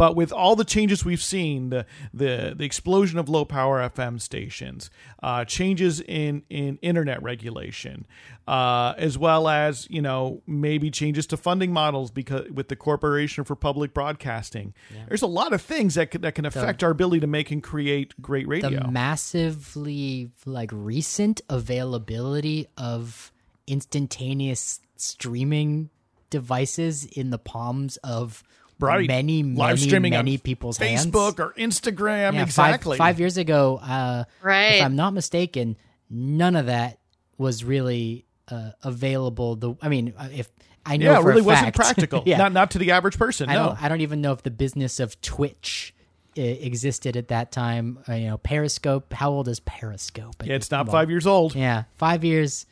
But 0.00 0.16
with 0.16 0.32
all 0.32 0.56
the 0.56 0.64
changes 0.64 1.04
we've 1.04 1.22
seen, 1.22 1.68
the 1.68 1.84
the, 2.14 2.54
the 2.56 2.64
explosion 2.64 3.18
of 3.18 3.28
low 3.28 3.44
power 3.44 3.86
FM 3.86 4.18
stations, 4.18 4.88
uh, 5.22 5.44
changes 5.44 6.00
in, 6.00 6.42
in 6.48 6.78
internet 6.80 7.22
regulation, 7.22 8.06
uh, 8.48 8.94
as 8.96 9.18
well 9.18 9.46
as 9.46 9.86
you 9.90 10.00
know 10.00 10.40
maybe 10.46 10.90
changes 10.90 11.26
to 11.26 11.36
funding 11.36 11.70
models 11.70 12.10
because 12.10 12.48
with 12.48 12.68
the 12.68 12.76
Corporation 12.76 13.44
for 13.44 13.54
Public 13.54 13.92
Broadcasting, 13.92 14.72
there's 15.06 15.20
a 15.20 15.26
lot 15.26 15.52
of 15.52 15.60
things 15.60 15.96
that 15.96 16.10
can, 16.10 16.22
that 16.22 16.34
can 16.34 16.46
affect 16.46 16.82
our 16.82 16.92
ability 16.92 17.20
to 17.20 17.26
make 17.26 17.50
and 17.50 17.62
create 17.62 18.14
great 18.22 18.48
radio. 18.48 18.70
the 18.70 18.88
massively 18.88 20.30
like 20.46 20.70
recent 20.72 21.42
availability 21.50 22.66
of 22.78 23.30
instantaneous 23.66 24.80
streaming 24.96 25.90
devices 26.30 27.04
in 27.04 27.28
the 27.28 27.38
palms 27.38 27.98
of 27.98 28.42
Right. 28.86 29.06
many 29.08 29.42
many 29.42 29.56
Live 29.56 29.80
streaming 29.80 30.14
on 30.14 30.24
many 30.24 30.38
people's 30.38 30.78
hands. 30.78 31.06
Facebook 31.06 31.38
or 31.38 31.52
Instagram, 31.58 32.34
Yeah, 32.34 32.42
exactly. 32.42 32.96
Five, 32.98 33.08
five 33.14 33.20
years 33.20 33.36
ago, 33.36 33.78
uh, 33.82 34.24
Right. 34.42 34.76
if 34.76 34.82
I'm 34.82 34.96
not 34.96 35.12
mistaken, 35.14 35.76
none 36.08 36.56
of 36.56 36.66
that 36.66 36.98
was 37.38 37.64
really 37.64 38.26
uh, 38.48 38.70
available. 38.82 39.56
The 39.56 39.74
I 39.80 39.88
mean, 39.88 40.12
uh, 40.16 40.28
if 40.32 40.48
I 40.86 40.96
know 40.96 41.12
yeah, 41.12 41.18
it 41.18 41.22
for 41.22 41.30
a 41.30 41.34
really 41.34 41.42
wasn't 41.42 41.74
practical. 41.74 42.22
yeah, 42.26 42.38
Not 42.38 42.52
not 42.52 42.70
to 42.72 42.78
the 42.78 42.90
average 42.92 43.18
person. 43.18 43.48
I 43.50 43.54
no. 43.54 43.66
don't. 43.66 43.82
I 43.82 43.88
don't 43.88 44.00
even 44.00 44.20
know 44.20 44.32
if 44.32 44.42
the 44.42 44.50
business 44.50 44.98
of 45.00 45.20
Twitch 45.20 45.94
uh, 46.38 46.40
existed 46.42 47.16
at 47.16 47.28
that 47.28 47.52
time. 47.52 47.98
Uh, 48.08 48.14
you 48.14 48.26
know, 48.28 48.38
Periscope. 48.38 49.12
How 49.12 49.30
old 49.30 49.48
is 49.48 49.60
Periscope? 49.60 50.36
Yeah, 50.44 50.54
it's 50.54 50.70
not 50.70 50.88
five 50.88 51.10
years 51.10 51.26
old. 51.26 51.54
Yeah, 51.54 51.84
five 51.96 52.24
years. 52.24 52.66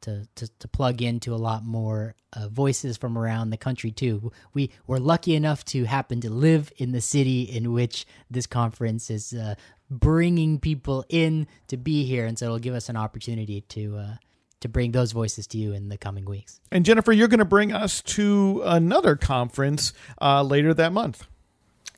to 0.02 0.26
to, 0.34 0.48
to 0.58 0.68
plug 0.68 1.00
into 1.00 1.34
a 1.34 1.36
lot 1.36 1.64
more 1.64 2.14
uh, 2.34 2.48
voices 2.48 2.96
from 2.96 3.16
around 3.16 3.50
the 3.50 3.56
country 3.56 3.90
too. 3.90 4.30
We 4.52 4.70
we're 4.86 4.98
lucky 4.98 5.34
enough 5.34 5.64
to 5.66 5.84
happen 5.84 6.20
to 6.20 6.30
live 6.30 6.72
in 6.76 6.92
the 6.92 7.00
city 7.00 7.42
in 7.42 7.72
which 7.72 8.06
this 8.30 8.46
conference 8.46 9.10
is 9.10 9.32
uh, 9.32 9.54
bringing 9.90 10.58
people 10.58 11.04
in 11.08 11.46
to 11.68 11.76
be 11.76 12.04
here, 12.04 12.26
and 12.26 12.38
so 12.38 12.46
it'll 12.46 12.58
give 12.58 12.74
us 12.74 12.88
an 12.88 12.96
opportunity 12.96 13.62
to. 13.70 13.96
Uh, 13.96 14.14
to 14.60 14.68
bring 14.68 14.92
those 14.92 15.10
voices 15.10 15.48
to 15.48 15.58
you 15.58 15.72
in 15.72 15.88
the 15.88 15.98
coming 15.98 16.24
weeks. 16.24 16.60
And 16.70 16.84
Jennifer, 16.84 17.10
you're 17.10 17.26
going 17.26 17.40
to 17.40 17.44
bring 17.44 17.72
us 17.72 18.00
to 18.02 18.62
another 18.64 19.16
conference 19.16 19.92
uh, 20.20 20.44
later 20.44 20.72
that 20.72 20.92
month. 20.92 21.26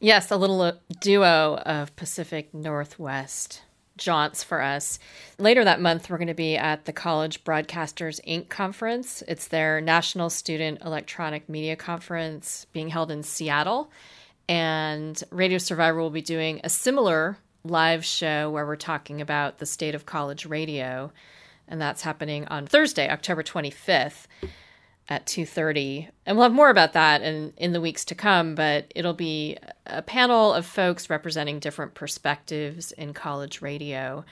Yes, 0.01 0.31
a 0.31 0.37
little 0.37 0.61
uh, 0.61 0.73
duo 1.01 1.57
of 1.65 1.95
Pacific 1.97 2.53
Northwest 2.53 3.63
jaunts 3.97 4.43
for 4.43 4.61
us. 4.61 4.99
Later 5.39 5.65
that 5.65 5.81
month, 5.81 6.11
we're 6.11 6.19
going 6.19 6.27
to 6.27 6.35
be 6.35 6.57
at 6.57 6.85
the 6.85 6.93
College 6.93 7.45
Broadcasters 7.45 8.21
Inc. 8.27 8.49
conference. 8.49 9.23
It's 9.29 9.49
their 9.49 9.81
National 9.81 10.31
Student 10.31 10.83
Electronic 10.83 11.49
Media 11.49 11.77
Conference 11.77 12.67
being 12.73 12.89
held 12.89 13.11
in 13.11 13.23
Seattle. 13.23 13.91
And 14.49 15.23
Radio 15.31 15.59
Survivor 15.59 16.01
will 16.01 16.11
be 16.11 16.23
doing 16.23 16.61
a 16.65 16.69
similar 16.69 17.39
live 17.63 18.05
show 18.05 18.51
where 18.51 18.67
we're 18.67 18.77
talking 18.77 19.21
about 19.21 19.59
the 19.59 19.67
state 19.67 19.95
of 19.95 20.07
college 20.07 20.45
radio. 20.45 21.13
And 21.69 21.81
that's 21.81 22.03
happening 22.03 22.47
on 22.49 22.67
Thursday, 22.67 23.09
October 23.09 23.43
25th 23.43 24.27
at 25.09 25.27
2.30 25.27 26.09
and 26.25 26.37
we'll 26.37 26.45
have 26.45 26.53
more 26.53 26.71
about 26.71 26.95
that 26.95 27.21
in, 27.23 27.53
in 27.57 27.73
the 27.73 27.81
weeks 27.81 28.05
to 28.07 28.15
come 28.15 28.55
but 28.55 28.91
it'll 28.95 29.13
be 29.13 29.57
a 29.87 30.03
panel 30.03 30.53
of 30.53 30.65
folks 30.65 31.11
representing 31.11 31.59
different 31.59 31.95
perspectives 31.95 32.93
in 32.93 33.13
college 33.13 33.61
radio. 33.61 34.25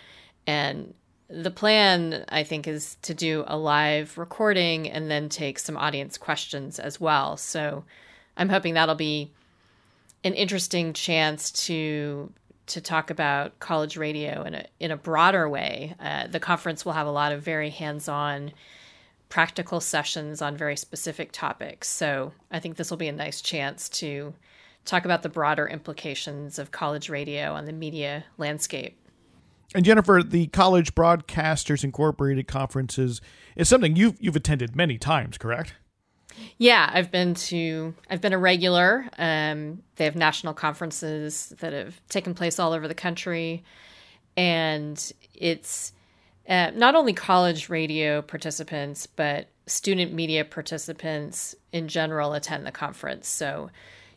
And 0.46 0.94
the 1.28 1.50
plan 1.50 2.26
i 2.28 2.42
think 2.42 2.68
is 2.68 2.96
to 3.00 3.14
do 3.14 3.42
a 3.46 3.56
live 3.56 4.18
recording 4.18 4.90
and 4.90 5.10
then 5.10 5.30
take 5.30 5.58
some 5.58 5.76
audience 5.76 6.18
questions 6.18 6.78
as 6.78 7.00
well. 7.00 7.36
So 7.36 7.84
i'm 8.36 8.48
hoping 8.48 8.74
that'll 8.74 8.94
be 8.94 9.30
an 10.24 10.34
interesting 10.34 10.92
chance 10.92 11.50
to 11.66 12.32
to 12.66 12.80
talk 12.80 13.10
about 13.10 13.58
college 13.58 13.96
radio 13.96 14.42
in 14.44 14.54
a 14.54 14.64
in 14.78 14.90
a 14.90 14.96
broader 14.96 15.48
way. 15.48 15.94
Uh, 15.98 16.26
the 16.26 16.40
conference 16.40 16.84
will 16.84 16.92
have 16.92 17.06
a 17.06 17.12
lot 17.12 17.32
of 17.32 17.42
very 17.42 17.70
hands-on, 17.70 18.52
practical 19.32 19.80
sessions 19.80 20.42
on 20.42 20.58
very 20.58 20.76
specific 20.76 21.32
topics. 21.32 21.88
So 21.88 22.34
I 22.50 22.60
think 22.60 22.76
this 22.76 22.90
will 22.90 22.98
be 22.98 23.08
a 23.08 23.12
nice 23.12 23.40
chance 23.40 23.88
to 23.88 24.34
talk 24.84 25.06
about 25.06 25.22
the 25.22 25.30
broader 25.30 25.66
implications 25.66 26.58
of 26.58 26.70
college 26.70 27.08
radio 27.08 27.54
on 27.54 27.64
the 27.64 27.72
media 27.72 28.26
landscape. 28.36 28.98
And 29.74 29.86
Jennifer, 29.86 30.22
the 30.22 30.48
College 30.48 30.94
Broadcasters 30.94 31.82
Incorporated 31.82 32.46
conferences 32.46 33.22
is 33.56 33.70
something 33.70 33.96
you've 33.96 34.18
you've 34.20 34.36
attended 34.36 34.76
many 34.76 34.98
times, 34.98 35.38
correct? 35.38 35.76
Yeah, 36.58 36.90
I've 36.92 37.10
been 37.10 37.32
to 37.34 37.94
I've 38.10 38.20
been 38.20 38.34
a 38.34 38.38
regular. 38.38 39.08
Um, 39.16 39.82
they 39.96 40.04
have 40.04 40.14
national 40.14 40.52
conferences 40.52 41.54
that 41.60 41.72
have 41.72 42.06
taken 42.10 42.34
place 42.34 42.58
all 42.58 42.74
over 42.74 42.86
the 42.86 42.94
country, 42.94 43.64
and 44.36 45.10
it's 45.32 45.94
uh, 46.48 46.70
not 46.74 46.94
only 46.94 47.12
college 47.12 47.68
radio 47.68 48.22
participants 48.22 49.06
but 49.06 49.48
student 49.66 50.12
media 50.12 50.44
participants 50.44 51.54
in 51.72 51.88
general 51.88 52.32
attend 52.34 52.66
the 52.66 52.72
conference. 52.72 53.28
So 53.28 53.70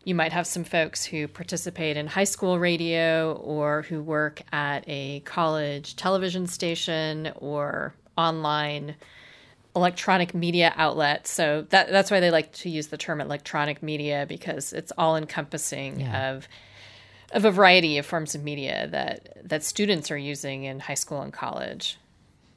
you 0.03 0.15
might 0.15 0.33
have 0.33 0.45
some 0.47 0.63
folks 0.63 1.03
who 1.05 1.27
participate 1.27 1.97
in 1.97 2.07
high 2.07 2.23
school 2.25 2.59
radio 2.59 3.33
or 3.43 3.83
who 3.83 4.01
work 4.01 4.41
at 4.51 4.83
a 4.87 5.19
college 5.21 5.95
television 5.95 6.45
station 6.47 7.31
or 7.37 7.93
online 8.17 8.95
electronic 9.75 10.33
media 10.33 10.73
outlet. 10.77 11.27
So 11.27 11.65
that 11.69 11.89
that's 11.89 12.09
why 12.09 12.19
they 12.19 12.31
like 12.31 12.53
to 12.53 12.69
use 12.69 12.87
the 12.87 12.97
term 12.97 13.19
electronic 13.19 13.83
media 13.83 14.25
because 14.27 14.73
it's 14.73 14.91
all 14.97 15.15
encompassing 15.17 16.01
Yeah. 16.01 16.31
of 16.31 16.47
of 17.31 17.43
a 17.43 17.51
variety 17.51 17.97
of 17.97 18.05
forms 18.05 18.35
of 18.35 18.43
media 18.43 18.87
that 18.91 19.37
that 19.49 19.63
students 19.63 20.11
are 20.11 20.17
using 20.17 20.63
in 20.63 20.79
high 20.79 20.93
school 20.93 21.21
and 21.21 21.33
college. 21.33 21.97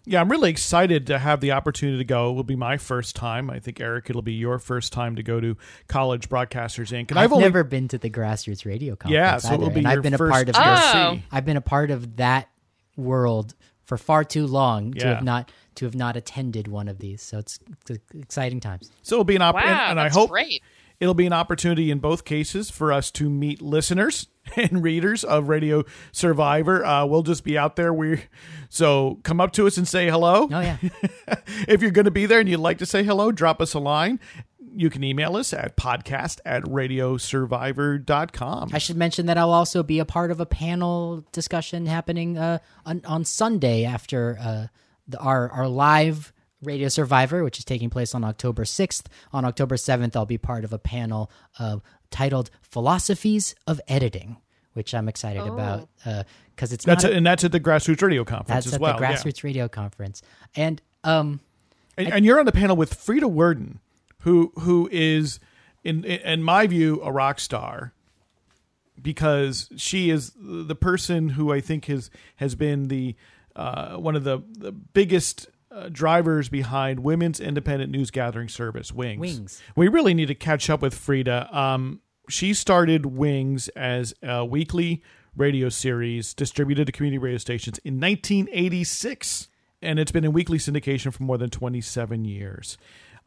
Yeah, 0.09 0.23
I'm 0.23 0.31
really 0.31 0.49
excited 0.49 1.07
to 1.09 1.18
have 1.18 1.40
the 1.40 1.53
opportunity 1.53 1.99
to 1.99 2.05
go. 2.05 2.31
It 2.31 2.33
will 2.33 2.42
be 2.42 2.57
my 2.57 2.79
first 2.79 3.14
time. 3.14 3.51
I 3.51 3.59
think 3.59 3.79
Eric, 3.79 4.09
it'll 4.09 4.23
be 4.23 4.33
your 4.33 4.59
first 4.59 4.90
time 4.90 5.16
to 5.16 5.23
go 5.23 5.38
to 5.38 5.55
College 5.87 6.31
Broadcasters 6.31 6.92
Inc. 6.92 7.11
And 7.11 7.18
I've, 7.18 7.25
I've, 7.25 7.33
only 7.33 7.44
never 7.44 7.62
been 7.62 7.88
to 7.88 7.99
the 7.99 8.09
grassroots 8.09 8.64
radio 8.64 8.97
conference. 8.97 9.12
yeah, 9.12 9.37
so 9.37 9.53
it'll 9.53 9.68
be 9.68 9.81
and 9.81 9.83
your 9.83 9.92
I've 9.92 10.03
been 10.03 10.14
a 10.14 10.18
first 10.18 10.33
part 10.33 10.49
of 10.49 10.55
to 10.55 10.61
this. 10.61 10.94
Oh. 10.94 11.18
I've 11.31 11.44
been 11.44 11.59
a 11.59 11.62
part 11.62 11.90
of 11.90 12.16
that 12.16 12.49
world 12.97 13.55
for 13.85 13.99
far 13.99 14.25
too 14.25 14.47
long 14.47 14.94
to 14.94 14.99
Yeah. 14.99 15.14
have 15.16 15.25
not 15.25 15.53
to 15.75 15.85
have 15.85 15.94
not 15.94 16.16
attended 16.16 16.68
one 16.68 16.88
of 16.88 16.99
these. 16.99 17.21
So 17.23 17.38
it's, 17.38 17.61
it's 17.88 18.01
exciting 18.18 18.61
times. 18.61 18.90
So 19.03 19.16
it'll 19.16 19.25
be 19.25 19.37
an 19.37 19.42
Wow, 19.42 19.51
opportunity, 19.51 19.81
and, 19.81 19.90
and 19.92 20.01
I 20.01 20.09
hope 20.09 20.31
great. 20.31 20.62
It'll 21.01 21.15
be 21.15 21.27
an 21.27 21.33
opportunity 21.33 21.91
in 21.91 21.99
both 21.99 22.25
cases 22.25 22.71
for 22.71 22.93
us 22.93 23.11
to 23.13 23.31
meet 23.31 23.63
listeners 23.63 24.27
and 24.57 24.83
readers 24.83 25.25
of 25.25 25.49
Radio 25.49 25.85
Survivor. 26.13 26.85
Uh, 26.85 27.07
we'll 27.07 27.23
just 27.23 27.45
be 27.45 27.57
out 27.57 27.77
there. 27.77 27.93
We 27.93 28.25
so 28.69 29.21
come 29.23 29.41
up 29.41 29.53
to 29.53 29.67
us 29.67 29.77
and 29.77 29.87
say 29.87 30.11
hello. 30.11 30.49
Oh 30.51 30.61
yeah, 30.61 30.79
if 31.69 31.83
you're 31.83 31.91
going 31.91 32.07
to 32.07 32.11
be 32.11 32.27
there 32.27 32.41
and 32.41 32.49
you'd 32.49 32.59
like 32.59 32.79
to 32.79 32.87
say 32.87 33.05
hello, 33.05 33.31
drop 33.33 33.61
us 33.61 33.75
a 33.75 33.79
line. 33.79 34.21
You 34.71 34.91
can 34.91 35.03
email 35.03 35.37
us 35.37 35.53
at 35.53 35.77
podcast 35.77 36.41
at 36.45 36.63
radiosurvivor.com. 36.65 38.71
I 38.73 38.79
should 38.79 38.97
mention 38.97 39.27
that 39.27 39.39
I'll 39.39 39.51
also 39.51 39.83
be 39.83 39.99
a 39.99 40.05
part 40.05 40.31
of 40.31 40.41
a 40.41 40.47
panel 40.47 41.25
discussion 41.33 41.87
happening 41.87 42.39
uh, 42.39 42.59
on, 42.85 43.03
on 43.05 43.25
Sunday 43.25 43.85
after 43.85 44.39
uh, 44.41 44.67
the, 45.09 45.19
our 45.19 45.51
our 45.51 45.69
live 45.69 46.33
Radio 46.62 46.88
Survivor, 46.88 47.44
which 47.44 47.59
is 47.59 47.64
taking 47.64 47.88
place 47.90 48.14
on 48.14 48.25
October 48.25 48.64
6th. 48.64 49.07
On 49.33 49.44
October 49.44 49.77
7th, 49.77 50.16
I'll 50.16 50.27
be 50.27 50.38
part 50.38 50.64
of 50.64 50.73
a 50.73 50.79
panel 50.79 51.31
uh, 51.59 51.79
titled 52.11 52.51
"Philosophies 52.62 53.55
of 53.66 53.81
Editing," 53.88 54.38
which 54.73 54.94
I'm 54.94 55.09
excited 55.09 55.47
about 55.47 55.88
because 56.05 56.73
it's 56.73 56.85
That's 56.85 57.05
not 57.05 57.12
a, 57.12 57.16
and 57.16 57.27
that's 57.27 57.44
at 57.44 57.53
the 57.53 57.61
Grassroots 57.61 58.03
Radio 58.03 58.25
Conference 58.25 58.49
that's 58.49 58.66
as 58.66 58.75
at 58.75 58.81
well. 58.81 58.97
the 58.99 59.03
yeah. 59.03 59.14
Grassroots 59.14 59.44
Radio 59.44 59.68
Conference, 59.68 60.23
and 60.57 60.83
um, 61.05 61.40
And, 61.97 62.12
and 62.12 62.25
you're 62.25 62.40
on 62.40 62.47
the 62.47 62.53
panel 62.53 62.77
with 62.77 62.94
Frida 62.94 63.29
Werden. 63.29 63.79
who 64.23 64.53
who 64.61 64.88
is 64.90 65.38
in 65.85 66.05
in 66.05 66.42
my 66.42 66.66
view 66.66 67.01
a 67.03 67.12
rock 67.12 67.38
star 67.38 67.92
because 69.01 69.68
she 69.77 70.11
is 70.11 70.33
the 70.37 70.75
person 70.75 71.31
who 71.31 71.53
I 71.53 71.61
think 71.61 71.85
has 71.87 72.11
has 72.37 72.55
been 72.57 72.88
the 72.88 73.14
uh, 73.55 73.97
one 73.97 74.16
of 74.16 74.25
the, 74.25 74.42
the 74.57 74.73
biggest 74.73 75.49
uh, 75.79 75.88
drivers 75.91 76.49
behind 76.49 77.01
women's 77.01 77.41
independent 77.41 77.91
news 77.93 78.11
gathering 78.11 78.49
service 78.49 78.93
Wings. 78.93 79.21
Wings. 79.21 79.62
We 79.77 79.88
really 79.88 80.14
need 80.14 80.27
to 80.27 80.35
catch 80.35 80.69
up 80.69 80.83
with 80.83 80.95
Frida. 80.95 81.57
Um, 81.57 82.01
she 82.29 82.55
started 82.55 83.07
Wings 83.07 83.69
as 83.69 84.14
a 84.23 84.45
weekly 84.45 85.03
radio 85.37 85.69
series 85.69 86.35
distributed 86.35 86.87
to 86.87 86.93
community 86.93 87.19
radio 87.19 87.38
stations 87.38 87.79
in 87.79 87.95
1986, 87.95 89.49
and 89.81 89.99
it's 89.99 90.12
been 90.12 90.25
in 90.25 90.33
weekly 90.33 90.59
syndication 90.59 91.12
for 91.12 91.23
more 91.23 91.38
than 91.38 91.51
27 91.51 92.25
years. 92.25 92.77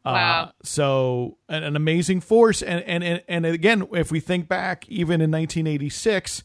Wow. 0.04 0.42
Uh, 0.42 0.50
so 0.62 1.38
an, 1.48 1.62
an 1.62 1.76
amazing 1.76 2.20
force, 2.20 2.60
and, 2.60 2.82
and 2.84 3.04
and 3.04 3.22
and 3.28 3.46
again, 3.46 3.86
if 3.92 4.10
we 4.10 4.18
think 4.18 4.48
back, 4.48 4.88
even 4.88 5.20
in 5.20 5.30
1986, 5.30 6.42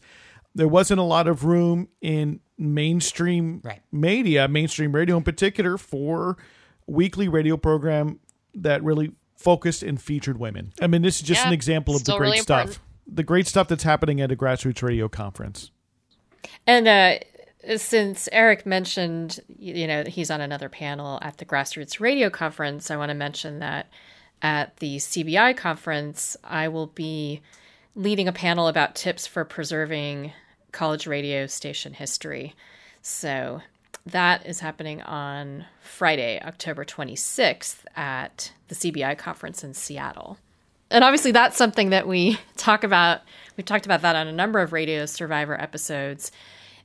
there 0.54 0.68
wasn't 0.68 0.98
a 1.00 1.04
lot 1.04 1.26
of 1.28 1.44
room 1.44 1.88
in 2.00 2.40
mainstream 2.56 3.60
Right. 3.64 3.80
media, 3.92 4.48
mainstream 4.48 4.92
radio 4.94 5.16
in 5.16 5.22
particular, 5.22 5.78
for 5.78 6.36
weekly 6.86 7.28
radio 7.28 7.56
program 7.56 8.18
that 8.54 8.82
really 8.82 9.12
focused 9.36 9.82
and 9.82 10.00
featured 10.00 10.38
women. 10.38 10.72
I 10.80 10.86
mean, 10.88 11.02
this 11.02 11.16
is 11.16 11.22
just 11.22 11.42
Yeah, 11.42 11.48
an 11.48 11.52
example 11.54 11.94
of 11.94 12.04
the 12.04 12.16
great 12.16 12.26
really 12.26 12.38
stuff, 12.38 12.60
important. 12.68 12.84
the 13.16 13.22
great 13.22 13.46
stuff 13.46 13.68
that's 13.68 13.84
happening 13.84 14.20
at 14.20 14.32
a 14.32 14.36
grassroots 14.36 14.82
radio 14.82 15.08
conference. 15.08 15.70
And 16.66 16.88
uh, 16.88 17.18
since 17.76 18.28
Eric 18.32 18.64
mentioned, 18.66 19.40
you 19.58 19.86
know, 19.86 20.04
he's 20.04 20.30
on 20.30 20.40
another 20.40 20.68
panel 20.68 21.18
at 21.22 21.38
the 21.38 21.44
Grassroots 21.44 22.00
Radio 22.00 22.30
Conference, 22.30 22.90
I 22.90 22.96
want 22.96 23.10
to 23.10 23.14
mention 23.14 23.58
that 23.58 23.88
at 24.40 24.76
the 24.78 24.96
CBI 24.98 25.56
conference, 25.56 26.36
I 26.44 26.68
will 26.68 26.86
be 26.86 27.40
leading 27.98 28.28
a 28.28 28.32
panel 28.32 28.68
about 28.68 28.94
tips 28.94 29.26
for 29.26 29.44
preserving 29.44 30.32
college 30.70 31.06
radio 31.08 31.48
station 31.48 31.92
history. 31.92 32.54
So 33.02 33.60
that 34.06 34.46
is 34.46 34.60
happening 34.60 35.02
on 35.02 35.66
Friday, 35.80 36.40
October 36.40 36.84
26th 36.84 37.78
at 37.96 38.52
the 38.68 38.76
CBI 38.76 39.18
conference 39.18 39.64
in 39.64 39.74
Seattle. 39.74 40.38
And 40.92 41.02
obviously, 41.02 41.32
that's 41.32 41.56
something 41.56 41.90
that 41.90 42.06
we 42.06 42.38
talk 42.56 42.84
about. 42.84 43.22
We've 43.56 43.66
talked 43.66 43.84
about 43.84 44.02
that 44.02 44.14
on 44.14 44.28
a 44.28 44.32
number 44.32 44.60
of 44.60 44.72
Radio 44.72 45.04
Survivor 45.04 45.60
episodes. 45.60 46.30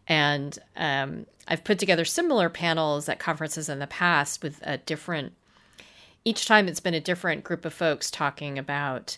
And 0.07 0.57
um, 0.75 1.27
I've 1.47 1.63
put 1.63 1.77
together 1.77 2.05
similar 2.05 2.49
panels 2.49 3.07
at 3.07 3.19
conferences 3.19 3.69
in 3.69 3.77
the 3.77 3.87
past 3.87 4.41
with 4.41 4.59
a 4.63 4.79
different, 4.79 5.33
each 6.25 6.47
time 6.47 6.67
it's 6.67 6.79
been 6.79 6.95
a 6.95 6.99
different 6.99 7.43
group 7.43 7.65
of 7.65 7.73
folks 7.73 8.09
talking 8.09 8.57
about 8.57 9.15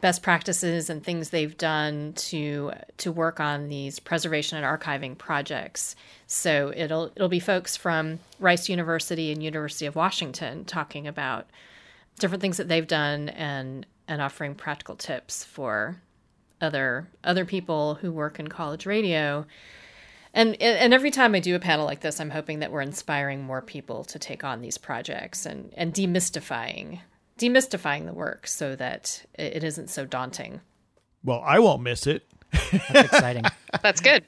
best 0.00 0.22
practices 0.22 0.90
and 0.90 1.02
things 1.02 1.30
they've 1.30 1.56
done 1.56 2.12
to 2.14 2.72
to 2.98 3.12
work 3.12 3.40
on 3.40 3.68
these 3.68 3.98
preservation 3.98 4.62
and 4.62 4.66
archiving 4.66 5.16
projects. 5.16 5.96
So 6.26 6.72
it'll 6.74 7.12
it'll 7.16 7.28
be 7.28 7.40
folks 7.40 7.76
from 7.76 8.18
Rice 8.38 8.68
University 8.68 9.32
and 9.32 9.42
University 9.42 9.86
of 9.86 9.96
Washington 9.96 10.64
talking 10.64 11.06
about 11.06 11.46
different 12.18 12.42
things 12.42 12.56
that 12.56 12.68
they've 12.68 12.86
done 12.86 13.28
and 13.30 13.86
and 14.08 14.20
offering 14.20 14.54
practical 14.54 14.96
tips 14.96 15.44
for 15.44 16.00
other 16.60 17.08
other 17.24 17.44
people 17.44 17.94
who 17.96 18.12
work 18.12 18.38
in 18.38 18.48
college 18.48 18.86
radio. 18.86 19.46
And 20.32 20.60
and 20.62 20.94
every 20.94 21.10
time 21.10 21.34
I 21.34 21.40
do 21.40 21.56
a 21.56 21.60
panel 21.60 21.86
like 21.86 22.00
this, 22.00 22.20
I'm 22.20 22.30
hoping 22.30 22.60
that 22.60 22.70
we're 22.70 22.82
inspiring 22.82 23.42
more 23.42 23.62
people 23.62 24.04
to 24.04 24.18
take 24.18 24.44
on 24.44 24.60
these 24.60 24.78
projects 24.78 25.44
and 25.46 25.72
and 25.76 25.92
demystifying 25.92 27.00
demystifying 27.40 28.06
the 28.06 28.12
work 28.12 28.46
so 28.46 28.76
that 28.76 29.24
it 29.34 29.56
it 29.56 29.64
isn't 29.64 29.88
so 29.88 30.04
daunting. 30.04 30.60
Well, 31.24 31.42
I 31.44 31.58
won't 31.58 31.82
miss 31.82 32.06
it. 32.06 32.24
That's 32.52 33.12
exciting. 33.12 33.44
That's 33.82 34.00
good. 34.00 34.24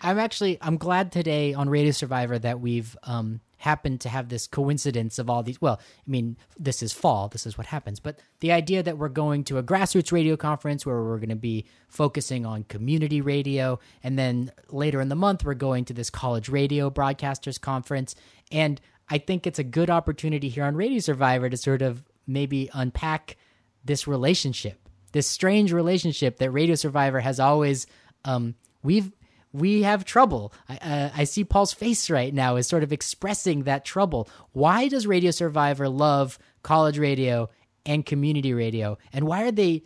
I'm 0.00 0.18
actually 0.18 0.58
I'm 0.60 0.76
glad 0.76 1.12
today 1.12 1.54
on 1.54 1.68
Radio 1.68 1.92
Survivor 1.92 2.38
that 2.38 2.60
we've 2.60 2.96
um 3.02 3.40
happened 3.58 3.98
to 3.98 4.10
have 4.10 4.28
this 4.28 4.46
coincidence 4.46 5.18
of 5.18 5.30
all 5.30 5.42
these 5.42 5.60
well, 5.60 5.80
I 5.80 6.10
mean, 6.10 6.36
this 6.58 6.82
is 6.82 6.92
fall, 6.92 7.28
this 7.28 7.46
is 7.46 7.56
what 7.56 7.66
happens, 7.66 7.98
but 7.98 8.18
the 8.40 8.52
idea 8.52 8.82
that 8.82 8.98
we're 8.98 9.08
going 9.08 9.42
to 9.44 9.56
a 9.58 9.62
grassroots 9.62 10.12
radio 10.12 10.36
conference 10.36 10.84
where 10.84 11.02
we're 11.02 11.16
going 11.18 11.30
to 11.30 11.36
be 11.36 11.64
focusing 11.88 12.44
on 12.44 12.64
community 12.64 13.22
radio 13.22 13.78
and 14.02 14.18
then 14.18 14.52
later 14.68 15.00
in 15.00 15.08
the 15.08 15.16
month 15.16 15.44
we're 15.44 15.54
going 15.54 15.84
to 15.86 15.94
this 15.94 16.10
college 16.10 16.48
radio 16.48 16.90
broadcasters 16.90 17.58
conference 17.58 18.14
and 18.52 18.80
I 19.08 19.18
think 19.18 19.46
it's 19.46 19.58
a 19.58 19.64
good 19.64 19.90
opportunity 19.90 20.48
here 20.48 20.64
on 20.64 20.76
Radio 20.76 21.00
Survivor 21.00 21.48
to 21.50 21.56
sort 21.56 21.82
of 21.82 22.02
maybe 22.26 22.70
unpack 22.72 23.36
this 23.84 24.06
relationship, 24.06 24.88
this 25.12 25.26
strange 25.28 25.72
relationship 25.72 26.38
that 26.38 26.50
Radio 26.50 26.74
Survivor 26.74 27.20
has 27.20 27.38
always 27.38 27.86
um 28.24 28.54
we've 28.82 29.12
we 29.54 29.82
have 29.82 30.04
trouble. 30.04 30.52
I, 30.68 30.76
uh, 30.78 31.10
I 31.16 31.24
see 31.24 31.44
Paul's 31.44 31.72
face 31.72 32.10
right 32.10 32.34
now 32.34 32.56
is 32.56 32.66
sort 32.66 32.82
of 32.82 32.92
expressing 32.92 33.62
that 33.62 33.84
trouble. 33.84 34.28
Why 34.52 34.88
does 34.88 35.06
Radio 35.06 35.30
Survivor 35.30 35.88
love 35.88 36.38
college 36.62 36.98
radio 36.98 37.48
and 37.86 38.04
community 38.04 38.52
radio? 38.52 38.98
And 39.12 39.26
why 39.26 39.44
are 39.44 39.52
they? 39.52 39.84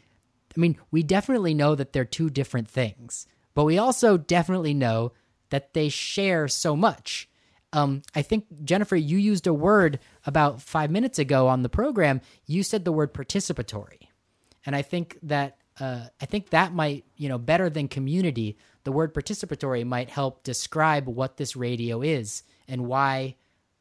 I 0.56 0.60
mean, 0.60 0.78
we 0.90 1.02
definitely 1.02 1.52
know 1.52 1.74
that 1.74 1.92
they're 1.92 2.06
two 2.06 2.30
different 2.30 2.68
things, 2.68 3.26
but 3.54 3.64
we 3.64 3.76
also 3.78 4.16
definitely 4.16 4.72
know 4.72 5.12
that 5.50 5.74
they 5.74 5.90
share 5.90 6.48
so 6.48 6.74
much. 6.74 7.28
Um, 7.72 8.02
I 8.14 8.22
think 8.22 8.46
Jennifer, 8.64 8.96
you 8.96 9.18
used 9.18 9.46
a 9.46 9.52
word 9.52 9.98
about 10.24 10.62
five 10.62 10.90
minutes 10.90 11.18
ago 11.18 11.48
on 11.48 11.62
the 11.62 11.68
program. 11.68 12.20
You 12.46 12.62
said 12.62 12.84
the 12.84 12.92
word 12.92 13.12
participatory, 13.12 14.08
and 14.64 14.74
I 14.74 14.82
think 14.82 15.18
that 15.22 15.58
uh, 15.78 16.06
I 16.20 16.26
think 16.26 16.50
that 16.50 16.72
might 16.72 17.04
you 17.16 17.28
know 17.28 17.38
better 17.38 17.68
than 17.68 17.88
community. 17.88 18.56
The 18.84 18.92
word 18.92 19.12
participatory 19.12 19.84
might 19.84 20.08
help 20.08 20.44
describe 20.44 21.06
what 21.06 21.36
this 21.36 21.56
radio 21.56 22.00
is 22.00 22.42
and 22.66 22.86
why 22.86 23.36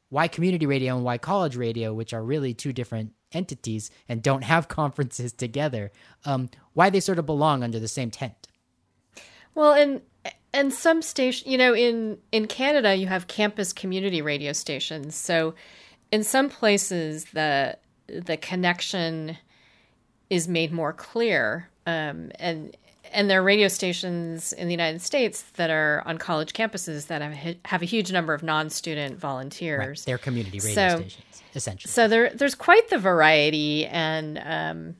why 0.09 0.27
community 0.27 0.65
radio 0.65 0.95
and 0.95 1.05
why 1.05 1.17
college 1.17 1.55
radio, 1.55 1.93
which 1.93 2.13
are 2.13 2.23
really 2.23 2.53
two 2.53 2.73
different 2.73 3.13
entities 3.31 3.91
and 4.07 4.21
don't 4.21 4.43
have 4.43 4.67
conferences 4.79 5.33
together, 5.33 5.91
um, 6.25 6.49
why 6.73 6.89
they 6.89 6.99
sort 6.99 7.19
of 7.19 7.25
belong 7.25 7.63
under 7.63 7.79
the 7.79 7.87
same 7.87 8.11
tent. 8.11 8.47
Well, 9.55 9.73
and 9.73 10.01
and 10.53 10.73
some 10.73 11.01
station, 11.01 11.49
you 11.51 11.57
know, 11.57 11.73
in 11.75 12.17
in 12.31 12.47
Canada, 12.47 12.95
you 12.95 13.07
have 13.07 13.27
campus 13.27 13.73
community 13.73 14.21
radio 14.21 14.53
stations. 14.53 15.15
So, 15.15 15.53
in 16.11 16.23
some 16.23 16.49
places, 16.49 17.25
the 17.25 17.77
the 18.07 18.37
connection 18.37 19.37
is 20.29 20.47
made 20.47 20.71
more 20.71 20.93
clear, 20.93 21.69
um, 21.85 22.31
and 22.39 22.75
and 23.11 23.29
there 23.29 23.39
are 23.39 23.43
radio 23.43 23.67
stations 23.67 24.53
in 24.53 24.67
the 24.67 24.73
United 24.73 25.01
States 25.01 25.41
that 25.55 25.69
are 25.69 26.03
on 26.05 26.17
college 26.17 26.53
campuses 26.53 27.07
that 27.07 27.21
have 27.21 27.55
have 27.65 27.81
a 27.81 27.85
huge 27.85 28.11
number 28.11 28.33
of 28.33 28.43
non 28.43 28.69
student 28.69 29.19
volunteers. 29.19 30.05
They're 30.05 30.17
community 30.17 30.59
radio 30.59 30.73
So- 30.89 30.97
stations, 30.99 31.43
essentially. 31.55 31.91
So 31.91 32.07
there, 32.07 32.29
there's 32.33 32.55
quite 32.55 32.89
the 32.89 32.97
variety, 32.97 33.85
and 33.85 34.37
um, 34.43 34.95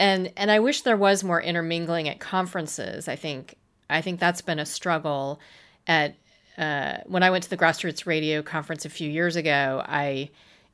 and 0.00 0.32
and 0.36 0.50
I 0.50 0.60
wish 0.60 0.82
there 0.82 0.96
was 0.96 1.22
more 1.22 1.40
intermingling 1.40 2.08
at 2.08 2.20
conferences. 2.20 3.06
I 3.08 3.16
think 3.16 3.56
I 3.90 4.00
think 4.00 4.20
that's 4.20 4.40
been 4.42 4.58
a 4.58 4.66
struggle. 4.66 5.40
At 5.86 6.14
uh, 6.56 6.98
when 7.06 7.22
I 7.22 7.30
went 7.30 7.44
to 7.44 7.50
the 7.50 7.56
grassroots 7.56 8.06
radio 8.06 8.42
conference 8.42 8.84
a 8.84 8.90
few 8.90 9.10
years 9.10 9.36
ago, 9.36 9.82
I 9.86 10.30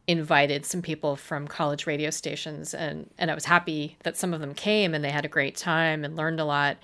invited 0.07 0.66
some 0.66 0.83
people 0.83 1.16
from 1.16 1.48
college 1.48 1.87
radio 1.87 2.11
stations, 2.11 2.74
and 2.74 3.09
and 3.18 3.31
I 3.31 3.35
was 3.35 3.44
happy 3.44 3.96
that 4.03 4.16
some 4.16 4.35
of 4.35 4.40
them 4.40 4.55
came 4.55 4.94
and 4.94 5.05
they 5.05 5.11
had 5.11 5.24
a 5.24 5.29
great 5.29 5.57
time 5.57 6.05
and 6.05 6.16
learned 6.16 6.40
a 6.40 6.44
lot. 6.44 6.77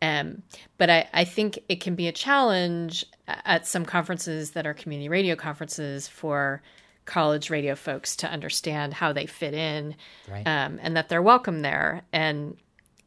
Um, 0.00 0.42
but 0.76 0.90
I, 0.90 1.08
I 1.12 1.24
think 1.24 1.58
it 1.68 1.80
can 1.80 1.96
be 1.96 2.06
a 2.06 2.12
challenge 2.12 3.04
at 3.26 3.66
some 3.66 3.84
conferences 3.84 4.52
that 4.52 4.66
are 4.66 4.72
community 4.74 5.08
radio 5.08 5.34
conferences 5.34 6.06
for 6.06 6.62
college 7.04 7.50
radio 7.50 7.74
folks 7.74 8.14
to 8.16 8.30
understand 8.30 8.94
how 8.94 9.12
they 9.12 9.26
fit 9.26 9.54
in 9.54 9.96
Right. 10.30 10.46
um, 10.46 10.78
and 10.82 10.96
that 10.96 11.08
they're 11.08 11.22
welcome 11.22 11.62
there. 11.62 12.02
And, 12.12 12.56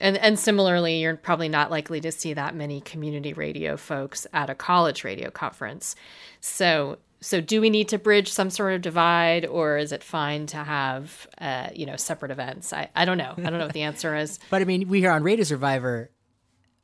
and, 0.02 0.18
and 0.18 0.38
similarly, 0.38 1.00
you're 1.00 1.16
probably 1.16 1.48
not 1.48 1.72
likely 1.72 2.02
to 2.02 2.12
see 2.12 2.34
that 2.34 2.56
many 2.56 2.82
community 2.82 3.34
radio 3.34 3.78
folks 3.78 4.28
at 4.34 4.50
a 4.50 4.56
college 4.56 5.04
radio 5.04 5.30
conference. 5.30 5.96
So, 6.40 6.98
so 7.22 7.40
do 7.40 7.62
we 7.62 7.70
need 7.70 7.90
to 7.90 8.00
bridge 8.00 8.32
some 8.32 8.50
sort 8.50 8.74
of 8.74 8.82
divide 8.82 9.46
or 9.46 9.78
is 9.78 9.92
it 9.92 10.04
fine 10.04 10.48
to 10.48 10.58
have, 10.58 11.28
uh, 11.38 11.70
you 11.74 11.86
know, 11.86 11.96
separate 11.96 12.32
events? 12.32 12.74
I, 12.74 12.90
I 12.96 13.06
don't 13.06 13.20
know. 13.20 13.34
I 13.38 13.42
don't 13.44 13.60
know 13.60 13.66
what 13.66 13.74
the 13.74 13.84
answer 13.84 14.16
is. 14.16 14.40
But 14.50 14.64
I 14.64 14.66
mean, 14.66 14.90
we 14.90 15.00
here 15.00 15.12
on 15.12 15.22
Radio 15.24 15.44
Survivor 15.44 16.10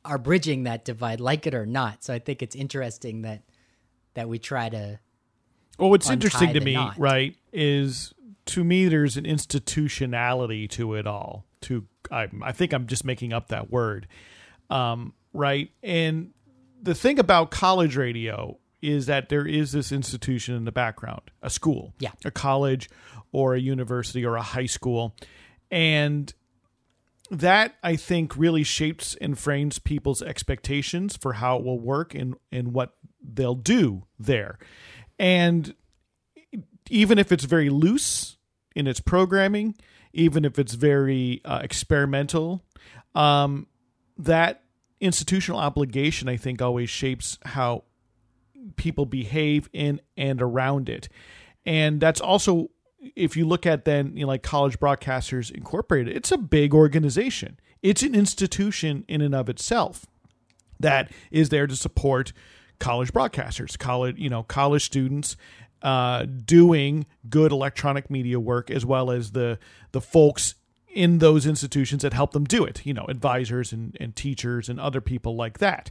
are 0.04 0.18
bridging 0.18 0.62
that 0.62 0.84
divide, 0.84 1.20
like 1.20 1.46
it 1.46 1.54
or 1.54 1.66
not. 1.66 2.04
So 2.04 2.14
I 2.14 2.20
think 2.20 2.42
it's 2.42 2.54
interesting 2.54 3.22
that 3.22 3.42
that 4.14 4.28
we 4.28 4.38
try 4.38 4.68
to. 4.68 5.00
Well, 5.78 5.90
what's 5.90 6.10
interesting 6.10 6.54
to 6.54 6.60
me, 6.60 6.74
knot. 6.74 6.94
right, 6.98 7.36
is 7.52 8.14
to 8.46 8.64
me 8.64 8.88
there's 8.88 9.16
an 9.16 9.26
institutionality 9.26 10.66
to 10.68 10.94
it 10.94 11.06
all. 11.06 11.44
To 11.62 11.86
I, 12.10 12.28
I 12.42 12.52
think 12.52 12.72
I'm 12.72 12.86
just 12.86 13.04
making 13.04 13.32
up 13.32 13.48
that 13.48 13.70
word, 13.70 14.06
um, 14.70 15.12
right? 15.32 15.70
And 15.82 16.32
the 16.82 16.94
thing 16.94 17.18
about 17.18 17.50
college 17.50 17.96
radio 17.96 18.58
is 18.80 19.06
that 19.06 19.28
there 19.28 19.46
is 19.46 19.72
this 19.72 19.90
institution 19.90 20.54
in 20.54 20.64
the 20.64 20.72
background, 20.72 21.22
a 21.42 21.50
school, 21.50 21.94
Yeah. 21.98 22.12
a 22.24 22.30
college, 22.30 22.88
or 23.32 23.54
a 23.54 23.60
university, 23.60 24.24
or 24.24 24.36
a 24.36 24.42
high 24.42 24.66
school, 24.66 25.16
and 25.70 26.32
that 27.30 27.74
I 27.82 27.96
think 27.96 28.36
really 28.36 28.62
shapes 28.62 29.14
and 29.20 29.38
frames 29.38 29.78
people's 29.78 30.22
expectations 30.22 31.16
for 31.16 31.34
how 31.34 31.58
it 31.58 31.64
will 31.64 31.78
work 31.80 32.14
and 32.14 32.36
and 32.50 32.72
what 32.72 32.94
they'll 33.22 33.54
do 33.56 34.04
there, 34.18 34.58
and 35.18 35.74
even 36.88 37.18
if 37.18 37.30
it's 37.32 37.44
very 37.44 37.68
loose 37.68 38.38
in 38.74 38.86
its 38.86 39.00
programming, 39.00 39.74
even 40.18 40.44
if 40.44 40.58
it's 40.58 40.74
very 40.74 41.40
uh, 41.44 41.60
experimental, 41.62 42.64
um, 43.14 43.68
that 44.16 44.64
institutional 45.00 45.60
obligation, 45.60 46.28
I 46.28 46.36
think, 46.36 46.60
always 46.60 46.90
shapes 46.90 47.38
how 47.44 47.84
people 48.74 49.06
behave 49.06 49.70
in 49.72 50.00
and 50.16 50.42
around 50.42 50.88
it. 50.88 51.08
And 51.64 52.00
that's 52.00 52.20
also, 52.20 52.70
if 53.14 53.36
you 53.36 53.46
look 53.46 53.64
at 53.64 53.84
then, 53.84 54.16
you 54.16 54.22
know, 54.22 54.28
like 54.28 54.42
College 54.42 54.80
Broadcasters 54.80 55.52
Incorporated, 55.52 56.16
it's 56.16 56.32
a 56.32 56.38
big 56.38 56.74
organization, 56.74 57.60
it's 57.80 58.02
an 58.02 58.16
institution 58.16 59.04
in 59.06 59.20
and 59.20 59.36
of 59.36 59.48
itself 59.48 60.04
that 60.80 61.12
is 61.30 61.50
there 61.50 61.68
to 61.68 61.76
support 61.76 62.32
college 62.80 63.12
broadcasters, 63.12 63.78
college, 63.78 64.18
you 64.18 64.28
know, 64.28 64.42
college 64.42 64.84
students 64.84 65.36
uh, 65.82 66.24
doing 66.24 67.06
good 67.28 67.52
electronic 67.52 68.10
media 68.10 68.40
work, 68.40 68.70
as 68.70 68.84
well 68.84 69.10
as 69.10 69.32
the 69.32 69.58
the 69.92 70.00
folks 70.00 70.54
in 70.90 71.18
those 71.18 71.46
institutions 71.46 72.02
that 72.02 72.12
help 72.12 72.32
them 72.32 72.44
do 72.44 72.64
it. 72.64 72.84
You 72.84 72.94
know, 72.94 73.04
advisors 73.08 73.72
and, 73.72 73.96
and 74.00 74.16
teachers 74.16 74.68
and 74.68 74.80
other 74.80 75.00
people 75.00 75.36
like 75.36 75.58
that, 75.58 75.90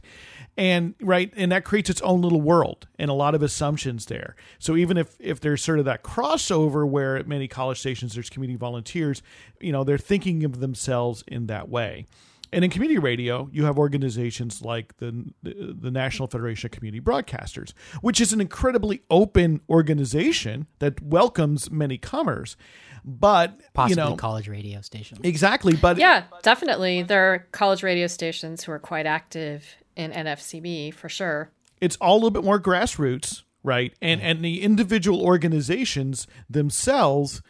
and 0.56 0.94
right, 1.00 1.32
and 1.36 1.50
that 1.52 1.64
creates 1.64 1.88
its 1.88 2.00
own 2.02 2.20
little 2.20 2.40
world 2.40 2.86
and 2.98 3.10
a 3.10 3.14
lot 3.14 3.34
of 3.34 3.42
assumptions 3.42 4.06
there. 4.06 4.36
So 4.58 4.76
even 4.76 4.96
if 4.96 5.16
if 5.18 5.40
there's 5.40 5.62
sort 5.62 5.78
of 5.78 5.84
that 5.86 6.02
crossover 6.02 6.86
where 6.86 7.16
at 7.16 7.26
many 7.26 7.48
college 7.48 7.78
stations 7.78 8.14
there's 8.14 8.30
community 8.30 8.58
volunteers, 8.58 9.22
you 9.60 9.72
know, 9.72 9.84
they're 9.84 9.98
thinking 9.98 10.44
of 10.44 10.60
themselves 10.60 11.24
in 11.26 11.46
that 11.46 11.68
way. 11.68 12.06
And 12.52 12.64
in 12.64 12.70
community 12.70 12.98
radio, 12.98 13.48
you 13.52 13.64
have 13.64 13.78
organizations 13.78 14.62
like 14.62 14.96
the, 14.98 15.24
the 15.42 15.76
the 15.78 15.90
National 15.90 16.28
Federation 16.28 16.68
of 16.68 16.70
Community 16.72 17.00
Broadcasters, 17.00 17.72
which 18.00 18.20
is 18.20 18.32
an 18.32 18.40
incredibly 18.40 19.02
open 19.10 19.60
organization 19.68 20.66
that 20.78 21.00
welcomes 21.02 21.70
many 21.70 21.98
comers. 21.98 22.56
But 23.04 23.60
Possibly 23.74 24.02
you 24.02 24.10
know, 24.10 24.16
college 24.16 24.48
radio 24.48 24.80
stations, 24.80 25.20
exactly. 25.22 25.76
But 25.76 25.98
Yeah, 25.98 26.24
definitely. 26.42 27.02
There 27.02 27.32
are 27.32 27.38
college 27.52 27.82
radio 27.82 28.06
stations 28.06 28.64
who 28.64 28.72
are 28.72 28.78
quite 28.78 29.06
active 29.06 29.64
in 29.96 30.12
NFCB 30.12 30.94
for 30.94 31.08
sure. 31.08 31.50
it's 31.80 31.96
all 31.96 32.14
a 32.14 32.18
little 32.18 32.30
bit 32.30 32.44
more 32.44 32.60
grassroots, 32.60 33.42
right? 33.62 33.92
And 34.00 34.20
and 34.20 34.44
the 34.44 34.62
individual 34.62 35.22
organizations 35.22 36.26
themselves 36.48 37.42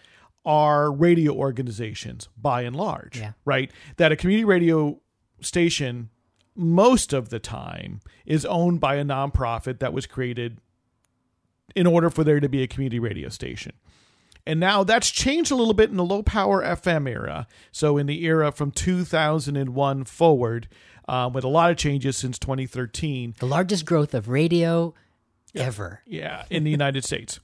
are 0.49 0.91
radio 0.91 1.33
organizations 1.35 2.29
by 2.41 2.63
and 2.63 2.75
large, 2.75 3.19
Yeah. 3.19 3.33
right? 3.45 3.71
That 3.99 4.13
a 4.13 4.17
community 4.17 4.47
radio 4.47 4.99
station 5.43 6.09
most 6.57 7.13
of 7.13 7.29
the 7.29 7.39
time 7.39 8.01
is 8.25 8.45
owned 8.47 8.81
by 8.81 8.95
a 8.97 9.05
nonprofit 9.05 9.79
that 9.81 9.93
was 9.93 10.07
created 10.07 10.59
in 11.77 11.87
order 11.87 12.09
for 12.09 12.25
there 12.25 12.41
to 12.41 12.49
be 12.49 12.63
a 12.63 12.67
community 12.67 12.99
radio 12.99 13.29
station. 13.29 13.73
And 14.47 14.59
now 14.59 14.83
that's 14.85 15.11
changed 15.11 15.51
a 15.51 15.55
little 15.55 15.75
bit 15.75 15.91
in 15.91 15.97
the 15.99 16.05
low 16.05 16.23
power 16.23 16.63
FM 16.65 17.07
era. 17.07 17.47
So 17.71 17.99
in 17.99 18.07
the 18.07 18.25
era 18.25 18.51
from 18.51 18.71
2001 18.71 20.05
forward, 20.05 20.67
um, 21.07 21.35
with 21.35 21.45
a 21.45 21.49
lot 21.49 21.71
of 21.71 21.77
changes 21.77 22.17
since 22.17 22.39
2013, 22.39 23.35
The 23.39 23.47
largest 23.47 23.85
growth 23.85 24.15
of 24.15 24.29
radio 24.29 24.95
ever. 25.55 26.01
yeah, 26.07 26.45
in 26.49 26.65
the 26.65 26.71
United 26.71 27.05
States, 27.05 27.39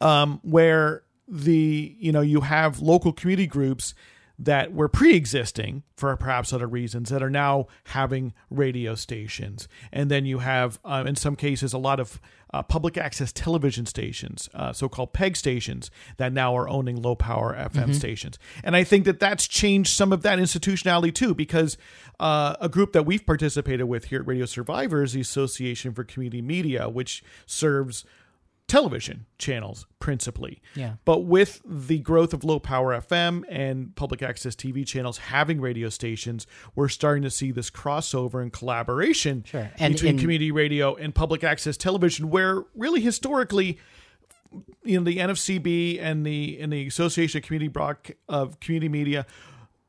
um, 0.00 0.40
where 0.42 1.02
the 1.28 1.96
you 1.98 2.12
know 2.12 2.20
you 2.20 2.40
have 2.40 2.80
local 2.80 3.12
community 3.12 3.46
groups 3.46 3.94
that 4.40 4.72
were 4.72 4.88
pre-existing 4.88 5.82
for 5.96 6.16
perhaps 6.16 6.52
other 6.52 6.68
reasons 6.68 7.10
that 7.10 7.24
are 7.24 7.30
now 7.30 7.66
having 7.86 8.32
radio 8.50 8.94
stations, 8.94 9.66
and 9.92 10.10
then 10.10 10.24
you 10.24 10.38
have 10.38 10.78
um, 10.84 11.06
in 11.06 11.16
some 11.16 11.34
cases 11.34 11.72
a 11.72 11.78
lot 11.78 11.98
of 11.98 12.20
uh, 12.54 12.62
public 12.62 12.96
access 12.96 13.32
television 13.32 13.84
stations, 13.84 14.48
uh, 14.54 14.72
so-called 14.72 15.12
PEG 15.12 15.36
stations, 15.36 15.90
that 16.18 16.32
now 16.32 16.56
are 16.56 16.68
owning 16.68 17.02
low-power 17.02 17.54
FM 17.54 17.94
stations, 17.94 18.38
and 18.62 18.76
I 18.76 18.84
think 18.84 19.04
that 19.06 19.18
that's 19.18 19.48
changed 19.48 19.90
some 19.90 20.12
of 20.12 20.22
that 20.22 20.38
institutionality 20.38 21.12
too, 21.12 21.34
because 21.34 21.76
uh, 22.20 22.54
a 22.60 22.68
group 22.68 22.92
that 22.92 23.04
we've 23.04 23.26
participated 23.26 23.88
with 23.88 24.06
here 24.06 24.20
at 24.20 24.26
Radio 24.26 24.46
Survivors, 24.46 25.12
the 25.14 25.20
Association 25.20 25.92
for 25.92 26.04
Community 26.04 26.42
Media, 26.42 26.88
which 26.88 27.24
serves 27.44 28.04
television 28.68 29.26
channels 29.38 29.86
principally. 29.98 30.60
Yeah. 30.74 30.94
But 31.04 31.20
with 31.20 31.60
the 31.64 31.98
growth 32.00 32.32
of 32.32 32.44
low 32.44 32.60
power 32.60 32.98
FM 33.00 33.42
and 33.48 33.96
public 33.96 34.22
access 34.22 34.54
TV 34.54 34.86
channels 34.86 35.18
having 35.18 35.60
radio 35.60 35.88
stations, 35.88 36.46
we're 36.74 36.88
starting 36.88 37.22
to 37.24 37.30
see 37.30 37.50
this 37.50 37.70
crossover 37.70 38.40
and 38.42 38.52
collaboration 38.52 39.42
Sure. 39.46 39.70
And 39.78 39.94
between 39.94 40.14
in- 40.14 40.18
community 40.20 40.52
radio 40.52 40.94
and 40.94 41.14
public 41.14 41.42
access 41.42 41.76
television, 41.76 42.30
where 42.30 42.64
really 42.74 43.00
historically 43.00 43.78
you 44.82 44.98
know 44.98 45.04
the 45.04 45.18
NFCB 45.18 46.00
and 46.00 46.24
the 46.24 46.58
and 46.60 46.72
the 46.72 46.86
Association 46.86 47.38
of 47.38 47.44
Community 47.44 47.68
Broad 47.68 47.96
of 48.28 48.60
Community 48.60 48.88
Media, 48.88 49.26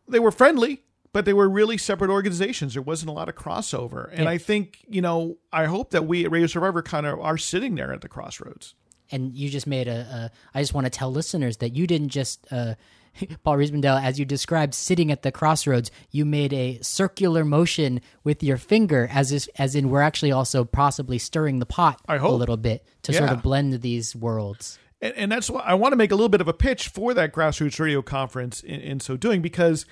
they 0.07 0.19
were 0.19 0.31
friendly, 0.31 0.83
but 1.13 1.25
they 1.25 1.33
were 1.33 1.49
really 1.49 1.77
separate 1.77 2.09
organizations. 2.11 2.73
There 2.73 2.81
wasn't 2.83 3.09
a 3.09 3.13
lot 3.13 3.29
of 3.29 3.35
crossover, 3.35 4.09
and 4.11 4.23
Yeah. 4.23 4.29
I 4.29 4.37
think 4.37 4.79
you 4.87 5.01
know 5.01 5.37
I 5.51 5.65
hope 5.65 5.91
that 5.91 6.05
we 6.05 6.25
at 6.25 6.31
Radio 6.31 6.47
Survivor 6.47 6.81
kind 6.81 7.05
of 7.05 7.19
are 7.19 7.37
sitting 7.37 7.75
there 7.75 7.91
at 7.93 8.01
the 8.01 8.09
crossroads. 8.09 8.75
and 9.11 9.35
you 9.35 9.49
just 9.49 9.65
made 9.65 9.87
a, 9.87 9.99
a 9.99 10.31
I 10.57 10.61
just 10.61 10.73
want 10.73 10.85
to 10.85 10.91
tell 10.91 11.11
listeners 11.11 11.57
that 11.57 11.75
you 11.75 11.87
didn't 11.87 12.09
just 12.09 12.45
uh 12.51 12.75
Paul 13.43 13.57
Riismandel, 13.57 14.01
as 14.01 14.19
you 14.19 14.23
described, 14.25 14.75
sitting 14.75 15.11
at 15.11 15.23
the 15.23 15.31
crossroads, 15.31 15.89
you 16.11 16.25
made 16.25 16.53
a 16.53 16.77
circular 16.83 17.43
motion 17.43 18.01
with 18.23 18.43
your 18.43 18.55
finger, 18.55 19.09
as 19.11 19.31
is, 19.31 19.49
as 19.57 19.73
in 19.73 19.89
we're 19.89 20.03
actually 20.03 20.31
also 20.31 20.63
possibly 20.63 21.17
stirring 21.17 21.57
the 21.57 21.65
pot 21.65 21.99
a 22.07 22.31
little 22.31 22.55
bit 22.55 22.85
to 23.01 23.11
sort 23.11 23.31
of 23.31 23.41
blend 23.41 23.81
these 23.81 24.15
worlds. 24.15 24.77
and, 25.01 25.13
and 25.15 25.31
that's 25.31 25.49
why 25.49 25.61
I 25.61 25.73
want 25.73 25.91
to 25.93 25.95
make 25.97 26.11
a 26.11 26.15
little 26.15 26.29
bit 26.29 26.39
of 26.39 26.47
a 26.47 26.53
pitch 26.53 26.87
for 26.87 27.15
that 27.15 27.33
grassroots 27.33 27.79
radio 27.79 28.03
conference 28.03 28.61
in, 28.61 28.79
in 28.79 28.99
so 28.99 29.17
doing 29.17 29.41
because 29.41 29.87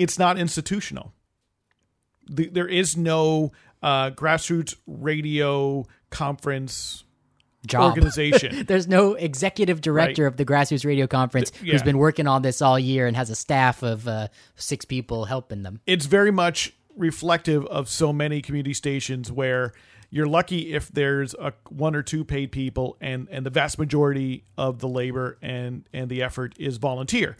it's 0.00 0.18
not 0.18 0.38
institutional. 0.38 1.12
The, 2.28 2.48
there 2.48 2.66
is 2.66 2.96
no 2.96 3.52
uh, 3.82 4.10
grassroots 4.10 4.74
radio 4.86 5.84
conference 6.08 7.04
Job. 7.66 7.82
organization. 7.82 8.64
There's 8.66 8.88
no 8.88 9.12
executive 9.12 9.82
director 9.82 10.26
of 10.26 10.38
the 10.38 10.46
Grassroots 10.46 10.86
Radio 10.86 11.06
Conference 11.06 11.52
yeah. 11.62 11.72
who's 11.72 11.82
been 11.82 11.98
working 11.98 12.26
on 12.26 12.40
this 12.40 12.62
all 12.62 12.78
year 12.78 13.06
and 13.06 13.14
has 13.14 13.28
a 13.28 13.34
staff 13.34 13.82
of 13.82 14.08
uh, 14.08 14.28
six 14.56 14.86
people 14.86 15.26
helping 15.26 15.62
them. 15.62 15.80
it's 15.86 16.06
very 16.06 16.30
much 16.30 16.72
reflective 16.96 17.66
of 17.66 17.88
so 17.88 18.12
many 18.12 18.40
community 18.40 18.72
stations 18.72 19.30
where 19.30 19.72
you're 20.08 20.26
lucky 20.26 20.72
if 20.72 20.88
there's 20.88 21.34
a 21.34 21.52
one 21.68 21.94
or 21.94 22.02
two 22.02 22.24
paid 22.24 22.50
people 22.50 22.96
and 23.00 23.28
and 23.30 23.46
the 23.46 23.50
vast 23.50 23.78
majority 23.78 24.44
of 24.58 24.80
the 24.80 24.88
labor 24.88 25.38
and 25.40 25.88
and 25.92 26.08
the 26.10 26.22
effort 26.22 26.54
is 26.58 26.78
volunteer 26.78 27.36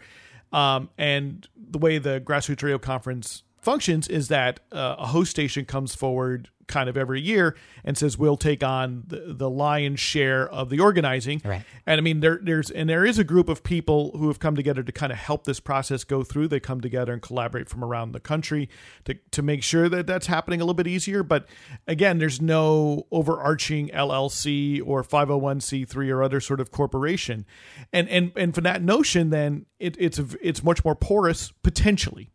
um, 0.51 0.89
and 0.97 1.47
the 1.55 1.77
way 1.77 1.97
the 1.97 2.21
grassroots 2.21 2.63
radio 2.63 2.77
conference 2.77 3.43
functions 3.61 4.07
is 4.07 4.27
that 4.27 4.59
uh, 4.71 4.95
a 4.97 5.07
host 5.07 5.31
station 5.31 5.65
comes 5.65 5.95
forward 5.95 6.49
kind 6.71 6.89
of 6.89 6.95
every 6.97 7.21
year 7.21 7.55
and 7.83 7.97
says 7.97 8.17
we'll 8.17 8.37
take 8.37 8.63
on 8.63 9.03
the, 9.07 9.33
the 9.35 9.49
lion's 9.49 9.99
share 9.99 10.49
of 10.49 10.69
the 10.69 10.79
organizing 10.79 11.41
Right. 11.43 11.63
and 11.85 11.99
I 11.99 12.01
mean, 12.01 12.21
there, 12.21 12.39
there's 12.41 12.71
and 12.71 12.89
there 12.89 13.05
is 13.05 13.19
a 13.19 13.23
group 13.23 13.49
of 13.49 13.61
people 13.61 14.11
who 14.17 14.27
have 14.29 14.39
come 14.39 14.55
together 14.55 14.81
to 14.81 14.91
kind 14.91 15.11
of 15.11 15.17
help 15.17 15.43
this 15.43 15.59
process 15.59 16.03
go 16.03 16.23
through. 16.23 16.47
They 16.47 16.59
come 16.61 16.79
together 16.81 17.11
and 17.13 17.21
collaborate 17.21 17.67
from 17.69 17.83
around 17.83 18.13
the 18.13 18.19
country 18.19 18.69
to 19.05 19.15
to 19.31 19.41
make 19.41 19.61
sure 19.63 19.89
that 19.89 20.07
that's 20.07 20.27
happening 20.27 20.61
a 20.61 20.63
little 20.63 20.73
bit 20.73 20.87
easier. 20.87 21.23
But 21.23 21.47
again, 21.87 22.17
there's 22.19 22.39
no 22.41 23.05
overarching 23.11 23.89
LLC 23.89 24.81
or 24.85 25.03
501c3 25.03 26.09
or 26.09 26.23
other 26.23 26.39
sort 26.39 26.59
of 26.61 26.71
corporation, 26.71 27.45
and 27.91 28.07
and 28.09 28.31
and 28.35 28.55
for 28.55 28.61
that 28.61 28.81
notion, 28.81 29.29
then 29.29 29.65
it, 29.79 29.95
it's 29.99 30.19
it's 30.41 30.63
much 30.63 30.83
more 30.85 30.95
porous 30.95 31.51
potentially, 31.63 32.31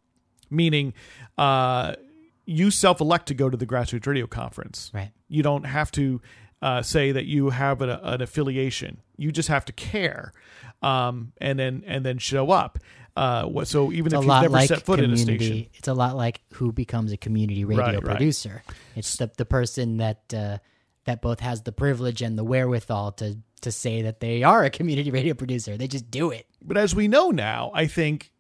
meaning. 0.51 0.93
Uh, 1.39 1.95
you 2.47 2.71
self-elect 2.71 3.27
to 3.29 3.35
go 3.35 3.51
to 3.51 3.57
the 3.57 3.67
grassroots 3.67 4.07
radio 4.07 4.27
conference. 4.27 4.91
Right. 4.95 5.11
You 5.29 5.43
don't 5.43 5.65
have 5.65 5.91
to 5.93 6.21
uh, 6.63 6.81
say 6.83 7.13
that 7.13 7.27
you 7.27 7.51
have 7.51 7.83
an, 7.83 7.91
an 7.91 8.23
affiliation. 8.23 9.03
You 9.17 9.33
just 9.33 9.49
have 9.49 9.65
to 9.67 9.73
care, 9.73 10.33
um, 10.83 11.33
and 11.39 11.59
then 11.59 11.83
and 11.87 12.05
then 12.05 12.19
show 12.19 12.51
up. 12.51 12.79
Uh, 13.17 13.65
so 13.65 13.93
even 13.93 14.07
It's 14.07 14.15
if 14.15 14.21
you've 14.21 14.27
never 14.43 14.49
like 14.51 14.69
set 14.69 14.83
foot 14.83 14.99
in 15.01 15.07
a 15.11 15.17
community. 15.17 15.45
station, 15.47 15.71
It's 15.75 15.89
a 15.89 15.95
lot 15.95 16.17
like 16.17 16.43
who 16.55 16.71
becomes 16.71 17.13
a 17.13 17.17
community 17.17 17.65
radio 17.65 17.83
Right, 17.85 17.95
right. 17.95 18.05
producer. 18.05 18.63
It's 18.95 19.17
the 19.17 19.31
the 19.37 19.47
person 19.47 19.97
that 19.99 20.33
uh, 20.35 20.59
that 21.05 21.23
both 21.23 21.41
has 21.41 21.63
the 21.63 21.73
privilege 21.73 22.21
and 22.23 22.39
the 22.39 22.45
wherewithal 22.45 23.13
to 23.13 23.39
to 23.63 23.73
say 23.73 24.03
that 24.03 24.21
they 24.21 24.43
are 24.43 24.65
a 24.65 24.71
community 24.71 25.11
radio 25.19 25.35
producer. 25.35 25.77
They 25.77 25.89
just 25.89 26.11
do 26.11 26.31
it. 26.31 26.47
but 26.63 26.77
as 26.77 26.95
we 26.95 27.09
know 27.09 27.31
now, 27.31 27.71
I 27.75 27.87
think 27.87 28.33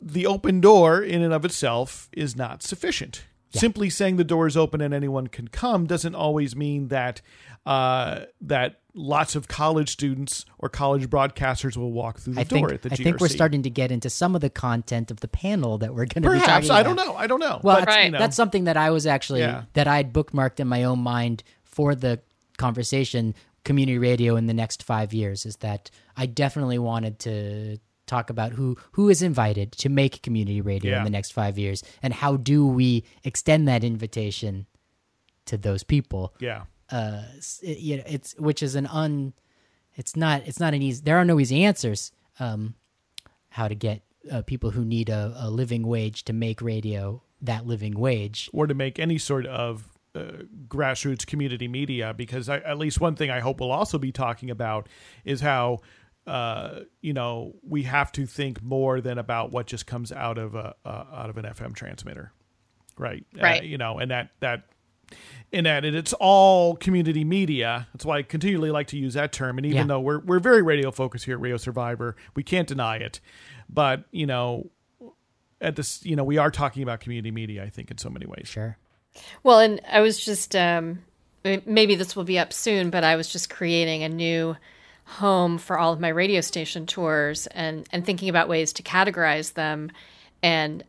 the 0.00 0.26
open 0.26 0.60
door 0.60 1.00
in 1.02 1.22
and 1.22 1.32
of 1.32 1.44
itself 1.44 2.08
is 2.12 2.34
not 2.36 2.62
sufficient. 2.62 3.24
Simply 3.60 3.90
saying 3.90 4.16
the 4.16 4.24
door 4.24 4.46
is 4.46 4.56
open 4.56 4.80
and 4.80 4.92
anyone 4.94 5.26
can 5.28 5.48
come 5.48 5.86
doesn't 5.86 6.14
always 6.14 6.54
mean 6.56 6.88
that 6.88 7.20
uh, 7.66 8.24
that 8.42 8.80
lots 8.96 9.34
of 9.34 9.48
college 9.48 9.88
students 9.90 10.44
or 10.58 10.68
college 10.68 11.08
broadcasters 11.10 11.76
will 11.76 11.90
walk 11.92 12.20
through 12.20 12.34
the 12.34 12.40
I 12.40 12.44
door 12.44 12.68
think 12.68 12.72
at 12.74 12.82
the 12.82 12.88
I 12.92 12.96
GRC. 12.96 13.04
think 13.04 13.20
we're 13.20 13.28
starting 13.28 13.62
to 13.62 13.70
get 13.70 13.90
into 13.90 14.08
some 14.10 14.34
of 14.34 14.40
the 14.40 14.50
content 14.50 15.10
of 15.10 15.20
the 15.20 15.28
panel 15.28 15.78
that 15.78 15.90
we're 15.94 16.04
going 16.06 16.22
to 16.22 16.30
be 16.30 16.38
Perhaps 16.38 16.68
talking 16.68 16.70
I 16.70 16.82
don't 16.82 16.96
know. 16.96 17.16
I 17.16 17.26
don't 17.26 17.40
know. 17.40 17.60
Well, 17.62 17.80
but, 17.80 17.86
that's, 17.86 18.04
you 18.04 18.10
know, 18.12 18.18
that's 18.18 18.36
something 18.36 18.64
that 18.64 18.76
I 18.76 18.90
was 18.90 19.06
actually 19.06 19.40
Yeah. 19.40 19.64
that 19.72 19.88
I'd 19.88 20.12
bookmarked 20.12 20.60
in 20.60 20.68
my 20.68 20.84
own 20.84 21.00
mind 21.00 21.42
for 21.64 21.94
the 21.94 22.20
conversation 22.58 23.34
community 23.64 23.98
radio 23.98 24.36
in 24.36 24.46
the 24.46 24.54
next 24.54 24.82
five 24.82 25.12
years. 25.12 25.44
Is 25.46 25.56
that 25.56 25.90
I 26.16 26.26
definitely 26.26 26.78
wanted 26.78 27.18
to 27.20 27.78
talk 28.06 28.30
about 28.30 28.52
who 28.52 28.76
who 28.92 29.08
is 29.08 29.22
invited 29.22 29.72
to 29.72 29.88
make 29.88 30.22
community 30.22 30.60
radio 30.60 30.92
Yeah. 30.92 30.98
in 30.98 31.04
the 31.04 31.10
next 31.10 31.32
five 31.32 31.58
years, 31.58 31.82
and 32.02 32.12
how 32.14 32.36
do 32.36 32.66
we 32.66 33.04
extend 33.24 33.66
that 33.68 33.82
invitation 33.84 34.66
to 35.46 35.56
those 35.58 35.82
people. 35.84 36.34
yeah. 36.40 36.64
Uh, 36.90 37.22
it- 37.62 37.78
you 37.78 37.96
know, 37.96 38.02
it's 38.06 38.34
which 38.38 38.62
is 38.62 38.74
an 38.74 38.86
un. 38.86 39.32
It's 39.96 40.14
not. 40.16 40.42
It's 40.46 40.60
not 40.60 40.74
an 40.74 40.82
easy. 40.82 41.00
There 41.02 41.16
are 41.16 41.24
no 41.24 41.40
easy 41.40 41.64
answers. 41.64 42.12
Um, 42.38 42.74
how 43.48 43.68
to 43.68 43.74
get 43.74 44.02
uh, 44.30 44.42
people 44.42 44.70
who 44.70 44.84
need 44.84 45.08
a, 45.08 45.32
a 45.36 45.50
living 45.50 45.86
wage 45.86 46.24
to 46.24 46.32
make 46.32 46.60
radio 46.60 47.22
that 47.40 47.66
living 47.66 47.98
wage. 47.98 48.50
or 48.52 48.66
to 48.66 48.74
make 48.74 48.98
any 48.98 49.16
sort 49.18 49.46
of 49.46 49.92
uh, 50.14 50.42
grassroots 50.68 51.26
community 51.26 51.68
media 51.68 52.12
because 52.14 52.48
I, 52.48 52.58
at 52.58 52.78
least 52.78 53.00
one 53.00 53.14
thing 53.16 53.30
I 53.30 53.40
hope 53.40 53.60
we'll 53.60 53.72
also 53.72 53.98
be 53.98 54.12
talking 54.12 54.50
about 54.50 54.88
is 55.24 55.40
how 55.40 55.80
uh, 56.26 56.80
you 57.00 57.12
know 57.12 57.54
we 57.62 57.82
have 57.84 58.10
to 58.12 58.26
think 58.26 58.62
more 58.62 59.00
than 59.00 59.18
about 59.18 59.50
what 59.52 59.66
just 59.66 59.86
comes 59.86 60.10
out 60.12 60.38
of 60.38 60.54
a 60.54 60.74
uh, 60.84 61.04
out 61.12 61.30
of 61.30 61.36
an 61.36 61.44
FM 61.44 61.74
transmitter, 61.74 62.32
right? 62.98 63.24
Right. 63.40 63.60
Uh, 63.60 63.64
you 63.64 63.78
know, 63.78 63.98
and 63.98 64.10
that 64.10 64.30
that 64.40 64.62
in 65.52 65.64
that 65.64 65.84
and 65.84 65.94
it's 65.94 66.12
all 66.14 66.76
community 66.76 67.24
media. 67.24 67.86
That's 67.92 68.04
why 68.04 68.18
I 68.18 68.22
continually 68.22 68.70
like 68.70 68.86
to 68.88 68.98
use 68.98 69.14
that 69.14 69.32
term. 69.32 69.58
And 69.58 69.66
even 69.66 69.76
Yeah. 69.82 69.84
though 69.86 70.00
we're 70.00 70.20
we're 70.20 70.40
very 70.40 70.62
radio 70.62 70.90
focused 70.90 71.26
here 71.26 71.34
at 71.34 71.40
Radio 71.40 71.58
Survivor, 71.58 72.16
we 72.34 72.42
can't 72.42 72.66
deny 72.66 72.96
it. 72.96 73.20
But 73.68 74.04
you 74.10 74.26
know, 74.26 74.70
at 75.60 75.76
this, 75.76 76.04
you 76.04 76.16
know, 76.16 76.24
we 76.24 76.38
are 76.38 76.50
talking 76.50 76.82
about 76.82 77.00
community 77.00 77.30
media. 77.30 77.62
I 77.64 77.70
think 77.70 77.90
in 77.90 77.98
so 77.98 78.08
many 78.10 78.26
ways. 78.26 78.48
Sure. 78.48 78.78
Well, 79.42 79.60
and 79.60 79.80
I 79.88 80.00
was 80.00 80.24
just 80.24 80.56
um, 80.56 81.00
maybe 81.44 81.94
this 81.94 82.16
will 82.16 82.24
be 82.24 82.38
up 82.38 82.52
soon, 82.52 82.90
but 82.90 83.04
I 83.04 83.16
was 83.16 83.28
just 83.28 83.50
creating 83.50 84.02
a 84.02 84.08
new 84.08 84.56
home 85.04 85.58
for 85.58 85.78
all 85.78 85.92
of 85.92 86.00
my 86.00 86.08
radio 86.08 86.40
station 86.40 86.86
tours 86.86 87.46
and 87.48 87.86
and 87.92 88.04
thinking 88.04 88.28
about 88.28 88.48
ways 88.48 88.72
to 88.74 88.82
categorize 88.82 89.52
them. 89.52 89.90
And 90.42 90.82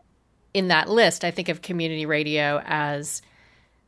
in 0.54 0.70
that 0.70 0.90
list, 0.90 1.24
I 1.24 1.32
think 1.32 1.50
of 1.50 1.62
community 1.62 2.06
radio 2.06 2.62
as 2.66 3.22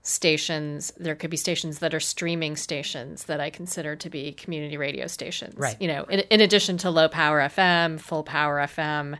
stations. 0.03 0.91
There 0.97 1.15
could 1.15 1.29
be 1.29 1.37
stations 1.37 1.79
that 1.79 1.93
are 1.93 1.99
streaming 1.99 2.55
stations 2.55 3.25
that 3.25 3.39
I 3.39 3.49
consider 3.49 3.95
to 3.95 4.09
be 4.09 4.33
community 4.33 4.77
radio 4.77 5.07
stations. 5.07 5.55
Right. 5.57 5.75
You 5.79 5.87
know, 5.87 6.03
in, 6.03 6.21
in 6.21 6.41
addition 6.41 6.77
to 6.79 6.89
low 6.89 7.07
power 7.07 7.39
FM, 7.41 7.99
full 7.99 8.23
power 8.23 8.57
FM, 8.59 9.17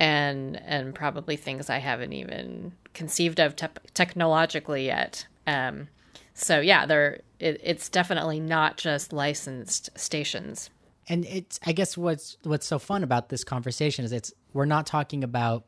and 0.00 0.60
and 0.64 0.94
probably 0.94 1.36
things 1.36 1.70
I 1.70 1.78
haven't 1.78 2.12
even 2.12 2.72
conceived 2.94 3.40
of 3.40 3.56
te- 3.56 3.66
technologically 3.94 4.86
yet. 4.86 5.26
Um, 5.46 5.88
so 6.34 6.60
yeah, 6.60 6.86
there 6.86 7.20
it, 7.42 7.60
it's 7.62 7.88
definitely 7.88 8.40
not 8.40 8.76
just 8.76 9.12
licensed 9.12 9.90
stations. 9.96 10.70
and 11.08 11.24
it's 11.26 11.58
i 11.66 11.72
guess 11.72 11.96
what's 11.98 12.36
what's 12.44 12.66
so 12.66 12.78
fun 12.78 13.02
about 13.02 13.28
this 13.28 13.44
conversation 13.44 14.04
is 14.04 14.12
it's 14.12 14.32
we're 14.52 14.64
not 14.64 14.86
talking 14.86 15.24
about 15.24 15.64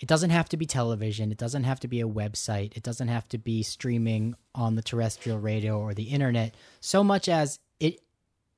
it 0.00 0.08
doesn't 0.08 0.30
have 0.30 0.48
to 0.50 0.56
be 0.56 0.66
television. 0.66 1.30
It 1.30 1.38
doesn't 1.38 1.64
have 1.64 1.80
to 1.80 1.88
be 1.88 2.00
a 2.00 2.08
website. 2.08 2.76
It 2.76 2.82
doesn't 2.82 3.08
have 3.08 3.28
to 3.28 3.38
be 3.38 3.62
streaming 3.62 4.34
on 4.54 4.74
the 4.74 4.82
terrestrial 4.82 5.38
radio 5.38 5.78
or 5.78 5.94
the 5.94 6.04
internet. 6.04 6.54
So 6.80 7.04
much 7.04 7.28
as 7.28 7.58
it 7.80 8.00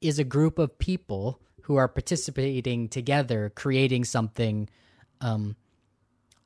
is 0.00 0.18
a 0.18 0.24
group 0.24 0.58
of 0.58 0.78
people 0.78 1.40
who 1.62 1.76
are 1.76 1.88
participating 1.88 2.88
together 2.88 3.52
creating 3.54 4.04
something 4.04 4.68
um, 5.20 5.56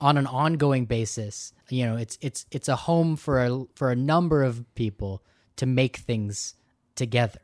on 0.00 0.16
an 0.16 0.26
ongoing 0.26 0.86
basis. 0.86 1.52
You 1.68 1.86
know 1.86 1.96
it's 1.96 2.18
it's 2.20 2.46
it's 2.50 2.68
a 2.68 2.76
home 2.76 3.16
for 3.16 3.44
a 3.44 3.64
for 3.74 3.90
a 3.90 3.96
number 3.96 4.42
of 4.42 4.64
people 4.74 5.22
to 5.61 5.66
make 5.66 5.98
things 5.98 6.54
together 6.94 7.40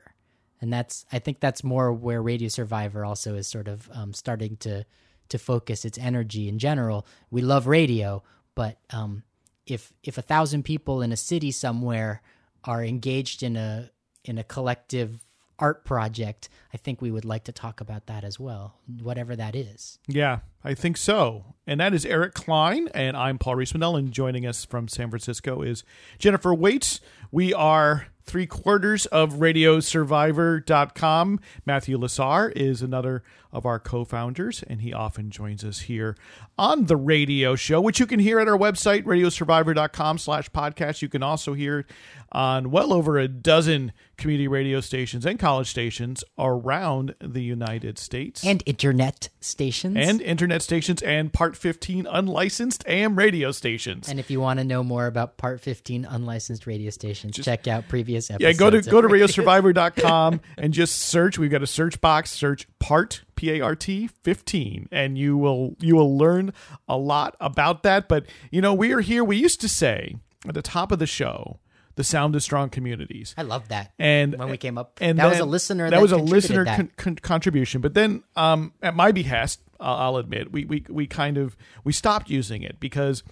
and 0.61 0.73
that's 0.73 1.05
I 1.13 1.19
think 1.19 1.41
that's 1.41 1.63
more 1.63 1.93
where 1.93 2.23
Radio 2.23 2.49
Survivor 2.49 3.05
also 3.05 3.35
is 3.35 3.47
sort 3.47 3.69
of 3.69 3.89
um, 3.93 4.13
starting 4.13 4.57
to 4.59 4.85
to 5.29 5.39
focus 5.39 5.85
its 5.85 5.99
energy 5.99 6.49
in 6.49 6.59
general. 6.59 7.07
We 7.31 7.43
love 7.43 7.67
radio, 7.67 8.23
but 8.55 8.79
um, 8.91 9.23
if 9.67 9.93
if 10.03 10.19
a 10.19 10.23
thousand 10.23 10.65
people 10.65 11.03
in 11.03 11.13
a 11.13 11.17
city 11.17 11.51
somewhere 11.51 12.23
are 12.65 12.85
engaged 12.85 13.43
in 13.43 13.57
a 13.57 13.91
in 14.25 14.39
a 14.39 14.45
collective 14.45 15.21
art 15.59 15.85
project, 15.85 16.49
I 16.73 16.77
think 16.77 17.01
we 17.01 17.11
would 17.11 17.25
like 17.25 17.45
to 17.45 17.53
talk 17.53 17.81
about 17.81 18.07
that 18.07 18.25
as 18.25 18.39
well, 18.39 18.77
whatever 19.03 19.35
that 19.37 19.57
is. 19.57 19.99
Yeah, 20.07 20.41
I 20.63 20.75
think 20.75 20.97
so. 20.97 21.55
And 21.67 21.81
that 21.81 21.95
is 21.95 22.05
Eric 22.05 22.35
Klein, 22.35 22.89
and 22.95 23.17
I'm 23.17 23.39
Paul 23.39 23.57
Riismandel, 23.57 23.99
and 23.99 24.13
joining 24.13 24.47
us 24.47 24.65
from 24.65 24.89
San 24.89 25.11
Francisco 25.11 25.63
is 25.63 25.85
Jennifer 26.19 26.55
Waits. 26.55 27.01
We 27.31 27.55
are 27.55 28.09
three 28.27 28.47
quarters 28.47 29.07
of 29.07 29.35
RadioSurvivor.com. 29.35 31.41
Matthew 31.65 31.97
Lasar 31.97 32.53
is 32.57 32.83
another 32.83 33.23
of 33.53 33.65
our 33.65 33.79
co-founders, 33.79 34.65
and 34.65 34.83
he 34.83 34.93
often 34.93 35.31
joins 35.31 35.65
us 35.65 35.83
here 35.83 36.17
on 36.59 36.87
the 36.87 36.97
radio 36.97 37.55
show, 37.55 37.81
which 37.81 38.01
you 38.01 38.07
can 38.07 38.19
hear 38.19 38.41
at 38.41 38.49
our 38.49 38.59
website, 38.59 39.05
radiosurvivor.com 39.05 40.19
slash 40.19 40.51
podcast. 40.51 41.03
You 41.03 41.09
can 41.09 41.23
also 41.23 41.55
hear 41.55 41.87
on 42.33 42.71
well 42.71 42.93
over 42.93 43.17
a 43.17 43.29
dozen 43.29 43.93
community 44.17 44.49
radio 44.49 44.81
stations 44.81 45.27
and 45.27 45.39
college 45.39 45.69
stations 45.69 46.25
around 46.39 47.15
the 47.21 47.43
United 47.43 47.99
States 47.99 48.45
And 48.45 48.63
internet 48.67 49.29
stations. 49.41 49.97
and 49.99 50.21
internet 50.23 50.63
stations 50.63 51.03
and 51.03 51.33
part 51.33 51.57
15 51.57 52.07
unlicensed 52.07 52.85
AM 52.87 53.17
radio 53.17 53.53
stations. 53.53 54.09
And 54.09 54.19
if 54.19 54.31
you 54.31 54.41
want 54.41 54.59
to 54.59 54.65
know 54.65 54.83
more 54.83 55.07
about 55.07 55.37
Part 55.37 55.61
15 55.61 56.05
unlicensed 56.07 56.67
radio 56.67 56.91
stations, 56.91 57.37
check 57.37 57.69
out 57.69 57.89
previous 57.89 58.31
episodes. 58.31 58.43
yeah, 58.43 58.59
go 58.59 58.71
to 58.71 58.81
go 58.91 59.01
to 59.01 59.09
Radio- 59.09 59.27
radiosurvivor.com 59.27 60.41
and 60.59 60.73
just 60.73 60.97
search. 60.99 61.39
We've 61.39 61.51
got 61.51 61.63
a 61.63 61.67
search 61.67 62.01
box, 62.01 62.31
search 62.31 62.67
part 62.79 63.23
P 63.35 63.51
A 63.53 63.61
R 63.61 63.75
T 63.77 64.09
15 64.23 64.89
and 64.91 65.19
you 65.19 65.37
will 65.37 65.77
you 65.81 65.95
will 65.97 66.17
learn 66.17 66.53
a 66.89 66.97
lot 66.97 67.37
about 67.41 67.83
that, 67.83 68.09
but 68.09 68.25
you 68.51 68.61
know, 68.63 68.73
we 68.73 68.93
are 68.93 69.01
here 69.01 69.23
we 69.25 69.37
used 69.37 69.61
to 69.61 69.69
say 69.69 70.17
at 70.49 70.55
the 70.55 70.63
top 70.63 70.91
of 70.93 70.99
the 70.99 71.07
show, 71.07 71.59
the 71.97 72.05
sound 72.05 72.37
is 72.37 72.45
strong 72.45 72.71
communities. 72.71 73.35
I 73.37 73.43
love 73.43 73.69
that. 73.69 73.93
and 73.99 74.39
when 74.39 74.49
we 74.51 74.57
came 74.57 74.79
up, 74.79 74.99
and 75.01 75.19
that 75.19 75.29
was 75.29 75.39
a 75.41 75.45
listener. 75.45 75.91
That, 75.91 75.97
That, 75.97 76.03
was 76.03 76.13
a 76.13 76.17
listener 76.19 76.65
con- 76.65 76.91
con- 76.97 77.17
contribution. 77.17 77.81
But 77.81 77.95
then, 77.95 78.23
um, 78.37 78.73
at 78.83 78.95
my 78.95 79.13
behest, 79.13 79.61
I'll, 79.81 79.97
I'll 79.97 80.17
admit, 80.17 80.53
we, 80.53 80.65
we 80.65 80.85
we 80.89 81.07
kind 81.07 81.37
of 81.37 81.57
we 81.85 81.93
stopped 81.93 82.31
using 82.31 82.63
it 82.63 82.79
because 82.81 83.23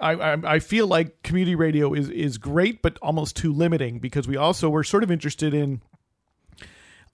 I, 0.00 0.12
I 0.12 0.54
I 0.54 0.58
feel 0.58 0.86
like 0.86 1.22
community 1.22 1.54
radio 1.54 1.92
is 1.92 2.08
is 2.08 2.38
great, 2.38 2.82
but 2.82 2.98
almost 3.02 3.36
too 3.36 3.52
limiting 3.52 3.98
because 3.98 4.26
we 4.26 4.36
also 4.36 4.68
we're 4.70 4.82
sort 4.84 5.02
of 5.02 5.10
interested 5.10 5.54
in 5.54 5.82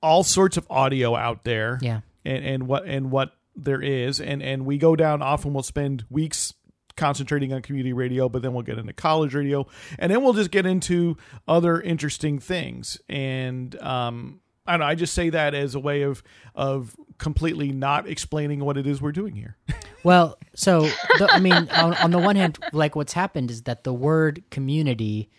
all 0.02 0.22
sorts 0.22 0.56
of 0.56 0.66
audio 0.70 1.16
out 1.16 1.44
there. 1.44 1.78
Yeah. 1.82 2.00
and 2.24 2.44
and 2.44 2.66
what 2.66 2.86
and 2.86 3.10
what 3.10 3.32
there 3.56 3.80
is, 3.82 4.20
and 4.20 4.42
and 4.42 4.66
we 4.66 4.78
go 4.78 4.96
down. 4.96 5.22
Often 5.22 5.54
we'll 5.54 5.62
spend 5.62 6.04
weeks 6.10 6.53
concentrating 6.96 7.52
on 7.52 7.62
community 7.62 7.92
radio, 7.92 8.28
but 8.28 8.42
then 8.42 8.52
we'll 8.52 8.62
get 8.62 8.78
into 8.78 8.92
college 8.92 9.34
radio, 9.34 9.66
and 9.98 10.10
then 10.10 10.22
we'll 10.22 10.32
just 10.32 10.50
get 10.50 10.66
into 10.66 11.16
other 11.48 11.80
interesting 11.80 12.38
things. 12.38 13.00
And 13.08 13.80
um, 13.82 14.40
I 14.66 14.76
know, 14.76 14.84
I 14.84 14.94
just 14.94 15.14
say 15.14 15.30
that 15.30 15.54
as 15.54 15.74
a 15.74 15.80
way 15.80 16.02
of 16.02 16.22
of 16.54 16.96
completely 17.18 17.72
not 17.72 18.08
explaining 18.08 18.64
what 18.64 18.76
it 18.76 18.86
is 18.86 19.00
we're 19.00 19.12
doing 19.12 19.34
here. 19.34 19.56
Well, 20.04 20.36
so 20.54 20.82
the, 20.82 21.28
I 21.30 21.40
mean, 21.40 21.54
on, 21.54 21.94
on 21.94 22.10
the 22.10 22.18
one 22.18 22.36
hand, 22.36 22.58
like 22.74 22.94
what's 22.94 23.14
happened 23.14 23.50
is 23.50 23.62
that 23.62 23.84
the 23.84 23.92
word 23.94 24.44
community, 24.50 25.30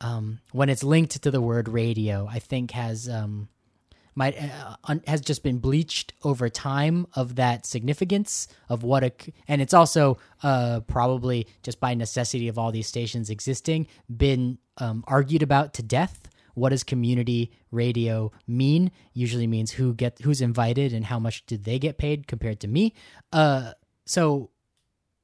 um, 0.00 0.40
when 0.50 0.68
it's 0.68 0.82
linked 0.82 1.22
to 1.22 1.30
the 1.30 1.40
word 1.40 1.68
radio, 1.68 2.26
I 2.28 2.40
think 2.40 2.72
has 2.72 3.08
um, 3.08 3.48
might 4.20 4.36
uh, 4.38 4.76
un, 4.84 5.02
has 5.06 5.22
just 5.22 5.42
been 5.42 5.58
bleached 5.58 6.12
over 6.22 6.50
time 6.50 7.06
of 7.14 7.36
that 7.36 7.64
significance 7.64 8.48
of 8.68 8.82
what 8.82 9.02
a 9.02 9.10
and 9.48 9.62
it's 9.62 9.72
also 9.72 10.18
uh, 10.42 10.80
probably 10.80 11.46
just 11.62 11.80
by 11.80 11.94
necessity 11.94 12.46
of 12.46 12.58
all 12.58 12.70
these 12.70 12.86
stations 12.86 13.30
existing 13.30 13.86
been 14.14 14.58
um, 14.76 15.02
argued 15.06 15.42
about 15.42 15.72
to 15.72 15.82
death. 15.82 16.28
What 16.52 16.68
does 16.68 16.84
community 16.84 17.50
radio 17.70 18.30
mean? 18.46 18.90
Usually 19.14 19.46
means 19.46 19.70
who 19.70 19.94
get 19.94 20.18
who's 20.20 20.42
invited 20.42 20.92
and 20.92 21.06
how 21.06 21.18
much 21.18 21.46
did 21.46 21.64
they 21.64 21.78
get 21.78 21.96
paid 21.96 22.26
compared 22.26 22.60
to 22.60 22.68
me. 22.68 22.92
Uh, 23.32 23.72
so 24.04 24.50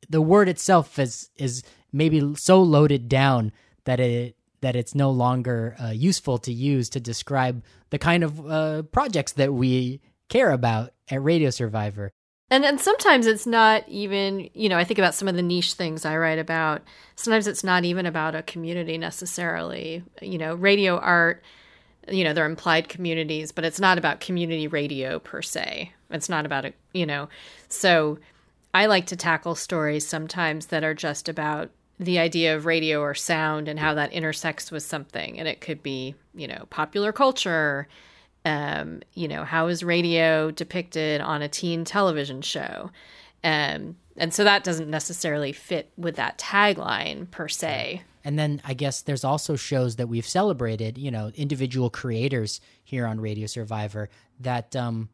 the 0.09 0.23
word 0.23 0.49
itself 0.49 0.99
is 0.99 1.29
is 1.37 1.63
maybe 1.93 2.35
so 2.37 2.63
loaded 2.63 3.11
down 3.11 3.53
that 3.85 4.01
it 4.01 4.37
that 4.61 4.77
it's 4.77 4.95
no 4.95 5.11
longer 5.11 5.77
uh, 5.83 5.91
useful 5.91 6.39
to 6.39 6.53
use 6.53 6.89
to 6.91 7.01
describe 7.01 7.63
the 7.91 7.99
kind 7.99 8.25
of 8.25 8.47
uh, 8.47 8.83
projects 8.83 9.33
that 9.33 9.53
we 9.53 10.01
care 10.29 10.51
about 10.51 10.93
at 11.11 11.23
Radio 11.23 11.51
Survivor. 11.51 12.11
And 12.49 12.65
and 12.65 12.81
sometimes 12.81 13.27
it's 13.27 13.47
not 13.47 13.89
even, 13.89 14.49
you 14.55 14.69
know, 14.69 14.79
I 14.79 14.85
think 14.85 14.99
about 14.99 15.15
some 15.15 15.27
of 15.27 15.35
the 15.35 15.43
niche 15.43 15.75
things 15.75 16.05
I 16.05 16.17
write 16.17 16.39
about. 16.39 16.83
Sometimes 17.17 17.49
it's 17.49 17.65
not 17.65 17.85
even 17.85 18.07
about 18.07 18.37
a 18.37 18.43
community 18.43 18.99
necessarily. 18.99 20.05
You 20.23 20.39
know, 20.39 20.55
radio 20.55 20.99
art, 20.99 21.43
you 22.09 22.23
know, 22.23 22.33
they're 22.33 22.47
implied 22.47 22.89
communities, 22.89 23.51
but 23.51 23.65
it's 23.65 23.81
not 23.81 23.99
about 23.99 24.21
community 24.21 24.69
radio 24.69 25.19
per 25.19 25.43
se. 25.43 25.93
It's 26.11 26.29
not 26.29 26.47
about 26.47 26.67
a, 26.67 26.73
you 26.93 27.05
know. 27.05 27.29
So 27.69 28.19
I 28.73 28.87
like 28.87 29.07
to 29.07 29.17
tackle 29.17 29.57
stories 29.57 30.07
sometimes 30.07 30.67
that 30.67 30.85
are 30.85 30.95
just 30.95 31.29
about 31.29 31.71
the 31.99 32.19
idea 32.19 32.55
of 32.55 32.67
radio 32.67 33.01
or 33.01 33.15
sound 33.15 33.69
and 33.69 33.79
how 33.79 33.95
that 33.95 34.13
intersects 34.13 34.71
with 34.71 34.83
something. 34.83 35.39
And 35.39 35.49
it 35.49 35.61
could 35.61 35.83
be, 35.83 36.15
you 36.35 36.47
know, 36.47 36.67
popular 36.71 37.13
culture, 37.13 37.89
um, 38.45 39.01
you 39.15 39.29
know, 39.29 39.45
how 39.45 39.69
is 39.69 39.83
radio 39.83 40.51
depicted 40.51 41.21
on 41.21 41.43
a 41.43 41.49
teen 41.49 41.85
television 41.85 42.43
show? 42.43 42.91
Um, 43.43 43.97
and 44.17 44.33
so 44.33 44.45
that 44.45 44.65
doesn't 44.65 44.91
necessarily 44.91 45.53
fit 45.53 45.91
with 45.97 46.17
that 46.17 46.39
tagline 46.39 47.31
per 47.31 47.49
se. 47.49 48.03
And 48.25 48.39
then 48.39 48.61
I 48.65 48.75
guess 48.75 49.03
there's 49.03 49.25
also 49.25 49.57
shows 49.57 49.97
that 49.97 50.09
we've 50.09 50.27
celebrated, 50.27 50.99
you 50.99 51.11
know, 51.11 51.31
individual 51.35 51.91
creators 51.91 52.61
here 52.83 53.07
on 53.07 53.21
Radio 53.21 53.47
Survivor 53.47 54.09
that 54.41 54.75
um 54.75 55.09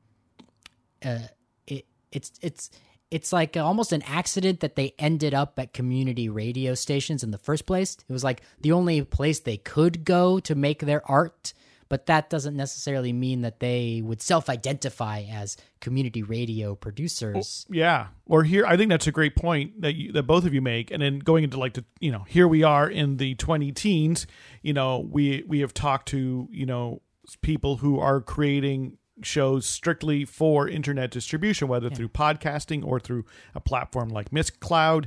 uh 1.04 1.18
it 1.66 1.84
it's 2.10 2.32
it's 2.40 2.70
it's 3.12 3.32
like 3.32 3.56
almost 3.56 3.92
an 3.92 4.02
accident 4.02 4.60
that 4.60 4.74
they 4.74 4.94
ended 4.98 5.34
up 5.34 5.58
at 5.58 5.72
community 5.72 6.28
radio 6.28 6.74
stations 6.74 7.22
in 7.22 7.30
the 7.30 7.38
first 7.38 7.66
place. 7.66 7.96
It 8.08 8.12
was 8.12 8.24
like 8.24 8.42
the 8.60 8.72
only 8.72 9.02
place 9.02 9.40
they 9.40 9.58
could 9.58 10.04
go 10.04 10.40
to 10.40 10.54
make 10.54 10.80
their 10.80 11.08
art 11.10 11.52
but 11.92 12.06
that 12.06 12.30
doesn't 12.30 12.56
necessarily 12.56 13.12
mean 13.12 13.42
that 13.42 13.60
they 13.60 14.00
would 14.02 14.22
self-identify 14.22 15.24
as 15.30 15.58
community 15.82 16.22
radio 16.22 16.74
producers. 16.74 17.66
Yeah, 17.68 18.06
or 18.24 18.44
here, 18.44 18.64
I 18.64 18.78
think 18.78 18.88
that's 18.88 19.06
a 19.06 19.12
great 19.12 19.36
point 19.36 19.82
that 19.82 19.94
you, 19.94 20.10
that 20.12 20.22
both 20.22 20.46
of 20.46 20.54
you 20.54 20.62
make. 20.62 20.90
And 20.90 21.02
then 21.02 21.18
going 21.18 21.44
into 21.44 21.58
like 21.58 21.74
the, 21.74 21.84
you 22.00 22.10
know, 22.10 22.24
here 22.26 22.48
we 22.48 22.62
are 22.62 22.88
in 22.88 23.18
the 23.18 23.34
20 23.34 23.72
teens. 23.72 24.26
You 24.62 24.72
know, 24.72 25.00
we 25.00 25.44
we 25.46 25.60
have 25.60 25.74
talked 25.74 26.08
to 26.08 26.48
you 26.50 26.64
know 26.64 27.02
people 27.42 27.76
who 27.76 28.00
are 28.00 28.22
creating 28.22 28.96
shows 29.22 29.66
strictly 29.66 30.24
for 30.24 30.68
internet 30.68 31.10
distribution, 31.10 31.68
whether 31.68 31.88
yeah. 31.88 31.94
through 31.94 32.08
podcasting 32.08 32.84
or 32.84 33.00
through 33.00 33.24
a 33.54 33.60
platform 33.60 34.08
like 34.08 34.30
Mixcloud, 34.30 35.06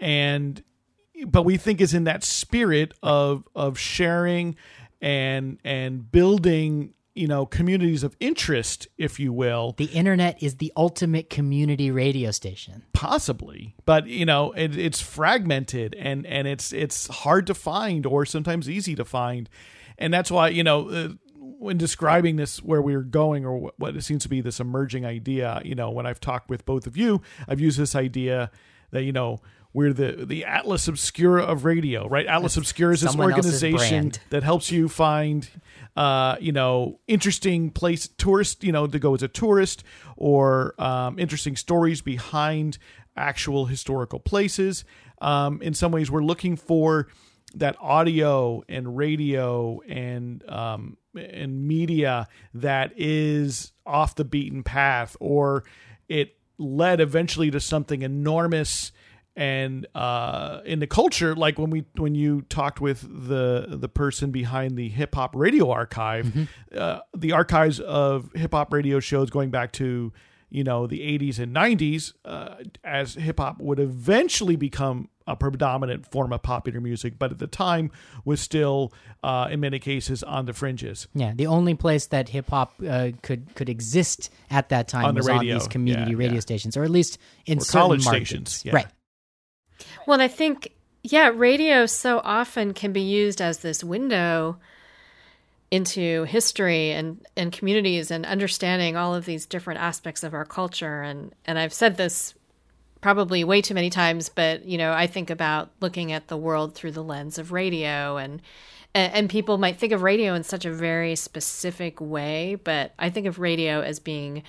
and 0.00 0.62
but 1.26 1.42
we 1.42 1.56
think 1.56 1.80
is 1.80 1.94
in 1.94 2.04
that 2.04 2.24
spirit 2.24 2.92
of 3.02 3.44
of 3.54 3.78
sharing 3.78 4.56
and 5.00 5.58
and 5.64 6.10
building 6.10 6.94
you 7.14 7.28
know 7.28 7.46
communities 7.46 8.02
of 8.02 8.16
interest 8.20 8.88
if 8.98 9.20
you 9.20 9.32
will. 9.32 9.74
The 9.76 9.84
internet 9.86 10.42
is 10.42 10.56
the 10.56 10.72
ultimate 10.76 11.30
community 11.30 11.90
radio 11.90 12.30
station. 12.30 12.84
Possibly 12.92 13.74
but 13.84 14.06
you 14.06 14.26
know 14.26 14.52
it, 14.52 14.76
it's 14.76 15.00
fragmented 15.00 15.94
and 15.94 16.26
and 16.26 16.48
it's 16.48 16.72
it's 16.72 17.06
hard 17.08 17.46
to 17.46 17.54
find 17.54 18.06
or 18.06 18.26
sometimes 18.26 18.68
easy 18.68 18.94
to 18.94 19.04
find. 19.04 19.48
And 19.96 20.12
that's 20.12 20.30
why 20.30 20.48
you 20.48 20.64
know 20.64 20.88
uh, 20.88 21.08
when 21.64 21.78
describing 21.78 22.36
this 22.36 22.62
where 22.62 22.82
we're 22.82 23.02
going 23.02 23.44
or 23.44 23.56
what, 23.56 23.74
what 23.78 23.96
it 23.96 24.02
seems 24.02 24.22
to 24.22 24.28
be 24.28 24.40
this 24.40 24.60
emerging 24.60 25.04
idea 25.04 25.60
you 25.64 25.74
know 25.74 25.90
when 25.90 26.06
i've 26.06 26.20
talked 26.20 26.48
with 26.48 26.64
both 26.64 26.86
of 26.86 26.96
you 26.96 27.20
i've 27.48 27.60
used 27.60 27.78
this 27.78 27.94
idea 27.94 28.50
that 28.90 29.02
you 29.02 29.12
know 29.12 29.40
we're 29.74 29.92
the 29.92 30.24
the 30.24 30.44
Atlas 30.44 30.86
Obscura 30.86 31.42
of 31.42 31.64
radio, 31.64 32.08
right? 32.08 32.26
Atlas 32.26 32.56
Obscura 32.56 32.94
is 32.94 33.00
this 33.00 33.16
organization 33.16 34.12
that 34.30 34.44
helps 34.44 34.70
you 34.70 34.88
find, 34.88 35.50
uh, 35.96 36.36
you 36.40 36.52
know, 36.52 37.00
interesting 37.08 37.70
place 37.70 38.08
tourist, 38.16 38.62
you 38.62 38.70
know, 38.70 38.86
to 38.86 38.98
go 39.00 39.14
as 39.14 39.24
a 39.24 39.28
tourist 39.28 39.82
or 40.16 40.80
um, 40.80 41.18
interesting 41.18 41.56
stories 41.56 42.00
behind 42.00 42.78
actual 43.16 43.66
historical 43.66 44.20
places. 44.20 44.84
Um, 45.20 45.60
in 45.60 45.74
some 45.74 45.90
ways, 45.90 46.08
we're 46.08 46.22
looking 46.22 46.54
for 46.54 47.08
that 47.56 47.76
audio 47.80 48.62
and 48.68 48.96
radio 48.96 49.80
and 49.88 50.48
um, 50.48 50.96
and 51.14 51.66
media 51.66 52.28
that 52.52 52.92
is 52.96 53.72
off 53.86 54.14
the 54.14 54.24
beaten 54.24 54.62
path, 54.62 55.16
or 55.20 55.64
it 56.08 56.36
led 56.58 57.00
eventually 57.00 57.50
to 57.50 57.60
something 57.60 58.02
enormous 58.02 58.92
and 59.36 59.86
uh, 59.94 60.60
in 60.64 60.78
the 60.78 60.86
culture, 60.86 61.34
like 61.34 61.58
when 61.58 61.70
we 61.70 61.84
when 61.96 62.14
you 62.14 62.42
talked 62.42 62.80
with 62.80 63.00
the 63.02 63.66
the 63.68 63.88
person 63.88 64.30
behind 64.30 64.76
the 64.76 64.88
hip 64.88 65.14
hop 65.14 65.34
radio 65.34 65.70
archive, 65.70 66.26
mm-hmm. 66.26 66.44
uh, 66.76 67.00
the 67.16 67.32
archives 67.32 67.80
of 67.80 68.30
hip 68.34 68.52
hop 68.52 68.72
radio 68.72 69.00
shows 69.00 69.30
going 69.30 69.50
back 69.50 69.72
to 69.72 70.12
you 70.50 70.62
know 70.62 70.86
the 70.86 71.00
80s 71.00 71.40
and 71.40 71.54
90s, 71.54 72.12
uh, 72.24 72.56
as 72.84 73.14
hip 73.14 73.40
hop 73.40 73.60
would 73.60 73.80
eventually 73.80 74.54
become 74.54 75.08
a 75.26 75.36
predominant 75.36 76.10
form 76.10 76.32
of 76.32 76.42
popular 76.42 76.80
music, 76.80 77.18
but 77.18 77.30
at 77.30 77.38
the 77.38 77.46
time 77.46 77.90
was 78.24 78.40
still, 78.40 78.92
uh, 79.22 79.48
in 79.50 79.60
many 79.60 79.78
cases, 79.78 80.22
on 80.22 80.44
the 80.46 80.52
fringes. 80.52 81.08
Yeah, 81.14 81.32
the 81.34 81.46
only 81.46 81.74
place 81.74 82.06
that 82.08 82.28
hip 82.28 82.50
hop 82.50 82.74
uh, 82.86 83.10
could 83.22 83.54
could 83.54 83.68
exist 83.68 84.30
at 84.50 84.68
that 84.68 84.88
time 84.88 85.06
on 85.06 85.14
was 85.14 85.26
radio. 85.26 85.54
on 85.54 85.60
these 85.60 85.68
community 85.68 86.12
yeah, 86.12 86.18
radio 86.18 86.34
yeah. 86.34 86.40
stations, 86.40 86.76
or 86.76 86.84
at 86.84 86.90
least 86.90 87.18
in 87.46 87.58
or 87.58 87.60
certain 87.62 87.80
college 87.80 88.04
markets. 88.04 88.28
stations. 88.28 88.62
Yeah. 88.64 88.74
Right. 88.74 88.86
Well, 90.06 90.20
I 90.20 90.28
think, 90.28 90.72
yeah, 91.02 91.32
radio 91.34 91.86
so 91.86 92.20
often 92.22 92.74
can 92.74 92.92
be 92.92 93.00
used 93.00 93.40
as 93.40 93.58
this 93.58 93.82
window 93.82 94.58
into 95.70 96.24
history 96.24 96.92
and, 96.92 97.26
and 97.36 97.50
communities 97.50 98.10
and 98.10 98.24
understanding 98.24 98.96
all 98.96 99.14
of 99.14 99.24
these 99.24 99.46
different 99.46 99.80
aspects 99.80 100.22
of 100.22 100.34
our 100.34 100.44
culture. 100.44 101.02
And, 101.02 101.34
and 101.46 101.58
I've 101.58 101.72
said 101.72 101.96
this 101.96 102.34
probably 103.04 103.44
way 103.44 103.60
too 103.60 103.74
many 103.74 103.90
times, 103.90 104.30
but, 104.30 104.64
you 104.64 104.78
know, 104.78 104.90
I 104.94 105.06
think 105.06 105.28
about 105.28 105.68
looking 105.80 106.10
at 106.10 106.28
the 106.28 106.38
world 106.38 106.74
through 106.74 106.92
the 106.92 107.04
lens 107.04 107.36
of 107.36 107.52
radio 107.52 108.16
and, 108.16 108.40
and 108.94 109.28
people 109.28 109.58
might 109.58 109.76
think 109.76 109.92
of 109.92 110.00
radio 110.00 110.32
in 110.32 110.42
such 110.42 110.64
a 110.64 110.72
very 110.72 111.14
specific 111.14 112.00
way, 112.00 112.54
but 112.54 112.94
I 112.98 113.10
think 113.10 113.26
of 113.26 113.38
radio 113.38 113.82
as 113.82 114.00
being 114.00 114.42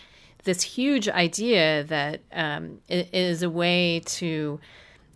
this 0.45 0.61
huge 0.61 1.09
idea 1.09 1.83
that 1.83 2.21
um, 2.31 2.79
is 2.87 3.43
a 3.43 3.49
way 3.49 3.99
to 4.05 4.61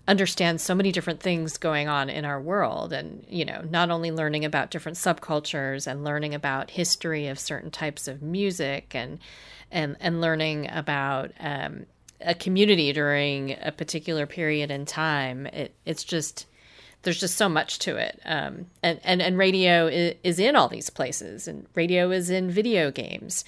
understand 0.06 0.60
so 0.60 0.76
many 0.76 0.92
different 0.92 1.22
things 1.22 1.58
going 1.58 1.88
on 1.88 2.10
in 2.10 2.26
our 2.26 2.42
world 2.42 2.92
and 2.92 3.24
you 3.30 3.46
know 3.46 3.62
not 3.70 3.92
only 3.92 4.12
learning 4.12 4.44
about 4.44 4.72
different 4.72 4.98
subcultures 4.98 5.86
and 5.86 6.04
learning 6.04 6.34
about 6.34 6.72
history 6.72 7.28
of 7.28 7.38
certain 7.40 7.70
types 7.70 8.08
of 8.08 8.20
music 8.24 8.96
and 8.96 9.20
and 9.72 9.96
and 10.00 10.20
learning 10.20 10.68
about 10.72 11.32
um, 11.40 11.86
a 12.22 12.34
community 12.34 12.92
during 12.94 13.56
a 13.62 13.72
particular 13.72 14.26
period 14.26 14.72
in 14.72 14.86
time 14.86 15.46
it 15.48 15.74
it's 15.86 16.04
just 16.04 16.46
there's 17.04 17.20
just 17.20 17.38
so 17.38 17.48
much 17.48 17.80
to 17.80 17.96
it 17.96 18.20
um, 18.26 18.66
and, 18.84 19.00
and 19.04 19.22
and 19.22 19.38
radio 19.38 19.88
is, 19.88 20.16
is 20.24 20.40
in 20.40 20.56
all 20.56 20.68
these 20.68 20.90
places 20.90 21.48
and 21.48 21.66
radio 21.76 22.12
is 22.12 22.30
in 22.30 22.52
video 22.52 22.92
games 22.92 23.46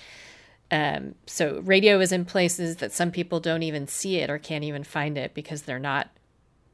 um, 0.71 1.15
so 1.27 1.59
radio 1.59 1.99
is 1.99 2.13
in 2.13 2.23
places 2.23 2.77
that 2.77 2.93
some 2.93 3.11
people 3.11 3.41
don't 3.41 3.63
even 3.63 3.87
see 3.87 4.17
it 4.17 4.29
or 4.29 4.39
can't 4.39 4.63
even 4.63 4.85
find 4.85 5.17
it 5.17 5.33
because 5.33 5.63
they're 5.63 5.79
not 5.79 6.09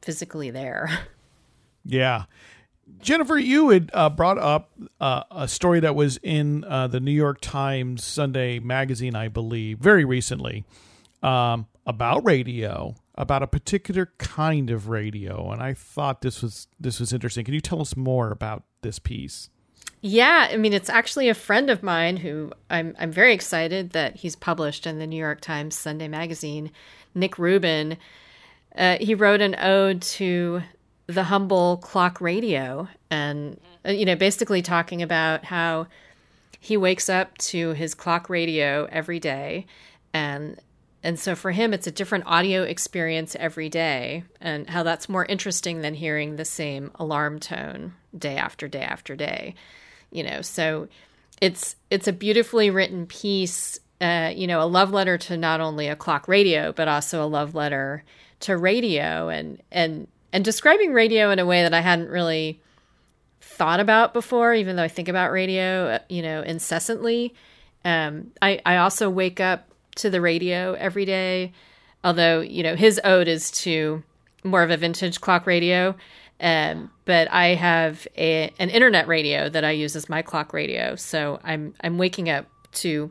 physically 0.00 0.50
there. 0.50 0.88
Yeah. 1.84 2.24
Jennifer, 3.00 3.38
you 3.38 3.70
had 3.70 3.90
uh, 3.94 4.10
brought 4.10 4.36
up 4.36 4.72
uh, 5.00 5.22
a 5.30 5.48
story 5.48 5.80
that 5.80 5.94
was 5.94 6.18
in 6.22 6.64
uh, 6.64 6.86
the 6.86 7.00
New 7.00 7.12
York 7.12 7.38
Times 7.40 8.04
Sunday 8.04 8.58
magazine, 8.58 9.14
I 9.14 9.28
believe, 9.28 9.78
very 9.78 10.04
recently 10.04 10.64
um, 11.22 11.66
about 11.88 12.24
radio, 12.24 12.94
about 13.16 13.42
a 13.42 13.48
particular 13.48 14.12
kind 14.18 14.70
of 14.70 14.88
radio, 14.88 15.50
and 15.50 15.60
I 15.60 15.74
thought 15.74 16.20
this 16.20 16.42
was 16.42 16.68
this 16.78 17.00
was 17.00 17.12
interesting. 17.12 17.44
Can 17.44 17.54
you 17.54 17.60
tell 17.60 17.80
us 17.80 17.96
more 17.96 18.30
about 18.30 18.62
this 18.82 19.00
piece? 19.00 19.50
Yeah, 20.00 20.48
I 20.52 20.56
mean, 20.56 20.72
it's 20.72 20.88
actually 20.88 21.28
a 21.28 21.34
friend 21.34 21.70
of 21.70 21.82
mine 21.82 22.18
who 22.18 22.52
I'm 22.70 22.94
I'm 22.98 23.10
very 23.10 23.34
excited 23.34 23.90
that 23.90 24.16
he's 24.16 24.36
published 24.36 24.86
in 24.86 25.00
the 25.00 25.06
New 25.06 25.16
York 25.16 25.40
Times 25.40 25.74
Sunday 25.74 26.06
magazine. 26.06 26.70
Nick 27.14 27.38
Rubin 27.38 27.96
uh, 28.78 28.96
he 29.00 29.14
wrote 29.14 29.40
an 29.40 29.56
ode 29.60 30.00
to 30.00 30.62
the 31.06 31.24
humble 31.24 31.78
clock 31.78 32.20
radio 32.20 32.88
and 33.10 33.58
uh, 33.84 33.90
you 33.90 34.04
know 34.04 34.14
basically 34.14 34.62
talking 34.62 35.02
about 35.02 35.44
how 35.44 35.86
he 36.60 36.76
wakes 36.76 37.08
up 37.08 37.36
to 37.38 37.72
his 37.72 37.94
clock 37.94 38.28
radio 38.28 38.86
every 38.92 39.18
day 39.18 39.66
and 40.12 40.60
and 41.02 41.18
so 41.18 41.34
for 41.34 41.50
him 41.50 41.72
it's 41.72 41.86
a 41.86 41.92
different 41.92 42.24
audio 42.26 42.62
experience 42.62 43.36
every 43.38 43.68
day 43.68 44.24
and 44.40 44.68
how 44.68 44.82
that's 44.82 45.08
more 45.08 45.24
interesting 45.24 45.80
than 45.80 45.94
hearing 45.94 46.36
the 46.36 46.44
same 46.44 46.90
alarm 46.96 47.38
tone 47.38 47.94
day 48.16 48.36
after 48.36 48.68
day 48.68 48.82
after 48.82 49.14
day 49.16 49.54
you 50.10 50.22
know 50.22 50.42
so 50.42 50.88
it's 51.40 51.76
it's 51.90 52.08
a 52.08 52.12
beautifully 52.12 52.70
written 52.70 53.06
piece 53.06 53.78
uh, 54.00 54.32
you 54.34 54.46
know 54.46 54.62
a 54.62 54.66
love 54.66 54.92
letter 54.92 55.18
to 55.18 55.36
not 55.36 55.60
only 55.60 55.88
a 55.88 55.96
clock 55.96 56.28
radio 56.28 56.72
but 56.72 56.88
also 56.88 57.24
a 57.24 57.26
love 57.26 57.54
letter 57.54 58.04
to 58.40 58.56
radio 58.56 59.28
and 59.28 59.60
and 59.70 60.06
and 60.32 60.44
describing 60.44 60.92
radio 60.92 61.30
in 61.30 61.38
a 61.38 61.46
way 61.46 61.62
that 61.62 61.74
I 61.74 61.80
hadn't 61.80 62.10
really 62.10 62.60
thought 63.40 63.80
about 63.80 64.12
before, 64.12 64.54
even 64.54 64.76
though 64.76 64.82
I 64.82 64.88
think 64.88 65.08
about 65.08 65.32
radio, 65.32 65.88
uh, 65.88 65.98
you 66.08 66.22
know, 66.22 66.42
incessantly. 66.42 67.34
Um, 67.84 68.32
I, 68.42 68.60
I 68.66 68.76
also 68.76 69.08
wake 69.08 69.40
up 69.40 69.67
to 69.98 70.10
the 70.10 70.20
radio 70.20 70.74
every 70.74 71.04
day. 71.04 71.52
Although, 72.04 72.40
you 72.40 72.62
know, 72.62 72.76
his 72.76 73.00
ode 73.04 73.28
is 73.28 73.50
to 73.62 74.02
more 74.44 74.62
of 74.62 74.70
a 74.70 74.76
vintage 74.76 75.20
clock 75.20 75.46
radio. 75.46 75.94
Um, 76.40 76.90
but 77.04 77.30
I 77.32 77.54
have 77.54 78.06
a, 78.16 78.52
an 78.58 78.70
internet 78.70 79.08
radio 79.08 79.48
that 79.48 79.64
I 79.64 79.72
use 79.72 79.96
as 79.96 80.08
my 80.08 80.22
clock 80.22 80.52
radio. 80.52 80.94
So 80.94 81.40
I'm 81.42 81.74
I'm 81.80 81.98
waking 81.98 82.30
up 82.30 82.46
to 82.74 83.10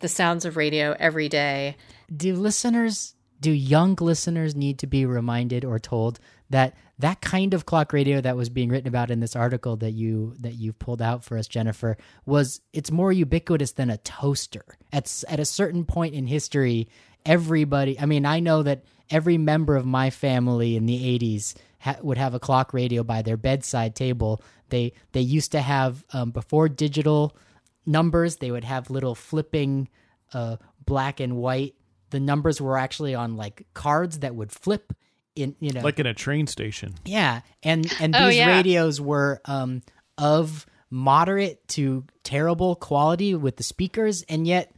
the 0.00 0.08
sounds 0.08 0.44
of 0.44 0.56
radio 0.56 0.94
every 0.98 1.28
day. 1.28 1.76
Do 2.14 2.36
listeners, 2.36 3.14
do 3.40 3.50
young 3.50 3.96
listeners 4.00 4.54
need 4.54 4.78
to 4.78 4.86
be 4.86 5.04
reminded 5.04 5.64
or 5.64 5.78
told 5.78 6.20
that 6.50 6.74
that 6.98 7.20
kind 7.20 7.52
of 7.52 7.66
clock 7.66 7.92
radio 7.92 8.20
that 8.20 8.36
was 8.36 8.48
being 8.48 8.70
written 8.70 8.88
about 8.88 9.10
in 9.10 9.20
this 9.20 9.36
article 9.36 9.76
that 9.76 9.92
you 9.92 10.34
that 10.40 10.54
you 10.54 10.72
pulled 10.72 11.02
out 11.02 11.24
for 11.24 11.36
us, 11.36 11.46
Jennifer, 11.46 11.96
was 12.24 12.60
it's 12.72 12.90
more 12.90 13.12
ubiquitous 13.12 13.72
than 13.72 13.90
a 13.90 13.98
toaster. 13.98 14.64
At 14.92 15.24
at 15.28 15.38
a 15.38 15.44
certain 15.44 15.84
point 15.84 16.14
in 16.14 16.26
history, 16.26 16.88
everybody. 17.26 18.00
I 18.00 18.06
mean, 18.06 18.24
I 18.24 18.40
know 18.40 18.62
that 18.62 18.84
every 19.10 19.36
member 19.36 19.76
of 19.76 19.84
my 19.84 20.08
family 20.08 20.76
in 20.76 20.86
the 20.86 21.18
'80s 21.18 21.54
ha- 21.80 21.98
would 22.02 22.18
have 22.18 22.34
a 22.34 22.40
clock 22.40 22.72
radio 22.72 23.04
by 23.04 23.20
their 23.20 23.36
bedside 23.36 23.94
table. 23.94 24.42
They 24.70 24.94
they 25.12 25.20
used 25.20 25.52
to 25.52 25.60
have 25.60 26.02
um, 26.14 26.30
before 26.30 26.68
digital 26.70 27.36
numbers. 27.84 28.36
They 28.36 28.50
would 28.50 28.64
have 28.64 28.88
little 28.88 29.14
flipping 29.14 29.90
uh, 30.32 30.56
black 30.84 31.20
and 31.20 31.36
white. 31.36 31.74
The 32.08 32.20
numbers 32.20 32.58
were 32.58 32.78
actually 32.78 33.14
on 33.14 33.36
like 33.36 33.66
cards 33.74 34.20
that 34.20 34.34
would 34.34 34.50
flip 34.50 34.94
in 35.36 35.54
you 35.60 35.70
know 35.72 35.82
like 35.82 35.98
in 36.00 36.06
a 36.06 36.14
train 36.14 36.46
station. 36.46 36.94
yeah, 37.04 37.42
and 37.62 37.92
and 38.00 38.14
Oh, 38.16 38.26
these 38.26 38.36
yeah. 38.36 38.48
radios 38.48 39.00
were 39.00 39.40
um, 39.44 39.82
of 40.18 40.66
moderate 40.90 41.66
to 41.68 42.04
terrible 42.24 42.74
quality 42.76 43.34
with 43.34 43.56
the 43.56 43.62
speakers, 43.62 44.22
and 44.28 44.46
yet, 44.46 44.72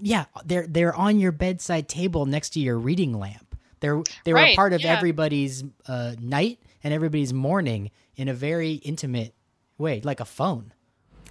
yeah, 0.00 0.24
they're 0.44 0.66
they're 0.66 0.94
on 0.94 1.20
your 1.20 1.32
bedside 1.32 1.88
table 1.88 2.26
next 2.26 2.50
to 2.50 2.60
your 2.60 2.78
reading 2.78 3.12
lamp. 3.18 3.56
They're 3.80 4.02
they 4.24 4.32
were 4.32 4.40
Right, 4.40 4.56
part 4.56 4.72
of 4.72 4.80
yeah. 4.80 4.92
everybody's 4.96 5.62
uh, 5.86 6.14
night 6.20 6.58
and 6.82 6.92
everybody's 6.92 7.32
morning 7.32 7.90
in 8.16 8.28
a 8.28 8.34
very 8.34 8.72
intimate 8.72 9.34
way, 9.76 10.00
like 10.02 10.20
a 10.20 10.24
phone. 10.24 10.72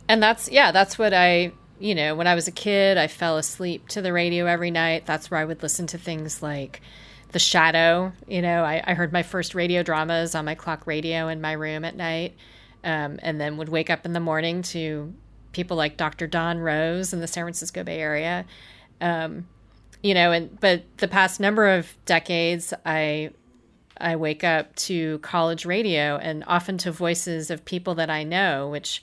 And 0.07 0.23
that's 0.23 0.49
yeah, 0.49 0.71
that's 0.71 0.97
what 0.97 1.13
I 1.13 1.51
you 1.79 1.93
know, 1.93 2.15
when 2.15 2.25
I 2.25 2.33
was 2.33 2.47
a 2.47 2.51
kid, 2.51 2.97
I 2.97 3.05
fell 3.07 3.38
asleep 3.38 3.88
to 3.89 4.01
the 4.01 4.11
radio 4.11 4.47
every 4.47 4.71
night. 4.71 5.05
That's 5.05 5.29
where 5.29 5.39
I 5.39 5.45
would 5.45 5.61
listen 5.61 5.85
to 5.88 5.97
things 5.99 6.41
like 6.41 6.81
The 7.32 7.39
Shadow. 7.39 8.13
You 8.28 8.41
know, 8.41 8.63
I, 8.63 8.82
I 8.86 8.93
heard 8.93 9.11
my 9.11 9.23
first 9.23 9.55
radio 9.55 9.84
dramas 9.84 10.36
on 10.36 10.45
my 10.45 10.55
clock 10.55 10.88
radio 10.88 11.28
in 11.28 11.41
my 11.41 11.53
room 11.53 11.86
at 11.86 11.95
night, 11.95 12.36
um, 12.84 13.19
and 13.21 13.39
then 13.39 13.57
would 13.57 13.69
wake 13.69 13.89
up 13.89 14.05
in 14.05 14.13
the 14.13 14.19
morning 14.19 14.61
to 14.63 15.13
people 15.51 15.78
like 15.78 15.97
Dr. 15.97 16.28
Don 16.28 16.59
Rose 16.59 17.13
in 17.13 17.19
the 17.19 17.28
San 17.28 17.43
Francisco 17.43 17.84
Bay 17.84 17.99
Area. 17.99 18.45
Um, 19.01 19.47
you 20.03 20.13
know, 20.13 20.32
and 20.32 20.59
but 20.59 20.84
the 20.97 21.07
past 21.07 21.39
number 21.39 21.67
of 21.67 21.95
decades, 22.05 22.73
I 22.86 23.32
I 23.99 24.15
wake 24.15 24.43
up 24.43 24.75
to 24.75 25.19
college 25.19 25.65
radio 25.65 26.17
and 26.17 26.43
often 26.47 26.78
to 26.80 26.91
voices 26.91 27.49
of 27.49 27.65
people 27.65 27.95
that 27.95 28.09
I 28.09 28.23
know, 28.23 28.69
which 28.69 29.01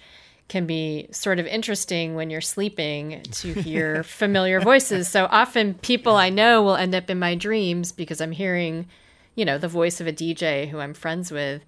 can 0.48 0.66
be 0.66 1.08
sort 1.10 1.38
of 1.38 1.46
interesting 1.46 2.14
when 2.14 2.30
you're 2.30 2.40
sleeping 2.40 3.22
to 3.30 3.52
hear 3.54 4.02
familiar 4.04 4.60
voices. 4.60 5.08
So 5.08 5.26
often 5.30 5.74
people 5.74 6.16
I 6.16 6.30
know 6.30 6.62
will 6.62 6.76
end 6.76 6.94
up 6.94 7.08
in 7.08 7.18
my 7.18 7.34
dreams 7.34 7.92
because 7.92 8.20
I'm 8.20 8.32
hearing, 8.32 8.86
you 9.34 9.44
know, 9.44 9.58
the 9.58 9.68
voice 9.68 10.00
of 10.00 10.06
a 10.06 10.12
DJ 10.12 10.68
who 10.68 10.80
I'm 10.80 10.94
friends 10.94 11.30
with 11.30 11.62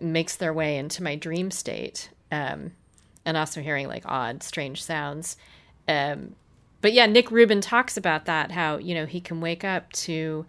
makes 0.00 0.36
their 0.36 0.52
way 0.52 0.78
into 0.78 1.02
my 1.02 1.16
dream 1.16 1.50
state. 1.50 2.10
Um, 2.32 2.72
and 3.24 3.36
also 3.36 3.60
hearing 3.60 3.88
like 3.88 4.04
odd, 4.06 4.42
strange 4.42 4.82
sounds. 4.82 5.36
Um, 5.86 6.34
but 6.80 6.92
yeah, 6.92 7.06
Nick 7.06 7.30
Rubin 7.30 7.60
talks 7.60 7.96
about 7.96 8.24
that, 8.24 8.52
how, 8.52 8.78
you 8.78 8.94
know, 8.94 9.04
he 9.04 9.20
can 9.20 9.40
wake 9.40 9.64
up 9.64 9.92
to 9.92 10.46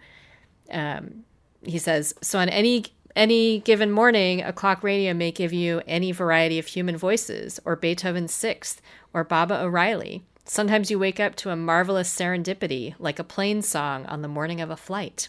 he 1.62 1.78
says 1.78 2.14
so 2.22 2.38
on 2.38 2.48
any 2.48 2.84
any 3.16 3.60
given 3.60 3.90
morning 3.90 4.42
a 4.42 4.52
clock 4.52 4.82
radio 4.82 5.14
may 5.14 5.30
give 5.30 5.52
you 5.52 5.82
any 5.86 6.12
variety 6.12 6.58
of 6.58 6.66
human 6.66 6.96
voices 6.96 7.60
or 7.64 7.76
beethoven's 7.76 8.34
sixth 8.34 8.80
or 9.12 9.24
Baba 9.24 9.60
O'Riley. 9.60 10.22
Sometimes 10.44 10.90
you 10.90 10.98
wake 10.98 11.20
up 11.20 11.36
to 11.36 11.50
a 11.50 11.56
marvelous 11.56 12.12
serendipity 12.12 12.94
like 12.98 13.18
a 13.18 13.24
plane 13.24 13.62
song 13.62 14.06
on 14.06 14.22
the 14.22 14.28
morning 14.28 14.60
of 14.60 14.70
a 14.70 14.76
flight. 14.76 15.28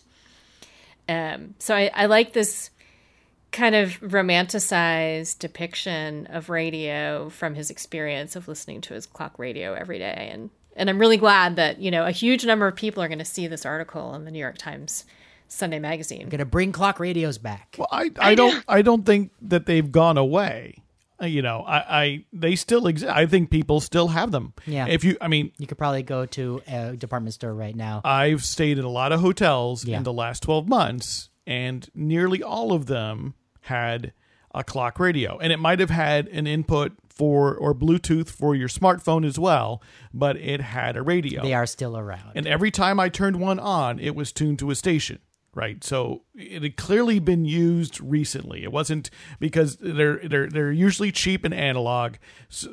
Um, 1.08 1.56
so 1.60 1.76
I, 1.76 1.92
I 1.94 2.06
like 2.06 2.34
this 2.34 2.70
kind 3.52 3.76
of 3.76 4.00
romanticized 4.00 5.40
depiction 5.40 6.26
of 6.28 6.50
radio 6.50 7.30
from 7.30 7.56
his 7.56 7.70
experience 7.70 8.36
of 8.36 8.48
listening 8.48 8.82
to 8.82 8.94
his 8.94 9.06
clock 9.06 9.38
radio 9.38 9.74
every 9.74 10.00
day. 10.00 10.30
And 10.32 10.50
and 10.76 10.90
I'm 10.90 11.00
really 11.00 11.18
glad 11.18 11.58
that 11.58 11.82
you 11.82 11.92
know 11.92 12.06
a 12.06 12.12
huge 12.12 12.46
number 12.46 12.68
of 12.68 12.76
people 12.76 13.04
are 13.04 13.10
going 13.10 13.20
to 13.20 13.26
see 13.26 13.48
this 13.48 13.66
article 13.66 14.16
in 14.16 14.24
the 14.24 14.32
New 14.32 14.40
York 14.40 14.58
Times 14.58 15.06
Sunday 15.52 15.80
Magazine. 15.80 16.30
Gonna 16.30 16.46
bring 16.46 16.72
clock 16.72 17.00
radios 17.00 17.38
back. 17.38 17.76
Well, 17.78 17.88
I, 17.92 18.10
I 18.20 18.36
don't 18.36 18.64
I 18.68 18.82
don't 18.82 19.06
think 19.06 19.32
that 19.42 19.66
they've 19.66 19.92
gone 19.92 20.18
away. 20.18 20.76
Uh, 21.22 21.26
You 21.26 21.42
know, 21.42 21.62
I, 21.68 21.78
I 22.04 22.26
they 22.34 22.56
still 22.56 22.88
exist. 22.88 23.12
I 23.12 23.26
think 23.26 23.50
people 23.52 23.80
still 23.82 24.08
have 24.08 24.32
them. 24.32 24.54
Yeah. 24.66 24.88
If 24.88 25.04
you, 25.04 25.18
I 25.22 25.28
mean, 25.28 25.52
You 25.58 25.68
could 25.68 25.78
probably 25.78 26.04
go 26.04 26.26
to 26.26 26.62
a 26.68 26.96
department 26.98 27.34
store 27.36 27.54
right 27.54 27.76
now. 27.76 28.02
I've 28.04 28.44
stayed 28.44 28.78
in 28.80 28.86
a 28.86 28.90
lot 28.90 29.12
of 29.12 29.20
hotels 29.22 29.86
Yeah. 29.86 29.98
in 29.98 30.04
the 30.04 30.14
last 30.14 30.42
12 30.44 30.68
months, 30.68 31.30
and 31.46 31.88
nearly 31.94 32.42
all 32.42 32.72
of 32.74 32.86
them 32.88 33.36
had 33.62 34.14
a 34.56 34.64
clock 34.64 35.00
radio. 35.00 35.38
And 35.38 35.54
it 35.54 35.60
might 35.60 35.80
have 35.80 35.90
had 35.92 36.28
an 36.30 36.48
input 36.48 36.94
for 37.08 37.56
or 37.56 37.76
Bluetooth 37.76 38.30
for 38.30 38.56
your 38.56 38.68
smartphone 38.68 39.26
as 39.26 39.38
well, 39.38 39.82
but 40.14 40.38
it 40.38 40.60
had 40.62 40.98
a 40.98 41.02
radio. 41.04 41.44
they 41.44 41.54
are 41.54 41.66
still 41.68 41.96
around. 41.98 42.32
And 42.36 42.48
every 42.48 42.72
time 42.72 43.00
I 43.00 43.10
turned 43.10 43.36
one 43.36 43.60
on, 43.60 44.00
it 44.00 44.16
was 44.16 44.32
tuned 44.32 44.58
to 44.60 44.72
a 44.72 44.76
station. 44.76 45.20
Right, 45.54 45.84
so 45.84 46.22
it 46.34 46.64
had 46.64 46.78
clearly 46.78 47.20
been 47.20 47.44
used 47.44 48.00
recently. 48.00 48.64
It 48.64 48.72
wasn't 48.72 49.10
because 49.38 49.76
they're 49.82 50.18
they're 50.26 50.48
they're 50.48 50.72
usually 50.72 51.12
cheap 51.12 51.44
and 51.44 51.54
analog, 51.54 52.16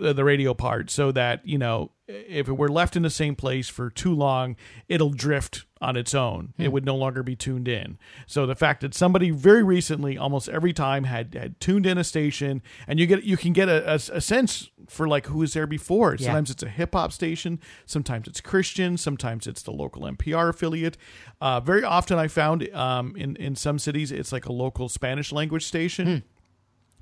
uh, 0.00 0.12
the 0.12 0.22
radio 0.22 0.54
part, 0.54 0.88
so 0.88 1.10
that 1.10 1.44
you 1.44 1.58
know 1.58 1.90
if 2.08 2.48
it 2.48 2.54
were 2.54 2.70
left 2.70 2.96
in 2.96 3.02
the 3.02 3.10
same 3.10 3.36
place 3.36 3.68
for 3.68 3.90
too 3.90 4.14
long, 4.14 4.56
it'll 4.88 5.10
drift 5.10 5.66
on 5.80 5.94
its 5.94 6.14
own. 6.14 6.54
It 6.58 6.72
would 6.72 6.84
no 6.84 6.96
longer 6.96 7.22
be 7.22 7.36
tuned 7.36 7.68
in. 7.68 7.98
So 8.26 8.46
the 8.46 8.54
fact 8.54 8.80
that 8.80 8.94
somebody 8.94 9.30
very 9.30 9.62
recently, 9.62 10.16
almost 10.16 10.48
every 10.48 10.72
time, 10.72 11.04
had 11.04 11.34
had 11.34 11.60
tuned 11.60 11.86
in 11.86 11.98
a 11.98 12.04
station, 12.04 12.62
and 12.86 12.98
you 12.98 13.06
get 13.06 13.24
you 13.24 13.36
can 13.36 13.52
get 13.52 13.68
a, 13.68 13.92
a, 13.92 13.94
a 13.94 14.20
sense 14.20 14.70
for 14.88 15.06
like 15.06 15.26
who 15.26 15.38
was 15.38 15.52
there 15.52 15.66
before. 15.66 16.16
Yeah. 16.18 16.26
Sometimes 16.26 16.50
it's 16.50 16.62
a 16.62 16.68
hip 16.68 16.94
hop 16.94 17.12
station, 17.12 17.60
sometimes 17.84 18.26
it's 18.26 18.40
Christian, 18.40 18.96
sometimes 18.96 19.46
it's 19.46 19.62
the 19.62 19.72
local 19.72 20.02
NPR 20.02 20.48
affiliate. 20.48 20.96
Uh, 21.40 21.60
very 21.60 21.84
often, 21.84 22.18
I 22.18 22.28
found 22.28 22.68
um, 22.74 23.14
in 23.16 23.36
in 23.36 23.54
some 23.54 23.78
cities 23.78 24.10
it's 24.10 24.32
like 24.32 24.46
a 24.46 24.52
local 24.52 24.88
Spanish 24.88 25.30
language 25.30 25.66
station. 25.66 26.08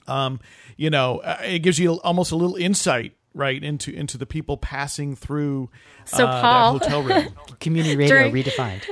Um, 0.09 0.41
you 0.77 0.91
know, 0.91 1.19
uh, 1.19 1.39
it 1.43 1.61
gives 1.61 1.79
you 1.79 1.95
almost 2.03 2.31
a 2.31 2.37
little 2.37 2.57
insight 2.57 3.15
right 3.37 3.63
into 3.63 3.93
into 3.93 4.19
the 4.19 4.27
people 4.27 4.57
passing 4.57 5.15
through 5.15 5.71
So, 6.05 6.27
uh, 6.27 6.41
Paul- 6.41 6.79
that 6.79 6.83
hotel 6.91 7.03
room. 7.03 7.35
Community 7.61 7.97
radio 7.97 8.17
During- 8.31 8.33
redefined. 8.35 8.85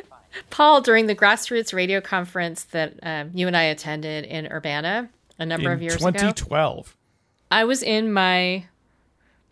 Paul, 0.51 0.81
during 0.81 1.07
the 1.07 1.15
grassroots 1.15 1.73
radio 1.73 2.01
conference 2.01 2.65
that 2.65 2.95
um, 3.05 3.31
you 3.35 3.47
and 3.47 3.57
I 3.57 3.63
attended 3.65 4.25
in 4.25 4.51
Urbana 4.51 5.09
a 5.39 5.47
number 5.47 5.69
in 5.71 5.75
of 5.75 5.83
years 5.83 5.95
ago, 5.97 6.07
2012. 6.11 6.97
I 7.53 7.65
was 7.65 7.83
in 7.85 8.13
my 8.13 8.65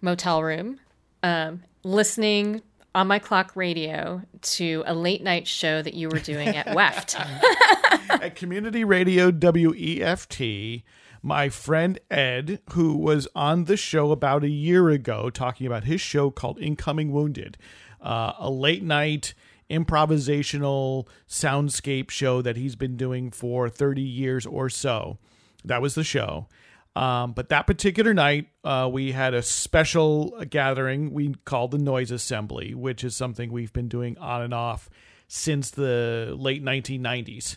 motel 0.01 0.43
room 0.43 0.81
um, 1.23 1.63
listening 1.85 2.63
on 2.95 3.07
my 3.07 3.19
clock 3.19 3.55
radio 3.55 4.23
to 4.43 4.83
a 4.87 4.95
late 4.95 5.23
night 5.23 5.47
show 5.47 5.81
that 5.83 5.95
you 5.95 6.09
were 6.09 6.19
doing 6.19 6.49
at 6.49 6.75
Weft. 6.75 7.17
at 8.11 8.35
Community 8.35 8.85
Radio 8.85 9.31
WEFT, 9.31 10.83
my 11.23 11.49
friend 11.49 11.99
Ed, 12.11 12.61
who 12.73 12.97
was 12.97 13.29
on 13.35 13.65
the 13.65 13.77
show 13.77 14.11
about 14.11 14.43
a 14.43 14.49
year 14.49 14.91
ago, 14.91 15.31
talking 15.31 15.67
about 15.67 15.85
his 15.85 16.01
show 16.01 16.31
called 16.31 16.59
Incoming 16.61 17.13
Wounded, 17.13 17.57
uh, 18.01 18.33
a 18.39 18.51
late 18.51 18.83
night 18.83 19.35
improvisational 19.71 21.07
soundscape 21.27 22.11
show 22.11 22.43
that 22.43 22.57
he's 22.57 22.77
been 22.77 22.97
doing 22.97 23.31
for 23.31 23.69
30 23.69 24.03
years 24.03 24.45
or 24.45 24.69
so. 24.69 25.19
That 25.65 25.81
was 25.81 25.95
the 25.95 26.05
show. 26.05 26.49
Um, 26.95 27.33
but 27.33 27.49
that 27.49 27.67
particular 27.67 28.13
night, 28.13 28.49
uh, 28.65 28.89
we 28.93 29.13
had 29.13 29.33
a 29.33 29.43
special 29.43 30.45
gathering 30.51 31.15
we 31.15 31.35
called 31.47 31.71
the 31.71 31.79
Noise 31.79 32.11
Assembly, 32.11 32.75
which 32.75 33.03
is 33.03 33.17
something 33.17 33.51
we've 33.51 33.73
been 33.73 33.89
doing 33.89 34.19
on 34.19 34.43
and 34.43 34.53
off 34.53 34.91
since 35.27 35.71
the 35.71 36.35
late 36.39 36.63
1990s. 36.63 37.57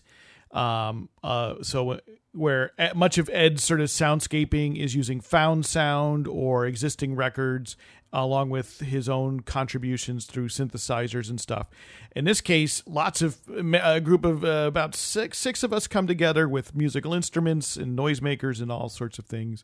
Um, 0.51 1.09
uh, 1.22 1.55
so 1.63 1.99
where 2.36 2.71
much 2.93 3.17
of 3.17 3.29
Ed's 3.31 3.63
sort 3.63 3.81
of 3.81 3.88
soundscaping 3.88 4.77
is 4.77 4.95
using 4.95 5.21
found 5.21 5.65
sound 5.65 6.27
or 6.27 6.65
existing 6.65 7.15
records, 7.15 7.77
along 8.11 8.49
with 8.49 8.79
his 8.79 9.09
own 9.09 9.41
contributions 9.41 10.25
through 10.25 10.47
synthesizers 10.47 11.29
and 11.29 11.39
stuff. 11.39 11.69
In 12.15 12.25
this 12.25 12.41
case, 12.41 12.81
lots 12.86 13.21
of 13.21 13.38
a 13.49 13.99
group 13.99 14.25
of 14.25 14.43
uh, 14.43 14.65
about 14.67 14.95
six 14.95 15.38
six 15.38 15.63
of 15.63 15.73
us 15.73 15.88
come 15.88 16.07
together 16.07 16.47
with 16.47 16.75
musical 16.75 17.13
instruments 17.13 17.75
and 17.77 17.97
noisemakers 17.97 18.61
and 18.61 18.71
all 18.71 18.89
sorts 18.89 19.19
of 19.19 19.25
things 19.25 19.63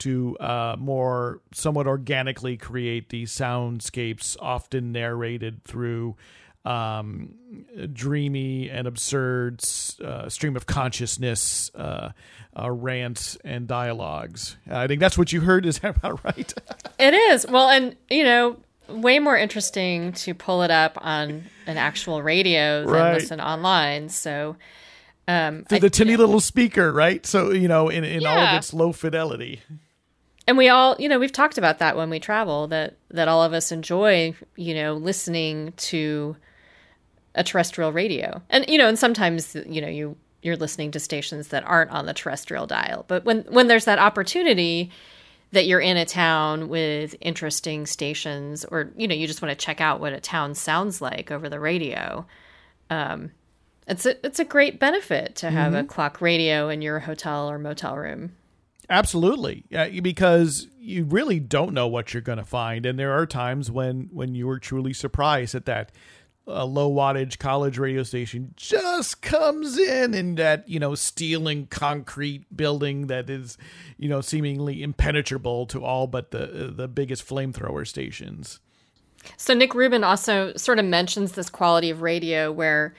to 0.00 0.36
uh, 0.38 0.76
more 0.78 1.40
somewhat 1.52 1.86
organically 1.86 2.56
create 2.56 3.10
these 3.10 3.30
soundscapes, 3.30 4.36
often 4.40 4.92
narrated 4.92 5.62
through 5.64 6.16
um, 6.64 7.34
dreamy 7.92 8.68
and 8.70 8.86
absurd 8.86 9.62
uh, 10.04 10.28
stream 10.28 10.56
of 10.56 10.66
consciousness 10.66 11.70
uh, 11.74 12.12
uh, 12.58 12.70
rants 12.70 13.36
and 13.44 13.66
dialogues. 13.66 14.56
I 14.70 14.86
think 14.86 15.00
that's 15.00 15.16
what 15.16 15.32
you 15.32 15.40
heard. 15.40 15.64
Is 15.66 15.78
that 15.80 15.96
about 15.96 16.22
right? 16.24 16.52
it 16.98 17.14
is. 17.14 17.46
Well, 17.48 17.68
and 17.70 17.96
you 18.10 18.24
know, 18.24 18.56
way 18.88 19.18
more 19.18 19.36
interesting 19.36 20.12
to 20.12 20.34
pull 20.34 20.62
it 20.62 20.70
up 20.70 20.98
on 21.00 21.44
an 21.66 21.76
actual 21.78 22.22
radio 22.22 22.82
than 22.84 22.92
Right. 22.92 23.14
listen 23.14 23.40
online. 23.40 24.08
So, 24.08 24.56
um, 25.28 25.64
Through 25.68 25.76
I- 25.76 25.80
the 25.80 25.90
tinny 25.90 26.16
little 26.16 26.40
speaker, 26.40 26.92
right? 26.92 27.24
So 27.24 27.50
you 27.52 27.68
know, 27.68 27.88
in, 27.88 28.04
in 28.04 28.26
all 28.26 28.38
of 28.38 28.56
its 28.56 28.74
low 28.74 28.92
fidelity. 28.92 29.60
and 30.46 30.58
we 30.58 30.68
all, 30.68 30.96
you 30.98 31.08
know, 31.08 31.18
we've 31.18 31.32
talked 31.32 31.56
about 31.56 31.78
that 31.78 31.96
when 31.96 32.10
we 32.10 32.18
travel 32.20 32.66
that 32.68 32.96
that 33.10 33.28
all 33.28 33.42
of 33.42 33.52
us 33.54 33.72
enjoy, 33.72 34.34
you 34.56 34.74
know, 34.74 34.94
listening 34.94 35.72
to 35.76 36.36
a 37.34 37.44
terrestrial 37.44 37.92
radio, 37.92 38.42
and 38.50 38.64
you 38.68 38.78
know, 38.78 38.88
and 38.88 38.98
sometimes 38.98 39.54
you 39.54 39.80
know 39.80 39.88
you 39.88 40.16
you're 40.42 40.56
listening 40.56 40.90
to 40.92 41.00
stations 41.00 41.48
that 41.48 41.64
aren't 41.64 41.90
on 41.90 42.06
the 42.06 42.14
terrestrial 42.14 42.66
dial, 42.66 43.04
but 43.08 43.24
when 43.24 43.42
when 43.50 43.66
there's 43.66 43.84
that 43.84 43.98
opportunity 43.98 44.90
that 45.52 45.66
you're 45.66 45.80
in 45.80 45.96
a 45.96 46.04
town 46.04 46.68
with 46.68 47.16
interesting 47.20 47.86
stations 47.86 48.64
or 48.66 48.90
you 48.96 49.08
know 49.08 49.14
you 49.14 49.26
just 49.26 49.42
want 49.42 49.50
to 49.50 49.64
check 49.64 49.80
out 49.80 50.00
what 50.00 50.12
a 50.12 50.20
town 50.20 50.54
sounds 50.54 51.02
like 51.02 51.30
over 51.30 51.48
the 51.48 51.58
radio 51.58 52.24
um, 52.90 53.30
it's 53.86 54.06
a 54.06 54.24
it's 54.24 54.38
a 54.38 54.44
great 54.44 54.78
benefit 54.78 55.36
to 55.36 55.50
have 55.50 55.74
a 55.74 55.82
clock 55.84 56.20
radio 56.20 56.68
in 56.68 56.82
your 56.82 57.00
hotel 57.00 57.50
or 57.50 57.58
motel 57.58 57.96
room. 57.96 58.32
Absolutely, 58.88 59.64
yeah, 59.68 59.88
because 60.00 60.68
you 60.78 61.04
really 61.04 61.38
don't 61.40 61.72
know 61.72 61.86
what 61.86 62.12
you're 62.12 62.20
going 62.20 62.38
to 62.38 62.44
find, 62.44 62.86
and 62.86 62.98
there 62.98 63.12
are 63.12 63.26
times 63.26 63.70
when 63.70 64.08
when 64.12 64.34
you 64.34 64.48
are 64.48 64.58
truly 64.58 64.92
surprised 64.92 65.54
at 65.54 65.66
that 65.66 65.90
uh, 66.46 66.64
low 66.64 66.90
wattage 66.90 67.38
college 67.38 67.78
radio 67.78 68.02
station 68.02 68.54
just 68.56 69.22
comes 69.22 69.78
in 69.78 70.14
in 70.14 70.34
that 70.36 70.68
you 70.68 70.80
know 70.80 70.94
steel 70.94 71.46
and 71.48 71.70
concrete 71.70 72.44
building 72.56 73.06
that 73.06 73.30
is 73.30 73.56
you 73.98 74.08
know 74.08 74.20
seemingly 74.20 74.82
impenetrable 74.82 75.66
to 75.66 75.84
all 75.84 76.06
but 76.06 76.30
the 76.30 76.72
the 76.74 76.88
biggest 76.88 77.26
flamethrower 77.26 77.86
stations. 77.86 78.60
So 79.36 79.54
Nick 79.54 79.74
Rubin 79.74 80.02
also 80.02 80.54
sort 80.56 80.78
of 80.78 80.84
mentions 80.84 81.32
this 81.32 81.50
quality 81.50 81.90
of 81.90 82.02
radio 82.02 82.50
where 82.50 82.94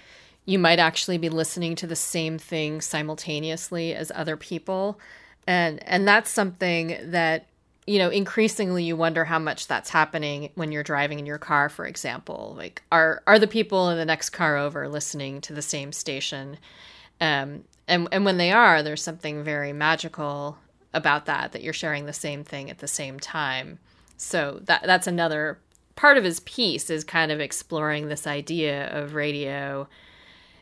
you 0.45 0.59
might 0.59 0.79
actually 0.79 1.17
be 1.17 1.29
listening 1.29 1.75
to 1.75 1.87
the 1.87 1.95
same 1.95 2.37
thing 2.37 2.81
simultaneously 2.81 3.93
as 3.93 4.11
other 4.13 4.37
people. 4.37 4.99
And 5.47 5.81
and 5.87 6.07
that's 6.07 6.29
something 6.29 6.97
that 7.03 7.47
you 7.87 7.97
know 7.97 8.09
increasingly 8.09 8.83
you 8.83 8.95
wonder 8.95 9.25
how 9.25 9.39
much 9.39 9.67
that's 9.67 9.89
happening 9.89 10.49
when 10.55 10.71
you're 10.71 10.83
driving 10.83 11.19
in 11.19 11.25
your 11.25 11.37
car 11.37 11.69
for 11.69 11.85
example. 11.85 12.53
Like 12.57 12.83
are 12.91 13.23
are 13.27 13.39
the 13.39 13.47
people 13.47 13.89
in 13.89 13.97
the 13.97 14.05
next 14.05 14.31
car 14.31 14.57
over 14.57 14.87
listening 14.87 15.41
to 15.41 15.53
the 15.53 15.61
same 15.61 15.91
station? 15.91 16.57
Um 17.19 17.63
and 17.87 18.07
and 18.11 18.25
when 18.25 18.37
they 18.37 18.51
are 18.51 18.83
there's 18.83 19.01
something 19.03 19.43
very 19.43 19.73
magical 19.73 20.57
about 20.93 21.25
that 21.25 21.53
that 21.53 21.63
you're 21.63 21.73
sharing 21.73 22.05
the 22.05 22.13
same 22.13 22.43
thing 22.43 22.69
at 22.69 22.79
the 22.79 22.87
same 22.87 23.19
time. 23.19 23.79
So 24.17 24.59
that 24.63 24.83
that's 24.83 25.07
another 25.07 25.59
part 25.95 26.17
of 26.17 26.23
his 26.23 26.39
piece 26.41 26.89
is 26.89 27.03
kind 27.03 27.31
of 27.31 27.39
exploring 27.39 28.07
this 28.07 28.27
idea 28.27 28.87
of 28.95 29.13
radio 29.13 29.87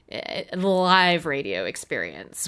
eh, 0.10 0.44
live 0.56 1.26
radio 1.26 1.66
experience 1.66 2.48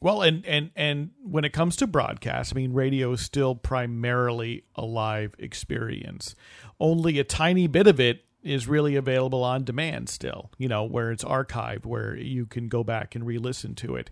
Well, 0.00 0.22
and 0.22 0.44
and 0.46 0.70
and 0.76 1.10
when 1.22 1.44
it 1.44 1.52
comes 1.52 1.76
to 1.76 1.86
broadcast, 1.86 2.52
I 2.52 2.56
mean, 2.56 2.72
radio 2.72 3.12
is 3.12 3.20
still 3.20 3.54
primarily 3.54 4.64
a 4.74 4.84
live 4.84 5.34
experience. 5.38 6.34
Only 6.78 7.18
a 7.18 7.24
tiny 7.24 7.66
bit 7.66 7.86
of 7.86 7.98
it 7.98 8.24
is 8.42 8.68
really 8.68 8.94
available 8.94 9.42
on 9.42 9.64
demand 9.64 10.08
still. 10.08 10.50
You 10.58 10.68
know, 10.68 10.84
where 10.84 11.10
it's 11.10 11.24
archived, 11.24 11.86
where 11.86 12.16
you 12.16 12.46
can 12.46 12.68
go 12.68 12.84
back 12.84 13.14
and 13.14 13.26
re-listen 13.26 13.74
to 13.76 13.96
it. 13.96 14.10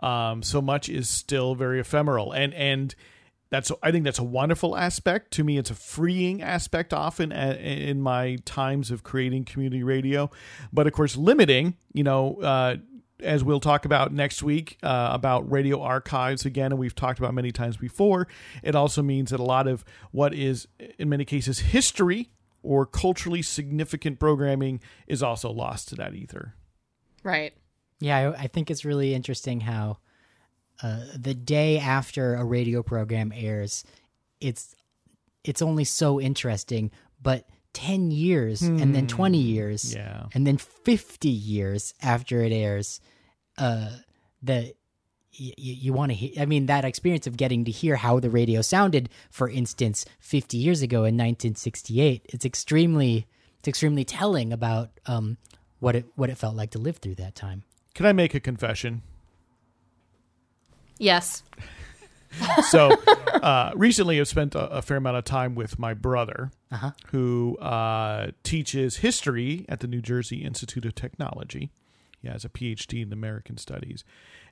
Um, 0.00 0.42
so 0.42 0.60
much 0.60 0.88
is 0.88 1.08
still 1.08 1.54
very 1.54 1.80
ephemeral, 1.80 2.32
and 2.32 2.52
and 2.54 2.94
that's 3.50 3.70
I 3.82 3.92
think 3.92 4.04
that's 4.04 4.18
a 4.18 4.24
wonderful 4.24 4.76
aspect. 4.76 5.32
To 5.32 5.44
me, 5.44 5.58
it's 5.58 5.70
a 5.70 5.74
freeing 5.74 6.42
aspect 6.42 6.92
often 6.92 7.30
a- 7.32 7.54
in 7.90 8.00
my 8.00 8.38
times 8.44 8.90
of 8.90 9.02
creating 9.02 9.44
community 9.44 9.82
radio, 9.82 10.30
but 10.72 10.86
of 10.86 10.92
course 10.94 11.16
limiting. 11.16 11.76
You 11.92 12.04
know. 12.04 12.36
Uh, 12.40 12.76
as 13.20 13.42
we'll 13.42 13.60
talk 13.60 13.84
about 13.84 14.12
next 14.12 14.42
week 14.42 14.78
uh, 14.82 15.10
about 15.12 15.50
radio 15.50 15.80
archives 15.80 16.44
again, 16.44 16.72
and 16.72 16.78
we've 16.78 16.94
talked 16.94 17.18
about 17.18 17.34
many 17.34 17.50
times 17.50 17.76
before, 17.76 18.28
it 18.62 18.74
also 18.74 19.02
means 19.02 19.30
that 19.30 19.40
a 19.40 19.44
lot 19.44 19.66
of 19.66 19.84
what 20.12 20.34
is, 20.34 20.68
in 20.98 21.08
many 21.08 21.24
cases, 21.24 21.60
history 21.60 22.30
or 22.62 22.84
culturally 22.84 23.42
significant 23.42 24.18
programming 24.18 24.80
is 25.06 25.22
also 25.22 25.50
lost 25.50 25.88
to 25.88 25.94
that 25.94 26.14
ether. 26.14 26.54
right 27.22 27.54
Yeah, 28.00 28.32
I, 28.36 28.42
I 28.42 28.46
think 28.48 28.70
it's 28.70 28.84
really 28.84 29.14
interesting 29.14 29.60
how 29.60 29.98
uh, 30.82 31.04
the 31.16 31.34
day 31.34 31.78
after 31.78 32.34
a 32.34 32.44
radio 32.44 32.82
program 32.82 33.32
airs, 33.34 33.84
it's 34.40 34.74
it's 35.44 35.62
only 35.62 35.84
so 35.84 36.20
interesting, 36.20 36.90
but 37.22 37.48
10 37.76 38.10
years 38.10 38.62
and 38.62 38.94
then 38.94 39.06
20 39.06 39.36
years 39.38 39.94
Yeah. 39.94 40.26
and 40.34 40.46
then 40.46 40.56
50 40.56 41.28
years 41.28 41.92
after 42.02 42.40
it 42.42 42.50
airs 42.52 43.00
uh 43.58 43.90
the 44.42 44.72
y- 45.38 45.52
y- 45.58 45.78
you 45.84 45.92
want 45.92 46.10
to 46.10 46.14
hear 46.16 46.30
i 46.40 46.46
mean 46.46 46.66
that 46.66 46.84
experience 46.86 47.26
of 47.26 47.36
getting 47.36 47.64
to 47.66 47.70
hear 47.70 47.96
how 47.96 48.18
the 48.18 48.30
radio 48.30 48.62
sounded 48.62 49.10
for 49.30 49.50
instance 49.50 50.06
50 50.20 50.56
years 50.56 50.80
ago 50.80 51.00
in 51.04 51.14
1968 51.16 52.24
it's 52.32 52.44
extremely 52.46 53.26
it's 53.58 53.68
extremely 53.68 54.04
telling 54.04 54.52
about 54.54 54.88
um 55.06 55.36
what 55.78 55.94
it 55.94 56.06
what 56.16 56.30
it 56.30 56.38
felt 56.38 56.56
like 56.56 56.70
to 56.70 56.78
live 56.78 56.96
through 56.96 57.16
that 57.16 57.34
time 57.34 57.62
Can 57.94 58.06
I 58.06 58.12
make 58.12 58.34
a 58.34 58.40
confession? 58.40 59.02
yes 60.98 61.42
so 62.70 62.90
uh, 63.42 63.70
recently 63.74 64.18
I've 64.20 64.28
spent 64.28 64.54
a, 64.54 64.66
a 64.68 64.82
fair 64.82 64.96
amount 64.98 65.16
of 65.16 65.24
time 65.24 65.54
with 65.54 65.78
my 65.78 65.94
brother, 65.94 66.50
who 67.08 67.56
uh, 67.58 68.30
teaches 68.42 68.98
history 68.98 69.64
at 69.68 69.80
the 69.80 69.86
New 69.86 70.00
Jersey 70.00 70.44
Institute 70.44 70.84
of 70.84 70.94
Technology. 70.94 71.70
He 72.20 72.28
has 72.28 72.44
a 72.44 72.48
PhD 72.48 73.02
in 73.02 73.12
American 73.12 73.56
Studies, 73.56 74.04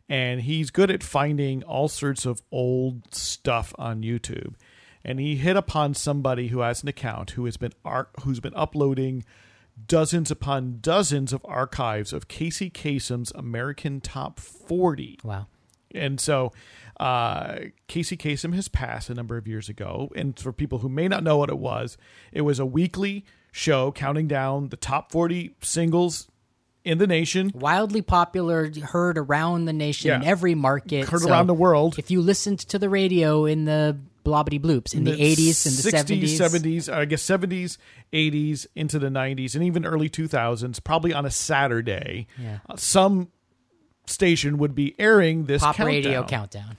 and 0.08 0.42
he's 0.42 0.70
good 0.70 0.90
at 0.90 1.02
finding 1.02 1.62
all 1.64 1.88
sorts 1.88 2.26
of 2.26 2.42
old 2.52 3.14
stuff 3.14 3.74
on 3.78 4.02
YouTube. 4.02 4.54
And 5.04 5.20
he 5.20 5.36
hit 5.36 5.56
upon 5.56 5.94
somebody 5.94 6.48
who 6.48 6.60
has 6.60 6.82
an 6.82 6.88
account 6.88 7.32
who 7.32 7.44
has 7.44 7.56
been 7.56 7.72
ar- 7.84 8.08
who's 8.22 8.40
been 8.40 8.54
uploading 8.54 9.24
dozens 9.86 10.30
upon 10.30 10.78
dozens 10.80 11.32
of 11.32 11.44
archives 11.44 12.12
of 12.12 12.28
Casey 12.28 12.70
Kasem's 12.70 13.32
American 13.32 14.00
Top 14.00 14.38
40 14.38 15.18
wow 15.24 15.46
and 15.94 16.20
so 16.20 16.52
uh, 17.00 17.56
Casey 17.88 18.16
Kasem 18.16 18.54
has 18.54 18.68
passed 18.68 19.10
a 19.10 19.14
number 19.14 19.36
of 19.36 19.48
years 19.48 19.68
ago. 19.68 20.10
And 20.14 20.38
for 20.38 20.52
people 20.52 20.78
who 20.78 20.88
may 20.88 21.08
not 21.08 21.22
know 21.24 21.36
what 21.38 21.48
it 21.50 21.58
was, 21.58 21.96
it 22.32 22.42
was 22.42 22.58
a 22.58 22.66
weekly 22.66 23.24
show 23.52 23.90
counting 23.92 24.28
down 24.28 24.68
the 24.68 24.76
top 24.76 25.10
40 25.12 25.56
singles 25.60 26.28
in 26.84 26.98
the 26.98 27.06
nation, 27.06 27.50
wildly 27.54 28.02
popular 28.02 28.70
heard 28.82 29.16
around 29.16 29.64
the 29.64 29.72
nation 29.72 30.10
in 30.12 30.22
every 30.22 30.54
market 30.54 31.08
heard 31.08 31.22
So 31.22 31.30
around 31.30 31.46
the 31.46 31.54
world. 31.54 31.98
if 31.98 32.10
you 32.10 32.20
listened 32.20 32.58
to 32.60 32.78
the 32.78 32.90
radio 32.90 33.46
in 33.46 33.64
the 33.64 33.96
blobbity 34.22 34.60
bloops 34.60 34.94
in 34.94 35.04
the, 35.04 35.12
80s 35.12 35.66
and 35.66 35.74
the 35.76 35.90
60s, 36.18 36.36
70s 36.38 36.86
70s, 36.86 36.92
I 36.92 37.04
guess 37.06 37.22
70s, 37.22 37.78
80s, 38.12 38.66
into 38.74 38.98
the 38.98 39.08
90s, 39.08 39.54
and 39.54 39.64
even 39.64 39.84
early 39.86 40.08
2000s, 40.10 40.82
probably 40.84 41.12
on 41.14 41.24
a 41.26 41.30
Saturday, 41.30 42.26
Yeah. 42.38 42.58
uh, 42.68 42.76
some 42.76 43.28
station 44.06 44.58
would 44.58 44.74
be 44.74 44.94
airing 44.98 45.44
this 45.46 45.62
pop 45.62 45.76
countdown. 45.76 45.94
radio 45.94 46.22
countdown 46.24 46.76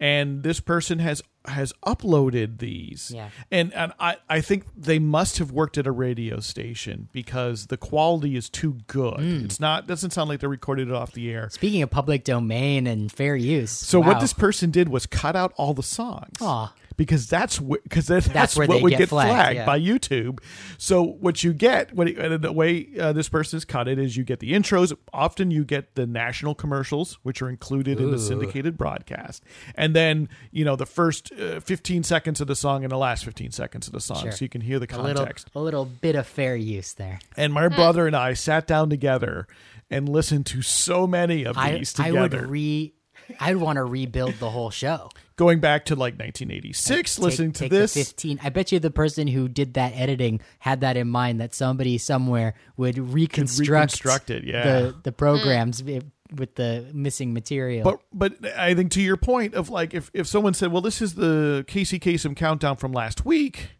and 0.00 0.42
this 0.42 0.60
person 0.60 0.98
has 0.98 1.22
has 1.46 1.72
uploaded 1.86 2.58
these 2.58 3.12
Yeah. 3.14 3.28
and 3.50 3.72
and 3.74 3.92
I, 4.00 4.16
I 4.28 4.40
think 4.40 4.64
they 4.76 4.98
must 4.98 5.38
have 5.38 5.52
worked 5.52 5.76
at 5.78 5.86
a 5.86 5.92
radio 5.92 6.40
station 6.40 7.08
because 7.12 7.66
the 7.66 7.76
quality 7.76 8.34
is 8.34 8.48
too 8.48 8.78
good 8.86 9.20
Hmm. 9.20 9.44
it's 9.44 9.60
not 9.60 9.86
doesn't 9.86 10.10
sound 10.10 10.28
like 10.30 10.40
they 10.40 10.46
recorded 10.46 10.88
it 10.88 10.94
off 10.94 11.12
the 11.12 11.30
air 11.30 11.48
Speaking 11.50 11.82
of 11.82 11.90
public 11.90 12.24
domain 12.24 12.86
and 12.86 13.12
fair 13.12 13.36
use, 13.36 13.70
so 13.70 14.00
wow. 14.00 14.08
what 14.08 14.20
this 14.20 14.32
person 14.32 14.70
did 14.70 14.88
was 14.88 15.06
cut 15.06 15.36
out 15.36 15.52
all 15.56 15.74
the 15.74 15.82
songs 15.82 16.38
Aw. 16.40 16.72
Because 16.96 17.26
that's 17.26 17.58
because 17.58 18.06
that's, 18.06 18.28
that's 18.28 18.56
where 18.56 18.66
what 18.66 18.76
they 18.76 18.82
would 18.82 18.90
get 18.90 18.98
get, 18.98 19.08
flagged, 19.08 19.30
flagged, 19.30 19.56
yeah. 19.56 19.66
by 19.66 19.80
YouTube. 19.80 20.40
So 20.78 21.02
what 21.02 21.42
you 21.42 21.52
get, 21.52 21.94
what 21.94 22.16
uh, 22.18 22.36
the 22.36 22.52
way 22.52 22.88
uh, 22.98 23.12
this 23.12 23.28
person 23.28 23.56
has 23.56 23.64
cut 23.64 23.88
it 23.88 23.98
is, 23.98 24.16
you 24.16 24.24
get 24.24 24.40
the 24.40 24.52
intros. 24.52 24.96
Often 25.12 25.50
you 25.50 25.64
get 25.64 25.94
the 25.94 26.06
national 26.06 26.54
commercials, 26.54 27.18
which 27.22 27.42
are 27.42 27.48
included 27.48 28.00
in 28.00 28.10
the 28.10 28.18
syndicated 28.18 28.76
broadcast, 28.76 29.42
and 29.74 29.94
then 29.94 30.28
you 30.50 30.64
know 30.64 30.76
the 30.76 30.86
first 30.86 31.32
uh, 31.32 31.60
15 31.60 32.02
seconds 32.02 32.40
of 32.40 32.46
the 32.46 32.56
song 32.56 32.84
and 32.84 32.92
the 32.92 32.98
last 32.98 33.24
15 33.24 33.50
seconds 33.52 33.86
of 33.86 33.92
the 33.92 34.00
song, 34.00 34.22
Sure. 34.22 34.32
so 34.32 34.44
you 34.44 34.48
can 34.48 34.60
hear 34.60 34.78
the 34.78 34.86
a 34.94 35.02
little 35.02 35.14
context. 35.24 35.50
a 35.54 35.60
little 35.60 35.84
bit 35.84 36.14
of 36.14 36.26
fair 36.26 36.54
use 36.56 36.92
there. 36.94 37.18
And 37.36 37.52
my 37.52 37.68
brother 37.68 38.06
and 38.06 38.14
I 38.16 38.34
sat 38.34 38.66
down 38.66 38.90
together 38.90 39.46
and 39.90 40.08
listened 40.08 40.46
to 40.46 40.62
so 40.62 41.06
many 41.06 41.44
of 41.44 41.56
these 41.56 41.98
I 41.98 42.08
together. 42.08 42.40
would 42.42 42.50
re 42.50 42.94
I'd 43.40 43.56
want 43.56 43.76
to 43.76 43.84
rebuild 43.84 44.34
the 44.34 44.50
whole 44.50 44.70
show. 44.70 45.10
Going 45.36 45.60
back 45.60 45.86
to 45.86 45.94
like 45.94 46.14
1986, 46.14 47.16
Take- 47.16 47.24
listening 47.24 47.52
to 47.52 47.60
take 47.60 47.70
the 47.70 47.78
this. 47.78 47.94
15. 47.94 48.40
I 48.42 48.50
bet 48.50 48.70
you 48.70 48.78
the 48.78 48.90
person 48.90 49.26
who 49.26 49.48
did 49.48 49.74
that 49.74 49.92
editing 49.94 50.40
had 50.60 50.82
that 50.82 50.96
in 50.96 51.08
mind 51.08 51.40
that 51.40 51.54
somebody 51.54 51.98
somewhere 51.98 52.54
would 52.76 52.98
reconstruct, 52.98 53.68
reconstruct 53.68 54.30
it, 54.30 54.44
yeah. 54.44 54.62
the 54.62 54.96
the 55.02 55.10
hmm. 55.10 55.16
programs 55.16 55.82
i- 55.86 56.00
with 56.34 56.54
the 56.54 56.88
missing 56.92 57.34
material. 57.34 57.84
But 57.84 58.00
but 58.12 58.56
I 58.56 58.74
think 58.74 58.92
to 58.92 59.02
your 59.02 59.16
point 59.16 59.54
of 59.54 59.70
like 59.70 59.94
if 59.94 60.10
if 60.14 60.26
someone 60.26 60.54
said, 60.54 60.70
well, 60.70 60.82
this 60.82 61.02
is 61.02 61.14
the 61.14 61.64
Casey 61.66 61.98
Kasem 61.98 62.36
countdown 62.36 62.76
from 62.76 62.92
last 62.92 63.24
week, 63.24 63.70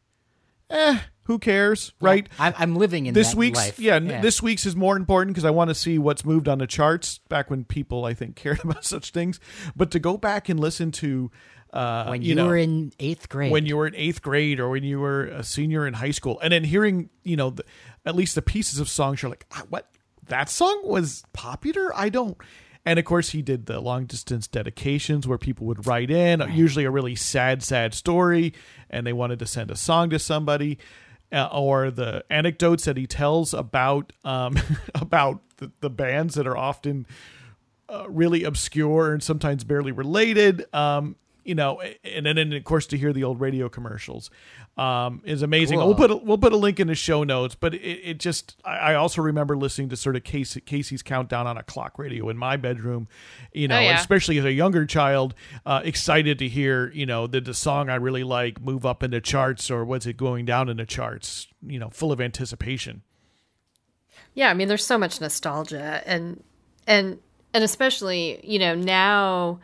eh, 0.75 0.99
who 1.25 1.39
cares, 1.39 1.93
right? 2.01 2.29
I, 2.39 2.55
I'm 2.59 2.77
living 2.77 3.07
in 3.07 3.15
this 3.15 3.35
week's 3.35 3.79
yeah, 3.79 3.97
n- 3.97 4.21
this 4.21 4.43
week's 4.43 4.67
is 4.67 4.77
more 4.77 4.97
important 4.97 5.35
because 5.35 5.45
I 5.45 5.51
want 5.51 5.69
to 5.69 5.75
see 5.75 5.99
what's 5.99 6.25
moved 6.25 6.49
on 6.49 6.59
the 6.59 6.67
charts 6.67 7.19
back 7.29 7.51
when 7.51 7.65
people 7.65 8.05
I 8.05 8.15
think 8.15 8.37
cared 8.37 8.63
about 8.63 8.85
such 8.85 9.11
things. 9.11 9.41
But 9.75 9.91
to 9.93 9.99
go 9.99 10.17
back 10.17 10.49
and 10.49 10.61
listen 10.61 10.91
to 10.93 11.31
uh, 11.73 12.07
when 12.07 12.23
you, 12.23 12.31
you, 12.31 12.35
know 12.35 12.47
were 12.47 12.57
in 12.57 12.93
eighth 13.01 13.29
grade. 13.29 13.51
when 13.51 13.67
you 13.67 13.77
were 13.77 13.87
in 13.87 13.95
eighth 13.95 14.23
grade 14.23 14.61
or 14.61 14.71
when 14.71 14.85
you 14.85 15.01
were 15.01 15.25
a 15.25 15.43
senior 15.43 15.87
in 15.87 15.95
high 15.95 16.13
school, 16.13 16.39
and 16.41 16.53
then 16.53 16.65
hearing 16.65 17.11
you 17.23 17.37
know 17.37 17.51
the, 17.51 17.65
at 18.05 18.15
least 18.15 18.35
the 18.35 18.43
pieces 18.43 18.79
of 18.79 18.89
songs, 18.89 19.23
you're 19.23 19.31
like, 19.31 19.47
"Ah, 19.53 19.63
what 19.71 19.91
that 20.29 20.49
song 20.49 20.83
was 20.85 21.25
popular? 21.33 21.95
I 21.95 22.09
don't. 22.11 22.37
And 22.87 22.99
of 22.99 23.05
course, 23.05 23.31
he 23.31 23.41
did 23.41 23.67
the 23.67 23.81
long 23.81 24.05
distance 24.05 24.47
dedications 24.47 25.27
where 25.27 25.39
people 25.39 25.67
would 25.67 25.87
write 25.87 26.11
in, 26.11 26.43
usually 26.53 26.85
a 26.85 26.91
really 26.91 27.15
sad, 27.15 27.63
sad 27.63 27.95
story, 27.95 28.53
and 28.91 29.07
they 29.07 29.13
wanted 29.13 29.39
to 29.39 29.47
send 29.47 29.71
a 29.71 29.77
song 29.77 30.11
to 30.11 30.19
somebody, 30.19 30.79
uh, 31.33 31.49
or 31.51 31.91
the 31.91 32.25
anecdotes 32.29 32.85
that 32.85 32.97
he 32.97 33.07
tells 33.07 33.55
about 33.55 34.13
um, 34.25 34.59
about 34.95 35.41
the, 35.57 35.73
the 35.81 35.91
bands 35.91 36.35
that 36.35 36.47
are 36.47 36.57
often 36.57 37.07
uh, 37.89 38.05
really 38.09 38.45
obscure 38.45 39.13
and 39.13 39.23
sometimes 39.23 39.65
barely 39.65 39.93
related. 39.93 40.67
Um, 40.75 41.17
you 41.45 41.55
know, 41.55 41.81
and 42.03 42.25
then 42.27 42.39
and 42.39 42.53
of 42.55 42.65
course 42.65 42.87
to 42.89 42.97
hear 42.97 43.13
the 43.13 43.23
old 43.25 43.41
radio 43.41 43.69
commercials 43.69 44.31
um, 44.77 45.21
is 45.25 45.43
amazing. 45.43 45.79
Cool. 45.79 45.89
We'll 45.89 45.97
put 45.97 46.11
a, 46.11 46.17
we'll 46.17 46.39
put 46.39 46.53
a 46.53 46.57
link 46.57 46.81
in 46.81 46.87
the 46.89 46.95
show 46.95 47.23
notes, 47.25 47.55
but 47.55 47.75
it, 47.75 47.79
it 47.79 48.19
just 48.19 48.57
I, 48.65 48.77
I 48.79 48.95
also 48.95 49.21
remember 49.23 49.57
listening 49.57 49.89
to 49.91 49.97
sort 49.97 50.17
of 50.17 50.25
Casey, 50.25 50.61
Casey's 50.61 51.03
countdown 51.03 51.47
on 51.47 51.57
a 51.57 51.63
clock 51.63 51.99
radio 51.99 52.29
in 52.31 52.37
my 52.39 52.57
bedroom. 52.57 53.09
You 53.53 53.69
know, 53.69 53.77
Oh, 53.77 53.81
yeah. 53.81 53.99
especially 54.01 54.39
as 54.39 54.45
a 54.45 54.53
younger 54.53 54.87
child, 54.87 55.35
uh, 55.67 55.83
excited 55.85 56.39
to 56.39 56.49
hear 56.49 56.91
you 56.93 57.07
know 57.07 57.27
did 57.27 57.45
the 57.45 57.55
song 57.55 57.91
I 57.91 57.97
really 57.97 58.25
like 58.25 58.61
move 58.61 58.85
up 58.87 59.03
in 59.03 59.11
the 59.11 59.21
charts 59.21 59.71
or 59.71 59.85
was 59.85 60.07
it 60.07 60.17
going 60.17 60.45
down 60.47 60.69
in 60.69 60.79
the 60.79 60.87
charts? 60.87 61.47
You 61.67 61.79
know, 61.79 61.91
full 61.91 62.11
of 62.13 62.21
anticipation. 62.21 63.03
Yeah, 64.35 64.51
I 64.51 64.55
mean, 64.55 64.69
there's 64.69 64.85
so 64.85 64.99
much 64.99 65.21
nostalgia, 65.21 66.03
and 66.07 66.43
and 66.87 67.19
and 67.53 67.63
especially 67.65 68.41
you 68.43 68.59
know 68.59 68.75
now 68.75 69.61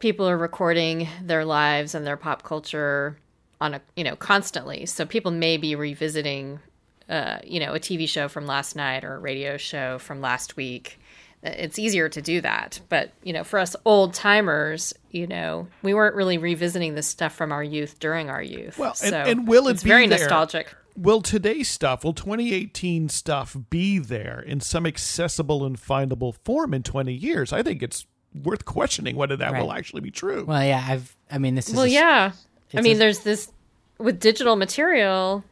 people 0.00 0.28
are 0.28 0.36
recording 0.36 1.08
their 1.22 1.44
lives 1.44 1.94
and 1.94 2.06
their 2.06 2.16
pop 2.16 2.42
culture 2.42 3.16
on 3.60 3.74
a 3.74 3.80
you 3.96 4.04
know 4.04 4.16
constantly. 4.16 4.86
So 4.86 5.06
people 5.06 5.30
may 5.30 5.56
be 5.56 5.74
revisiting, 5.74 6.60
uh, 7.08 7.38
you 7.44 7.60
know, 7.60 7.74
a 7.74 7.80
TV 7.80 8.08
show 8.08 8.28
from 8.28 8.46
last 8.46 8.76
night 8.76 9.04
or 9.04 9.14
a 9.14 9.18
radio 9.18 9.56
show 9.56 9.98
from 9.98 10.20
last 10.20 10.56
week. 10.56 10.98
It's 11.42 11.78
easier 11.78 12.08
to 12.08 12.20
do 12.20 12.40
that, 12.40 12.80
but 12.88 13.12
you 13.22 13.32
know, 13.32 13.44
for 13.44 13.58
us 13.58 13.76
old 13.84 14.14
timers, 14.14 14.92
you 15.10 15.26
know, 15.26 15.68
we 15.82 15.94
weren't 15.94 16.16
really 16.16 16.38
revisiting 16.38 16.94
this 16.94 17.06
stuff 17.06 17.34
from 17.34 17.52
our 17.52 17.62
youth 17.62 18.00
during 18.00 18.30
our 18.30 18.42
youth. 18.42 18.78
Well, 18.78 18.96
and- 19.02 19.10
so 19.10 19.16
and 19.16 19.46
will 19.46 19.68
it 19.68 19.72
it's 19.72 19.82
be 19.84 19.90
very 19.90 20.06
there? 20.08 20.18
nostalgic. 20.18 20.74
Will 20.96 21.20
today's 21.20 21.68
stuff, 21.68 22.04
will 22.04 22.14
2018 22.14 23.10
stuff 23.10 23.54
be 23.68 23.98
there 23.98 24.40
in 24.40 24.60
some 24.60 24.86
accessible 24.86 25.64
and 25.66 25.76
findable 25.78 26.34
form 26.42 26.72
in 26.72 26.82
20 26.82 27.12
years? 27.12 27.52
I 27.52 27.62
think 27.62 27.82
it's 27.82 28.06
worth 28.42 28.64
questioning 28.64 29.16
whether 29.16 29.36
that 29.36 29.52
will 29.60 29.72
actually 29.72 30.00
be 30.00 30.10
true. 30.10 30.44
well, 30.44 30.64
yeah, 30.64 30.84
I've. 30.88 31.16
I 31.30 31.38
mean, 31.38 31.54
this 31.54 31.68
is 31.68 31.74
Well, 31.74 31.84
a- 31.84 31.88
yeah. 31.88 32.32
I 32.74 32.80
mean, 32.80 32.96
a- 32.96 32.98
there's 32.98 33.20
this 33.20 33.50
with 33.98 34.20
digital 34.20 34.56
material. 34.56 35.44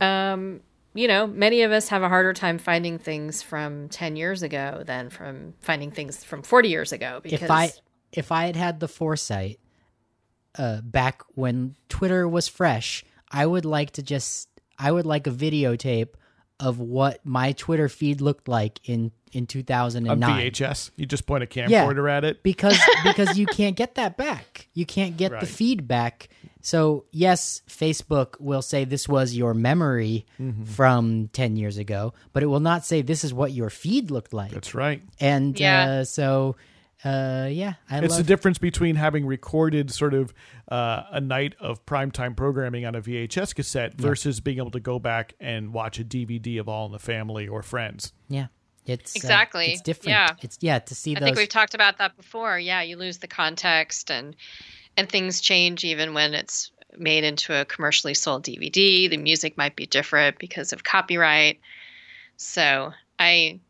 Um, 0.00 0.60
you 0.94 1.08
know, 1.08 1.26
many 1.26 1.62
of 1.62 1.72
us 1.72 1.88
have 1.88 2.02
a 2.02 2.08
harder 2.08 2.32
time 2.32 2.58
finding 2.58 2.98
things 2.98 3.42
from 3.42 3.88
10 3.88 4.16
years 4.16 4.42
ago 4.42 4.82
than 4.86 5.10
from 5.10 5.54
finding 5.60 5.90
things 5.90 6.22
from 6.22 6.42
40 6.42 6.68
years 6.68 6.92
ago. 6.92 7.20
Because 7.22 7.42
if 7.42 7.50
I 7.50 7.72
if 8.12 8.30
I 8.30 8.44
had 8.46 8.56
had 8.56 8.80
the 8.80 8.88
foresight 8.88 9.58
uh, 10.56 10.80
back 10.82 11.22
when 11.34 11.74
Twitter 11.88 12.28
was 12.28 12.46
fresh, 12.48 13.04
I 13.30 13.44
would 13.46 13.64
like 13.64 13.92
to 13.92 14.02
just 14.02 14.48
I 14.78 14.92
would 14.92 15.06
like 15.06 15.26
a 15.26 15.30
videotape 15.30 16.10
of 16.60 16.78
what 16.78 17.24
my 17.24 17.52
Twitter 17.52 17.88
feed 17.88 18.20
looked 18.20 18.46
like 18.46 18.78
in 18.88 19.10
in 19.34 19.46
2009. 19.46 20.10
A 20.12 20.50
2009 20.50 20.50
VHS, 20.52 20.90
you 20.96 21.06
just 21.06 21.26
point 21.26 21.42
a 21.44 21.48
Yeah. 21.68 21.84
camcorder 21.86 22.10
at 22.10 22.24
it. 22.24 22.42
because 22.42 22.78
because 23.04 23.36
you 23.36 23.46
can't 23.46 23.76
get 23.76 23.96
that 23.96 24.16
back. 24.16 24.68
You 24.74 24.86
can't 24.86 25.16
get 25.16 25.32
Right. 25.32 25.40
the 25.40 25.46
feedback. 25.46 26.28
So 26.60 27.04
yes, 27.10 27.62
Facebook 27.68 28.40
will 28.40 28.62
say 28.62 28.84
this 28.84 29.08
was 29.08 29.34
your 29.34 29.52
memory 29.54 30.24
Mm-hmm. 30.40 30.64
from 30.64 31.28
10 31.32 31.56
years 31.56 31.76
ago, 31.76 32.14
but 32.32 32.42
it 32.42 32.46
will 32.46 32.60
not 32.60 32.84
say 32.86 33.02
this 33.02 33.24
is 33.24 33.34
what 33.34 33.52
your 33.52 33.70
feed 33.70 34.10
looked 34.10 34.32
like. 34.32 34.52
That's 34.52 34.74
right. 34.74 35.02
and 35.20 35.58
Yeah. 35.58 35.84
uh, 36.00 36.04
so 36.04 36.56
uh, 37.04 37.48
yeah, 37.50 37.74
I 37.90 37.98
It's 37.98 38.12
love 38.14 38.18
the 38.18 38.24
difference 38.24 38.56
between 38.56 38.96
having 38.96 39.26
recorded 39.26 39.90
sort 39.90 40.14
of 40.14 40.32
uh, 40.72 41.02
a 41.10 41.20
night 41.20 41.54
of 41.60 41.84
primetime 41.84 42.34
programming 42.34 42.86
on 42.86 42.94
a 42.94 43.02
VHS 43.02 43.54
cassette 43.54 43.92
versus 43.94 44.40
being 44.40 44.56
able 44.56 44.70
to 44.70 44.80
go 44.80 44.98
back 44.98 45.34
and 45.38 45.74
watch 45.74 45.98
a 45.98 46.04
DVD 46.04 46.58
of 46.58 46.66
All 46.66 46.86
in 46.86 46.92
the 46.92 46.98
Family 46.98 47.46
or 47.46 47.62
Friends. 47.62 48.14
Yeah, 48.30 48.46
it's 48.86 49.14
uh, 49.14 49.18
Exactly. 49.18 49.66
it's 49.72 49.80
different. 49.80 50.08
Yeah. 50.10 50.28
it's 50.42 50.58
yeah 50.60 50.78
to 50.78 50.94
see 50.94 51.14
that. 51.14 51.18
I 51.18 51.20
those. 51.20 51.26
think 51.28 51.36
we've 51.38 51.48
talked 51.48 51.74
about 51.74 51.98
that 51.98 52.16
before. 52.16 52.58
Yeah, 52.58 52.82
you 52.82 52.96
lose 52.96 53.18
the 53.18 53.28
context 53.28 54.10
and 54.10 54.36
and 54.96 55.08
things 55.08 55.40
change 55.40 55.84
even 55.84 56.14
when 56.14 56.34
it's 56.34 56.70
made 56.96 57.24
into 57.24 57.52
a 57.52 57.64
commercially 57.64 58.14
sold 58.14 58.44
DVD. 58.44 59.10
The 59.10 59.16
music 59.16 59.56
might 59.56 59.74
be 59.74 59.86
different 59.86 60.38
because 60.38 60.72
of 60.72 60.84
copyright. 60.84 61.60
So 62.36 62.92
I 63.18 63.60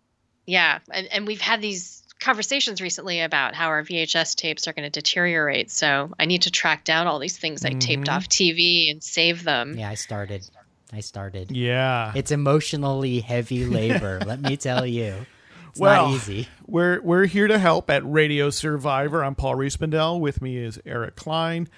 yeah, 0.47 0.81
and, 0.93 1.07
and 1.13 1.27
we've 1.27 1.41
had 1.41 1.63
these 1.63 2.03
conversations 2.21 2.81
recently 2.81 3.21
about 3.21 3.55
how 3.55 3.69
our 3.69 3.83
VHS 3.83 4.35
tapes 4.37 4.67
are 4.69 4.73
going 4.73 4.91
to 4.91 5.01
deteriorate. 5.01 5.71
So 5.71 6.13
I 6.19 6.25
need 6.27 6.43
to 6.43 6.51
track 6.51 6.85
down 6.85 7.07
all 7.07 7.19
these 7.19 7.37
things 7.37 7.65
I 7.65 7.71
taped 7.71 8.09
off 8.09 8.29
TV 8.29 8.91
and 8.91 9.03
save 9.03 9.45
them. 9.45 9.75
yeah, 9.79 9.91
I 9.91 9.95
started. 9.95 10.49
I 10.95 11.01
started. 11.01 11.51
Yeah. 11.51 12.13
It's 12.15 12.31
emotionally 12.31 13.19
heavy 13.19 13.65
labor. 13.65 14.21
let 14.25 14.41
me 14.41 14.57
tell 14.57 14.87
you, 14.87 15.27
it's 15.71 15.81
well, 15.81 16.07
not 16.07 16.15
easy. 16.15 16.49
We're 16.67 17.01
we're 17.03 17.27
here 17.27 17.49
to 17.49 17.59
help 17.59 17.91
at 17.91 18.05
Radio 18.05 18.51
Survivor. 18.51 19.25
I'm 19.25 19.35
Paul 19.35 19.57
Riismandel. 19.57 20.21
With 20.21 20.41
me 20.41 20.57
is 20.57 20.79
Eric 20.87 21.17
Klein, 21.17 21.69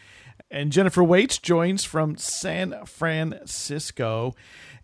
and 0.51 0.71
Jennifer 0.71 1.03
Waits 1.03 1.39
joins 1.39 1.83
from 1.83 2.19
San 2.19 2.75
Francisco. 2.85 4.35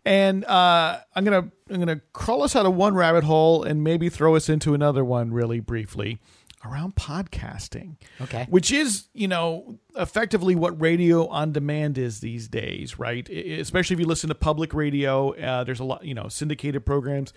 And 0.07 0.47
uh, 0.47 1.01
I'm 1.14 1.24
gonna 1.24 1.51
I'm 1.68 1.78
gonna 1.78 2.01
crawl 2.14 2.43
us 2.43 2.57
out 2.57 2.64
of 2.64 2.74
one 2.74 2.95
rabbit 2.95 3.24
hole 3.24 3.62
and 3.62 3.85
maybe 3.85 4.09
throw 4.09 4.35
us 4.35 4.49
into 4.49 4.72
another 4.72 5.05
one 5.05 5.33
really 5.33 5.61
briefly 5.61 6.18
around 6.64 6.94
podcasting. 6.94 7.96
Okay. 8.20 8.46
Which 8.48 8.70
is, 8.72 9.08
you 9.14 9.28
know, 9.28 9.78
effectively 9.96 10.54
what 10.54 10.80
radio 10.80 11.26
on 11.26 11.52
demand 11.52 11.98
is 11.98 12.20
these 12.20 12.48
days, 12.48 12.98
right? 12.98 13.28
Especially 13.28 13.94
if 13.94 14.00
you 14.00 14.06
listen 14.06 14.28
to 14.28 14.34
public 14.34 14.72
radio, 14.74 15.34
uh, 15.34 15.64
there's 15.64 15.80
a 15.80 15.84
lot, 15.84 16.04
you 16.04 16.14
know, 16.14 16.28
syndicated 16.28 16.86
programs. 16.86 17.32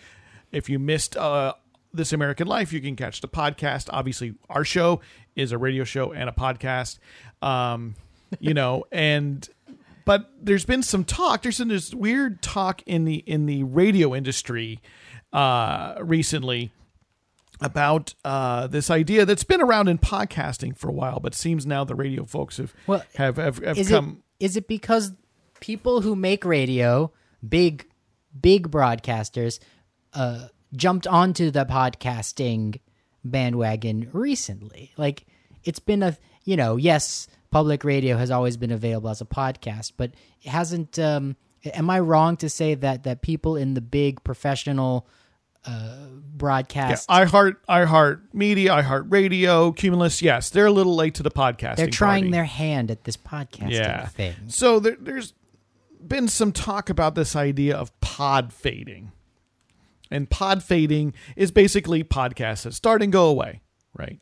If 0.51 0.69
you 0.69 0.79
missed 0.79 1.17
uh, 1.17 1.53
This 1.93 2.13
American 2.13 2.47
Life, 2.47 2.71
you 2.71 2.81
can 2.81 2.95
catch 2.95 3.21
the 3.21 3.27
podcast. 3.27 3.89
Obviously, 3.91 4.35
our 4.49 4.63
show 4.63 5.01
is 5.35 5.51
a 5.51 5.57
radio 5.57 5.83
show 5.83 6.11
and 6.11 6.29
a 6.29 6.33
podcast. 6.33 6.99
Um, 7.41 7.95
you 8.39 8.53
know, 8.53 8.85
and 8.91 9.47
but 10.05 10.31
there's 10.39 10.65
been 10.65 10.83
some 10.83 11.03
talk. 11.03 11.41
There's 11.41 11.57
been 11.57 11.67
this 11.67 11.93
weird 11.93 12.41
talk 12.41 12.83
in 12.85 13.05
the 13.05 13.15
in 13.15 13.47
the 13.47 13.63
radio 13.63 14.13
industry 14.13 14.79
uh, 15.33 15.95
recently 15.99 16.71
about 17.65 18.13
uh, 18.23 18.67
this 18.67 18.89
idea 18.89 19.25
that's 19.25 19.43
been 19.43 19.61
around 19.61 19.87
in 19.87 19.97
podcasting 19.97 20.75
for 20.77 20.89
a 20.89 20.93
while, 20.93 21.19
but 21.19 21.33
seems 21.33 21.65
now 21.65 21.83
the 21.83 21.95
radio 21.95 22.25
folks 22.25 22.57
have 22.57 22.73
Well, 22.87 23.03
have 23.15 23.37
have, 23.37 23.57
have 23.59 23.77
Is 23.77 23.89
come. 23.89 24.21
it 24.39 24.45
is 24.45 24.57
it 24.57 24.67
because 24.67 25.11
people 25.59 26.01
who 26.01 26.15
make 26.15 26.45
radio, 26.45 27.11
big 27.47 27.87
big 28.39 28.69
broadcasters, 28.69 29.59
uh, 30.13 30.47
jumped 30.75 31.07
onto 31.07 31.51
the 31.51 31.65
podcasting 31.65 32.79
bandwagon 33.23 34.09
recently? 34.13 34.91
Like 34.97 35.25
it's 35.63 35.79
been 35.79 36.03
a 36.03 36.17
you 36.43 36.55
know 36.55 36.75
yes, 36.77 37.27
public 37.51 37.83
radio 37.83 38.17
has 38.17 38.31
always 38.31 38.57
been 38.57 38.71
available 38.71 39.09
as 39.09 39.21
a 39.21 39.25
podcast, 39.25 39.93
but 39.97 40.11
it 40.41 40.49
hasn't. 40.49 40.99
Um, 40.99 41.35
am 41.73 41.89
I 41.89 41.99
wrong 41.99 42.37
to 42.37 42.49
say 42.49 42.75
that 42.75 43.03
that 43.03 43.21
people 43.21 43.55
in 43.55 43.73
the 43.73 43.81
big 43.81 44.23
professional 44.23 45.07
uh, 45.65 45.95
broadcast 46.37 47.05
I 47.09 47.25
heart 47.25 47.61
I 47.67 47.85
heart 47.85 48.23
media, 48.33 48.73
I 48.73 48.81
heart 48.81 49.05
radio, 49.09 49.71
Cumulus. 49.71 50.21
Yes, 50.21 50.49
they're 50.49 50.65
a 50.65 50.71
little 50.71 50.95
late 50.95 51.15
to 51.15 51.23
the 51.23 51.31
podcast. 51.31 51.77
they're 51.77 51.87
trying 51.87 52.23
party. 52.23 52.31
their 52.31 52.45
hand 52.45 52.91
at 52.91 53.03
this 53.03 53.17
podcasting 53.17 53.71
yeah. 53.71 54.07
thing? 54.07 54.35
So 54.47 54.79
there, 54.79 54.97
there's 54.99 55.33
been 56.05 56.27
some 56.27 56.51
talk 56.51 56.89
about 56.89 57.15
this 57.15 57.35
idea 57.35 57.75
of 57.75 57.97
pod 58.01 58.53
fading, 58.53 59.11
and 60.11 60.29
pod 60.29 60.63
fading 60.63 61.13
is 61.35 61.51
basically 61.51 62.03
podcasts 62.03 62.63
that 62.63 62.73
start 62.73 63.01
and 63.01 63.11
go 63.11 63.27
away, 63.27 63.61
right? 63.97 64.19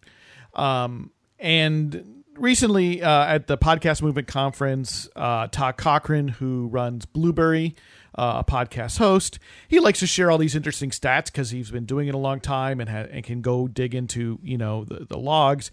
Um, 0.53 1.11
and 1.39 2.23
recently 2.37 3.01
uh, 3.01 3.25
at 3.25 3.47
the 3.47 3.57
Podcast 3.57 4.01
Movement 4.01 4.27
Conference, 4.27 5.09
uh, 5.15 5.47
Todd 5.47 5.77
Cochrane, 5.77 6.27
who 6.27 6.67
runs 6.67 7.05
Blubrry, 7.05 7.75
uh, 8.15 8.43
a 8.45 8.51
podcast 8.51 8.97
host, 8.99 9.39
he 9.67 9.79
likes 9.79 9.99
to 9.99 10.07
share 10.07 10.29
all 10.29 10.37
these 10.37 10.55
interesting 10.55 10.89
stats 10.91 11.25
because 11.25 11.49
he's 11.49 11.71
been 11.71 11.85
doing 11.85 12.07
it 12.07 12.13
a 12.13 12.17
long 12.17 12.39
time 12.39 12.79
and, 12.79 12.89
ha- 12.89 13.07
and 13.11 13.23
can 13.23 13.41
go 13.41 13.67
dig 13.67 13.95
into 13.95 14.39
you 14.43 14.57
know 14.57 14.83
the, 14.85 15.05
the 15.05 15.17
logs, 15.17 15.71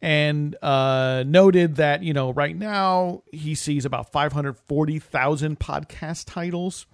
and 0.00 0.56
uh, 0.62 1.24
noted 1.26 1.76
that 1.76 2.02
you 2.02 2.12
know 2.12 2.32
right 2.32 2.56
now 2.56 3.22
he 3.32 3.54
sees 3.54 3.84
about 3.84 4.12
five 4.12 4.32
hundred 4.32 4.56
forty 4.66 4.98
thousand 4.98 5.58
podcast 5.58 6.24
titles 6.26 6.86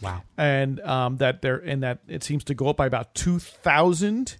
Wow. 0.00 0.22
and 0.36 0.80
um, 0.80 1.16
that 1.18 1.42
there 1.42 1.56
and 1.58 1.82
that 1.84 2.00
it 2.08 2.22
seems 2.24 2.44
to 2.44 2.54
go 2.54 2.68
up 2.68 2.76
by 2.76 2.86
about 2.86 3.14
two 3.14 3.38
thousand 3.38 4.36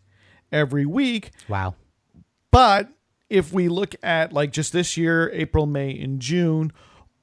every 0.51 0.85
week. 0.87 1.31
Wow. 1.49 1.75
But 2.51 2.89
if 3.31 3.53
we 3.53 3.69
look 3.69 3.95
at 4.03 4.33
like 4.33 4.53
just 4.53 4.73
this 4.75 4.97
year, 4.97 5.31
April, 5.33 5.65
May, 5.65 5.99
and 5.99 6.21
June, 6.21 6.73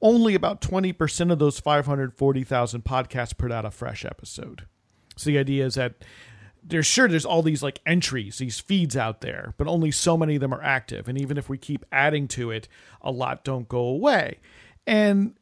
only 0.02 0.34
about 0.34 0.60
twenty 0.60 0.92
percent 0.92 1.30
of 1.30 1.38
those 1.38 1.58
five 1.58 1.86
hundred 1.86 2.14
forty 2.14 2.44
thousand 2.44 2.84
podcasts 2.84 3.36
put 3.36 3.52
out 3.52 3.64
a 3.64 3.70
fresh 3.70 4.04
episode. 4.04 4.66
So 5.16 5.30
the 5.30 5.38
idea 5.38 5.66
is 5.66 5.74
that 5.74 5.96
there's 6.62 6.86
sure 6.86 7.08
there's 7.08 7.24
all 7.24 7.42
these 7.42 7.62
like 7.62 7.80
entries, 7.86 8.38
these 8.38 8.60
feeds 8.60 8.96
out 8.96 9.20
there, 9.20 9.54
but 9.56 9.66
only 9.66 9.90
so 9.90 10.16
many 10.16 10.36
of 10.36 10.40
them 10.40 10.54
are 10.54 10.62
active. 10.62 11.08
And 11.08 11.18
even 11.18 11.38
if 11.38 11.48
we 11.48 11.58
keep 11.58 11.84
adding 11.90 12.28
to 12.28 12.50
it, 12.50 12.68
a 13.00 13.10
lot 13.10 13.44
don't 13.44 13.68
go 13.68 13.80
away. 13.80 14.38
And 14.86 15.34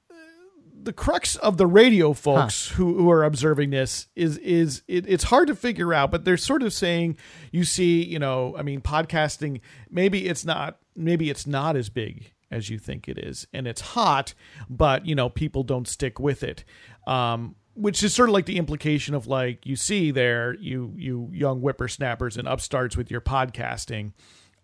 the 0.81 0.93
crux 0.93 1.37
of 1.37 1.57
the 1.57 1.67
radio 1.67 2.13
folks 2.13 2.69
who, 2.69 2.97
who 2.97 3.11
are 3.11 3.25
observing 3.25 3.71
this 3.71 4.07
is 4.15 4.39
is 4.39 4.83
it, 4.87 5.05
it's 5.09 5.25
hard 5.25 5.49
to 5.49 5.55
figure 5.57 5.93
out 5.93 6.11
but 6.11 6.25
they're 6.25 6.37
sort 6.37 6.63
of 6.63 6.73
saying 6.73 7.17
you 7.51 7.65
see 7.65 8.05
you 8.05 8.19
know 8.19 8.55
i 8.57 8.63
mean 8.63 8.81
podcasting 8.81 9.61
maybe 9.91 10.29
it's 10.29 10.45
not 10.45 10.79
maybe 10.95 11.31
it's 11.31 11.47
not 11.47 11.75
as 11.75 11.89
big 11.89 12.33
as 12.51 12.71
you 12.71 12.79
think 12.79 13.09
it 13.09 13.19
is. 13.19 13.47
And 13.53 13.67
it's 13.67 13.81
hot 13.81 14.35
but 14.69 15.07
you 15.07 15.15
know 15.15 15.29
people 15.29 15.63
don't 15.63 15.89
stick 15.89 16.19
with 16.19 16.43
it. 16.43 16.65
Um 17.07 17.55
which 17.75 18.03
is 18.03 18.13
sort 18.13 18.29
of 18.29 18.33
like 18.33 18.47
the 18.47 18.57
implication 18.59 19.15
of 19.15 19.27
like 19.27 19.65
you 19.65 19.77
see 19.77 20.11
there 20.11 20.55
you 20.55 20.93
you 20.97 21.31
young 21.33 21.61
whippersnappers 21.61 22.37
and 22.37 22.49
upstarts 22.49 22.97
with 22.97 23.11
your 23.11 23.21
podcasting. 23.21 24.13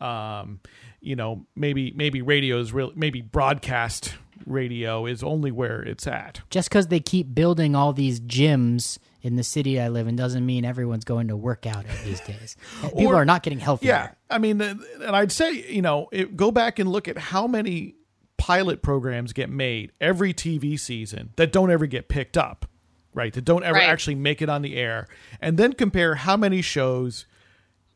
Um 0.01 0.61
you 1.01 1.16
know 1.16 1.47
maybe 1.55 1.93
maybe 1.95 2.22
radio 2.22 2.59
is 2.59 2.72
real 2.72 2.93
maybe 2.95 3.20
broadcast 3.20 4.14
radio 4.47 5.07
is 5.07 5.22
only 5.22 5.51
where 5.51 5.82
it's 5.82 6.07
at. 6.07 6.41
Just 6.51 6.68
because 6.68 6.89
they 6.89 7.01
keep 7.01 7.35
building 7.35 7.74
all 7.74 7.93
these 7.93 8.20
gyms 8.20 8.99
in 9.24 9.34
the 9.34 9.42
city 9.42 9.80
I 9.80 9.88
live 9.88 10.06
in 10.06 10.14
doesn't 10.14 10.46
mean 10.46 10.64
everyone's 10.64 11.04
going 11.04 11.26
to 11.28 11.36
work 11.36 11.66
out 11.66 11.84
these 12.04 12.20
days. 12.20 12.56
People 12.82 13.06
Or- 13.08 13.16
are 13.16 13.24
not 13.24 13.42
getting 13.42 13.58
healthier. 13.58 13.88
yeah 13.90 14.10
i 14.30 14.38
mean 14.38 14.60
and 14.60 14.80
i'd 15.04 15.32
say 15.32 15.50
you 15.52 15.82
know 15.82 16.08
it, 16.12 16.36
go 16.36 16.50
back 16.52 16.78
and 16.78 16.90
look 16.92 17.08
at 17.08 17.18
how 17.18 17.46
many 17.46 17.94
pilot 18.36 18.82
programs 18.82 19.32
get 19.32 19.48
made 19.50 19.92
every 20.00 20.32
tv 20.34 20.78
season 20.78 21.30
that 21.36 21.52
don't 21.52 21.70
ever 21.70 21.86
get 21.86 22.08
picked 22.08 22.36
up 22.36 22.66
right 23.14 23.32
that 23.34 23.44
don't 23.44 23.62
ever 23.64 23.78
Right. 23.78 23.88
actually 23.88 24.16
make 24.16 24.42
it 24.42 24.48
on 24.48 24.62
the 24.62 24.76
air 24.76 25.06
and 25.40 25.56
then 25.56 25.72
compare 25.72 26.14
how 26.16 26.36
many 26.36 26.60
shows 26.62 27.26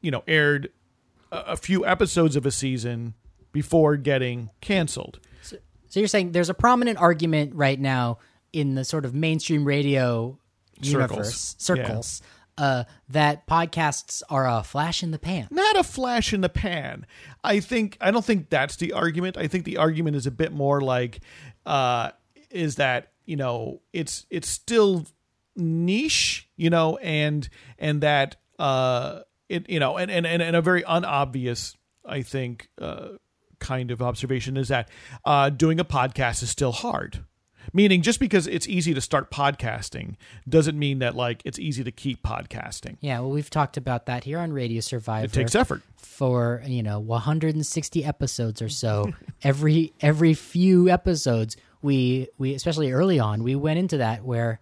you 0.01 0.11
know 0.11 0.23
aired 0.29 0.71
a, 1.33 1.39
a 1.39 1.57
few 1.57 1.85
episodes 1.85 2.37
of 2.37 2.47
a 2.47 2.51
season 2.51 3.15
before 3.53 3.97
getting 3.97 4.51
canceled 4.61 5.19
So 5.43 5.57
you're 6.01 6.07
saying 6.09 6.33
there's 6.33 6.51
a 6.51 6.55
prominent 6.55 6.99
argument 6.99 7.55
right 7.55 7.81
now 7.81 8.19
in 8.53 8.75
the 8.77 8.85
sort 8.85 9.05
of 9.05 9.13
mainstream 9.15 9.65
radio 9.65 10.39
universe 10.81 11.57
Circles. 11.59 11.87
circles 11.87 12.23
uh, 12.59 12.85
that 13.09 13.47
podcasts 13.47 14.23
are 14.29 14.49
a 14.49 14.65
flash 14.65 15.03
in 15.03 15.13
the 15.13 15.19
pan. 15.19 15.47
not 15.51 15.77
a 15.79 15.85
flash 15.85 16.33
in 16.33 16.41
the 16.41 16.49
pan. 16.49 17.07
I 17.45 17.61
think 17.61 17.97
I 18.01 18.11
don't 18.11 18.25
think 18.25 18.51
that's 18.51 18.77
the 18.77 18.93
argument. 18.93 19.37
I 19.37 19.47
think 19.47 19.65
the 19.65 19.77
argument 19.77 20.17
is 20.17 20.27
a 20.27 20.31
bit 20.33 20.53
more 20.53 20.81
like 20.81 21.21
uh 21.67 22.11
is 22.51 22.77
that, 22.77 23.13
you 23.27 23.37
know, 23.37 23.81
it's 23.93 24.27
it's 24.31 24.49
still 24.49 25.07
niche, 25.55 26.49
you 26.57 26.69
know, 26.71 26.97
and 26.97 27.49
and 27.79 28.01
that 28.03 28.37
uh 28.59 29.21
it 29.49 29.71
you 29.71 29.79
know, 29.79 29.97
and 29.97 30.11
and 30.11 30.27
and, 30.27 30.43
and 30.43 30.57
a 30.57 30.61
very 30.63 30.85
unobvious 30.85 31.77
I 32.05 32.23
think 32.23 32.69
uh 32.81 33.11
kind 33.61 33.91
of 33.91 34.03
observation 34.03 34.57
is 34.57 34.69
that 34.69 34.89
uh 35.25 35.51
doing 35.51 35.79
a 35.79 35.85
podcast 35.85 36.43
is 36.43 36.51
still 36.51 36.73
hard. 36.73 37.25
Meaning 37.73 38.03
just 38.03 38.21
because 38.21 38.47
it's 38.47 38.67
easy 38.67 38.95
to 38.95 39.01
start 39.01 39.31
podcasting 39.31 40.17
doesn't 40.49 40.79
mean 40.79 41.01
that 41.01 41.15
like 41.15 41.43
it's 41.45 41.59
easy 41.59 41.85
to 41.85 41.93
keep 41.93 42.23
podcasting. 42.23 42.97
Yeah, 43.01 43.21
well, 43.21 43.31
we've 43.31 43.51
talked 43.51 43.77
about 43.77 44.07
that 44.07 44.25
here 44.25 44.39
on 44.39 44.53
Radio 44.53 44.81
Survivor. 44.81 45.27
It 45.27 45.33
takes 45.33 45.55
effort. 45.55 45.83
for 45.97 46.63
you 46.67 46.83
know 46.83 46.99
160 47.01 48.05
episodes 48.05 48.63
or 48.63 48.69
so. 48.69 49.13
every 49.43 49.93
every 50.01 50.35
few 50.35 50.89
episodes, 50.89 51.57
we 51.83 52.29
we 52.39 52.55
especially 52.55 52.93
early 52.93 53.19
on, 53.19 53.43
we 53.43 53.55
went 53.55 53.79
into 53.79 53.99
that 53.99 54.25
where 54.25 54.61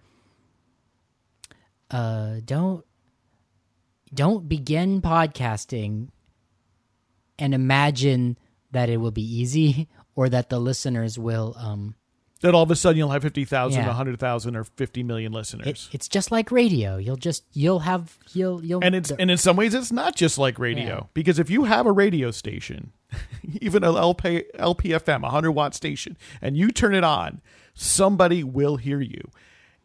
uh 1.90 2.36
don't 2.44 2.84
don't 4.12 4.48
begin 4.48 5.00
podcasting 5.00 6.09
and 7.38 7.54
imagine 7.54 8.38
that 8.72 8.88
it 8.88 8.96
will 8.96 9.11
be 9.11 9.22
easy 9.22 9.88
or 10.16 10.28
that 10.28 10.48
the 10.48 10.59
listeners 10.59 11.18
will 11.18 11.54
um 11.59 11.94
that 12.43 12.55
all 12.55 12.62
of 12.62 12.70
a 12.70 12.76
sudden 12.76 12.99
you'll 12.99 13.11
have 13.11 13.22
50,000, 13.22 13.80
Yeah. 13.80 13.87
100,000 13.87 14.57
or 14.57 14.64
50 14.64 15.03
million 15.03 15.32
it, 15.32 15.37
listeners. 15.37 15.89
it's 15.93 16.07
just 16.09 16.30
like 16.30 16.51
radio. 16.51 16.97
You'll 16.99 17.16
just 17.16 17.45
you'll 17.53 17.80
have 17.80 18.18
you'll 18.34 18.62
you'll 18.64 18.84
and 18.84 18.95
it's 18.95 19.11
and 19.11 19.30
in 19.30 19.39
some 19.39 19.57
ways 19.57 19.72
it's 19.74 19.91
not 19.91 20.14
just 20.16 20.37
like 20.39 20.59
radio 20.59 20.84
Yeah. 20.87 21.01
because 21.14 21.39
if 21.39 21.49
you 21.51 21.64
have 21.64 21.87
a 21.87 21.93
radio 21.93 22.30
station, 22.30 22.93
even 23.61 23.82
an 23.84 23.97
LP, 23.97 24.45
LPFM, 24.59 25.18
a 25.18 25.22
100 25.22 25.53
watt 25.53 25.74
station, 25.74 26.16
and 26.43 26.57
you 26.57 26.70
turn 26.70 26.95
it 26.95 27.05
on, 27.05 27.41
somebody 27.74 28.43
will 28.45 28.76
hear 28.76 29.01
you. 29.01 29.30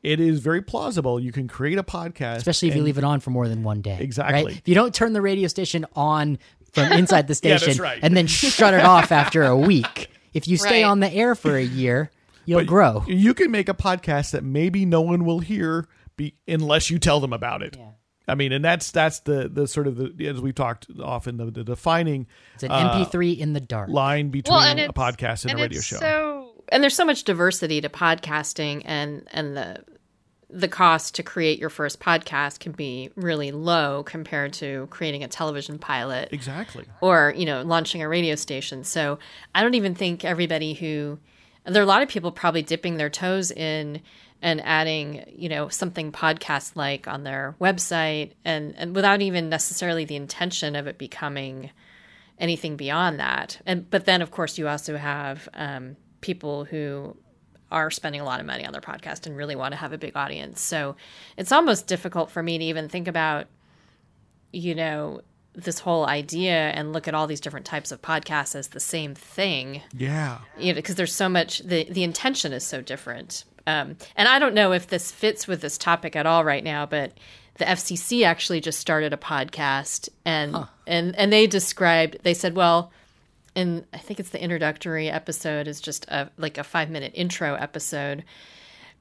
It 0.04 0.20
is 0.20 0.39
very 0.39 0.62
plausible 0.64 1.20
you 1.20 1.32
can 1.32 1.47
create 1.47 1.78
a 1.78 1.84
podcast 1.84 2.38
especially 2.38 2.70
if 2.70 2.74
you 2.76 2.80
and- 2.80 2.86
leave 2.86 2.97
it 2.97 3.04
on 3.04 3.20
for 3.20 3.30
more 3.30 3.47
than 3.47 3.64
one 3.64 3.82
day. 3.82 3.97
Exactly. 4.02 4.43
Right? 4.45 4.58
If 4.58 4.68
you 4.68 4.74
don't 4.76 4.93
turn 4.95 5.14
the 5.14 5.22
radio 5.22 5.47
station 5.47 5.86
on 5.95 6.39
from 6.72 6.91
inside 6.91 7.28
the 7.28 7.39
Yeah, 7.43 7.52
that's 7.52 7.64
station 7.64 7.84
right. 7.84 7.99
and 8.02 8.18
then 8.18 8.26
shut 8.28 8.74
it 8.74 8.84
off 8.84 9.12
after 9.12 9.43
a 9.43 9.56
week, 9.56 10.10
if 10.34 10.47
you 10.47 10.58
stay 10.58 10.84
Right. 10.84 10.89
on 10.89 11.02
the 11.02 11.14
air 11.14 11.36
for 11.36 11.56
a 11.56 11.62
year, 11.64 12.10
you'll 12.46 12.60
but 12.62 12.68
grow. 12.68 13.04
You 13.08 13.34
can 13.34 13.52
make 13.52 13.70
a 13.70 13.74
podcast 13.74 14.32
that 14.32 14.44
maybe 14.44 14.86
no 14.86 15.02
one 15.02 15.26
will 15.26 15.39
hear 15.39 15.88
be, 16.18 16.36
unless 16.48 16.89
you 16.89 17.00
tell 17.00 17.20
them 17.20 17.34
about 17.34 17.62
it. 17.62 17.78
I 18.28 18.36
mean, 18.36 18.52
and 18.52 18.64
that's 18.64 18.92
that's 18.92 19.22
the 19.22 19.50
the 19.50 19.68
sort 19.68 19.88
of 19.88 19.98
the 19.98 20.28
as 20.28 20.39
we've 20.39 20.56
talked 20.56 20.88
often 21.04 21.38
the, 21.38 21.46
the 21.46 21.64
defining 21.64 22.28
It's 22.54 22.64
an 22.64 22.72
uh, 22.72 23.06
MP3 23.06 23.38
in 23.39 23.54
the 23.54 23.60
dark. 23.60 23.89
line 23.89 24.30
between 24.30 24.58
Well, 24.58 24.78
a 24.78 24.94
podcast 24.94 25.44
and, 25.44 25.52
and 25.52 25.60
a 25.60 25.64
radio 25.64 25.78
it's 25.78 25.88
show. 25.88 25.98
So 25.98 26.64
and 26.70 26.82
there's 26.82 26.96
so 26.96 27.06
much 27.06 27.24
diversity 27.24 27.82
to 27.82 27.89
podcasting 27.89 28.84
and 28.86 29.28
and 29.32 29.58
the 29.58 29.84
the 30.54 30.68
cost 30.68 31.16
to 31.16 31.24
create 31.24 31.60
your 31.60 31.70
first 31.70 32.00
podcast 32.00 32.60
can 32.60 32.74
be 32.74 33.10
really 33.16 33.52
low 33.52 34.04
compared 34.04 34.52
to 34.52 34.86
creating 34.89 35.24
a 35.24 35.28
television 35.28 35.80
pilot 35.80 36.30
exactly. 36.32 36.86
or 37.00 37.34
you 37.38 37.46
know 37.46 37.62
launching 37.62 38.02
a 38.02 38.08
radio 38.08 38.36
station 38.36 38.84
so 38.84 39.18
i 39.56 39.62
don't 39.62 39.76
even 39.76 39.96
think 39.96 40.26
everybody 40.26 40.74
who 40.74 41.18
there 41.66 41.82
are 41.82 41.86
a 41.86 41.88
lot 41.88 42.01
of 42.01 42.09
people 42.09 42.32
probably 42.32 42.62
dipping 42.62 42.97
their 42.97 43.09
toes 43.09 43.51
in 43.51 44.01
and 44.41 44.62
adding 44.66 45.24
you 45.28 45.49
know 45.49 45.70
something 45.70 46.12
podcast 46.12 46.76
like 46.76 47.07
on 47.07 47.24
their 47.24 47.55
website 47.62 48.32
and 48.43 48.74
and 48.78 48.95
without 48.95 49.22
even 49.22 49.49
necessarily 49.49 50.05
the 50.05 50.16
intention 50.16 50.76
of 50.76 50.88
it 50.88 50.97
becoming 50.97 51.70
anything 52.39 52.76
beyond 52.76 53.20
that. 53.20 53.62
And 53.66 53.89
but 53.89 54.05
then 54.05 54.22
of 54.22 54.32
course 54.32 54.57
you 54.57 54.68
also 54.68 54.97
have 54.97 55.47
um, 55.53 55.95
people 56.20 56.66
who 56.66 57.16
are 57.72 57.89
spending 57.89 58.20
a 58.20 58.26
lot 58.26 58.41
of 58.41 58.45
money 58.45 58.66
on 58.66 58.74
their 58.74 58.82
podcast 58.82 59.26
and 59.26 59.38
really 59.38 59.55
want 59.55 59.71
to 59.71 59.78
have 59.78 59.93
a 59.93 59.97
big 59.97 60.17
audience. 60.17 60.59
So 60.59 60.97
it's 61.38 61.54
almost 61.54 61.88
difficult 61.88 62.29
for 62.32 62.43
me 62.43 62.58
to 62.58 62.63
even 62.66 62.89
think 62.89 63.08
about 63.08 63.47
you 64.51 64.75
know 64.75 65.21
this 65.53 65.79
whole 65.79 66.05
idea 66.07 66.69
and 66.69 66.93
look 66.93 67.07
at 67.07 67.13
all 67.13 67.28
these 67.28 67.41
different 67.41 67.65
types 67.65 67.91
of 67.91 68.01
podcasts 68.01 68.55
as 68.55 68.69
the 68.69 68.79
same 68.79 69.15
thing. 69.15 69.82
Yeah. 69.95 70.39
you 70.57 70.71
know 70.71 70.75
because 70.75 70.95
there's 70.95 71.13
so 71.13 71.28
much 71.28 71.59
the 71.59 71.83
the 71.89 72.03
intention 72.03 72.53
is 72.53 72.63
so 72.63 72.82
different. 72.82 73.43
Um, 73.67 73.95
and 74.15 74.28
i 74.28 74.39
don't 74.39 74.55
know 74.55 74.71
if 74.71 74.87
this 74.87 75.11
fits 75.11 75.47
with 75.47 75.61
this 75.61 75.78
topic 75.78 76.15
at 76.15 76.25
all 76.25 76.43
right 76.43 76.63
now 76.63 76.87
but 76.87 77.11
the 77.59 77.65
fcc 77.65 78.25
actually 78.25 78.59
just 78.59 78.79
started 78.79 79.13
a 79.13 79.17
podcast 79.17 80.09
and 80.25 80.57
and 80.87 81.15
and 81.15 81.32
they 81.32 81.45
described 81.45 82.17
they 82.23 82.33
said 82.33 82.55
well 82.55 82.91
and 83.55 83.86
i 83.93 83.99
think 83.99 84.19
it's 84.19 84.32
the 84.32 84.41
introductory 84.41 85.11
episode 85.11 85.67
is 85.67 85.79
just 85.79 86.05
a 86.07 86.32
like 86.37 86.57
a 86.57 86.63
five 86.63 86.89
minute 86.89 87.11
intro 87.13 87.53
episode 87.53 88.23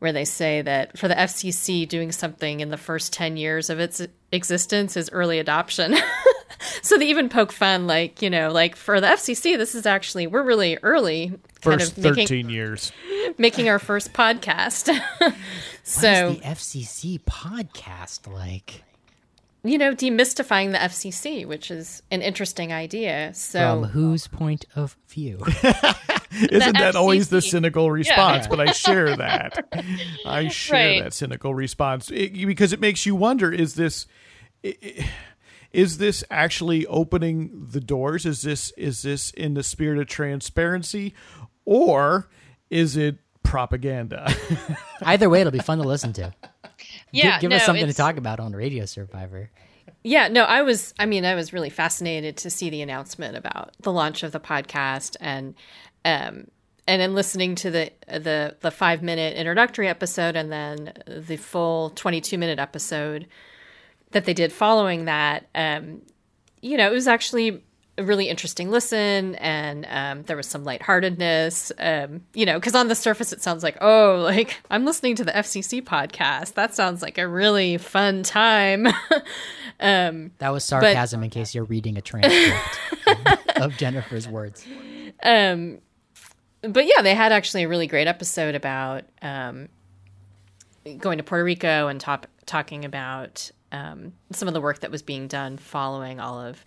where 0.01 0.12
they 0.12 0.24
say 0.24 0.62
that 0.62 0.98
for 0.98 1.09
the 1.09 1.14
FCC 1.14 1.89
doing 1.89 2.10
something 2.10 2.60
in 2.60 2.70
the 2.70 2.77
first 2.77 3.12
10 3.12 3.36
years 3.36 3.70
of 3.70 3.78
its 3.78 4.02
existence 4.32 4.97
is 4.97 5.09
early 5.12 5.39
adoption. 5.39 5.94
so 6.82 6.98
they 6.98 7.06
even 7.06 7.28
poke 7.28 7.52
fun 7.52 7.86
like, 7.86 8.20
you 8.20 8.31
know, 8.31 8.51
like 8.51 8.77
for 8.77 9.01
the 9.01 9.06
FCC 9.06 9.56
this 9.56 9.74
is 9.74 9.86
actually 9.86 10.27
we're 10.27 10.43
really 10.43 10.78
early 10.82 11.28
kind 11.60 11.81
First 11.81 11.98
of 11.98 12.02
making 12.05 12.27
13 12.27 12.51
years. 12.51 12.93
making 13.39 13.68
our 13.68 13.78
first 13.78 14.12
podcast. 14.12 14.90
So 15.82 16.28
is 16.28 16.39
the 16.39 16.44
FCC 16.44 17.20
podcast 17.20 18.32
like? 18.32 18.85
You 19.62 19.77
know, 19.78 19.95
demystifying 19.95 20.73
the 20.73 20.78
FCC, 20.78 21.45
which 21.47 21.70
is 21.70 22.03
an 22.11 22.23
interesting 22.23 22.73
idea. 22.73 23.32
So, 23.35 23.82
From 23.82 23.91
whose 23.91 24.27
point 24.27 24.65
of 24.74 24.97
view? 25.09 25.41
Isn't 26.32 26.78
that 26.78 26.95
always 26.97 27.28
the 27.28 27.43
cynical 27.43 27.91
response? 27.91 28.47
But 28.47 28.61
I 28.61 28.73
share 28.73 29.16
that. 29.16 29.66
I 30.24 30.49
share 30.49 30.77
Right. 30.95 31.03
that 31.05 31.12
cynical 31.12 31.55
response 31.55 32.11
It- 32.11 32.32
because 32.47 32.73
it 32.73 32.81
makes 32.81 33.05
you 33.05 33.15
wonder: 33.16 33.53
is 33.53 33.74
this 33.74 34.07
i- 34.65 34.77
i- 34.82 35.09
is 35.73 35.99
this 35.99 36.23
actually 36.31 36.87
opening 36.87 37.66
the 37.70 37.81
doors? 37.81 38.24
Is 38.27 38.43
this 38.43 38.73
is 38.77 39.03
this 39.03 39.31
in 39.32 39.55
the 39.55 39.62
spirit 39.62 39.99
of 40.01 40.07
transparency, 40.07 41.15
or 41.65 42.28
is 42.70 42.97
it 42.97 43.19
propaganda? 43.43 44.32
Either 45.03 45.28
way, 45.28 45.41
it'll 45.41 45.51
be 45.53 45.59
fun 45.59 45.78
to 45.78 45.85
listen 45.85 46.12
to. 46.15 46.32
Yeah, 47.12 47.32
give, 47.32 47.43
give 47.43 47.51
no, 47.51 47.57
us 47.57 47.66
something 47.66 47.87
to 47.87 47.95
talk 47.95 48.16
about 48.16 48.41
on 48.41 48.53
Radio 48.53 48.87
Survivor. 48.87 49.51
Yeah, 50.03 50.28
no, 50.28 50.45
I 50.45 50.62
was 50.62 50.95
I 50.99 51.07
mean, 51.07 51.24
I 51.24 51.35
was 51.35 51.53
really 51.53 51.70
fascinated 51.70 52.37
to 52.39 52.51
see 52.51 52.70
the 52.70 52.82
announcement 52.82 53.37
about 53.37 53.73
the 53.81 53.93
launch 53.93 54.23
of 54.23 54.32
the 54.32 54.41
podcast 54.41 55.16
and 55.20 55.55
um 56.05 56.47
and 56.87 57.01
then 57.01 57.15
listening 57.15 57.55
to 57.57 57.70
the 57.70 57.93
the 58.07 58.57
the 58.61 58.70
5 58.70 59.03
minute 59.03 59.37
introductory 59.37 59.89
episode 59.89 60.37
and 60.37 60.51
then 60.51 60.93
the 61.07 61.37
full 61.37 61.91
22 61.91 62.39
minute 62.39 62.59
episode 62.59 63.27
that 64.12 64.24
they 64.24 64.35
did 64.35 64.53
following 64.53 65.05
that 65.05 65.47
um 65.55 66.03
you 66.62 66.77
know, 66.77 66.91
it 66.91 66.95
was 66.95 67.09
actually 67.09 67.62
a 67.99 68.05
really 68.05 68.29
interesting 68.29 68.71
listen 68.71 69.35
and 69.37 69.87
um, 69.91 70.23
there 70.23 70.37
was 70.37 70.47
some 70.47 70.65
lightheartedness 70.65 71.73
um, 71.79 72.23
you 72.35 72.47
know 72.47 72.59
because 72.59 72.75
on 72.75 72.89
the 72.89 72.95
surface 72.95 73.33
it 73.33 73.43
sounds 73.43 73.62
like 73.62 73.77
oh 73.81 74.21
like 74.23 74.57
i'm 74.71 74.85
listening 74.85 75.15
to 75.17 75.25
the 75.25 75.33
fcc 75.33 75.83
podcast 75.83 76.55
that 76.55 76.75
sounds 76.75 77.03
like 77.03 77.19
a 77.19 77.29
really 77.29 77.77
fun 77.77 78.23
time 78.23 78.87
um, 79.81 80.31
That 80.39 80.51
was 80.51 80.65
sarcasm 80.65 81.23
in 81.23 81.31
case 81.31 81.55
you're 81.55 81.65
reading 81.65 81.99
a 81.99 82.01
transcript 82.01 82.81
of 83.57 83.77
Jennifer's 83.77 84.27
words. 84.29 84.65
um, 85.23 85.79
but 86.62 86.87
yeah 86.87 87.03
they 87.03 87.15
had 87.15 87.33
actually 87.33 87.65
a 87.65 87.69
really 87.69 87.87
great 87.87 88.07
episode 88.07 88.55
about 88.55 89.05
um, 89.21 89.69
going 90.99 91.19
to 91.19 91.25
puerto 91.25 91.45
rico 91.45 91.89
and 91.89 92.01
top, 92.01 92.27
talking 92.47 92.85
about 92.85 93.51
um, 93.73 94.12
some 94.33 94.49
of 94.49 94.55
the 94.55 94.61
work 94.61 94.81
that 94.81 94.91
was 94.91 95.03
being 95.03 95.29
done 95.29 95.57
following 95.59 96.19
all 96.19 96.41
of 96.41 96.65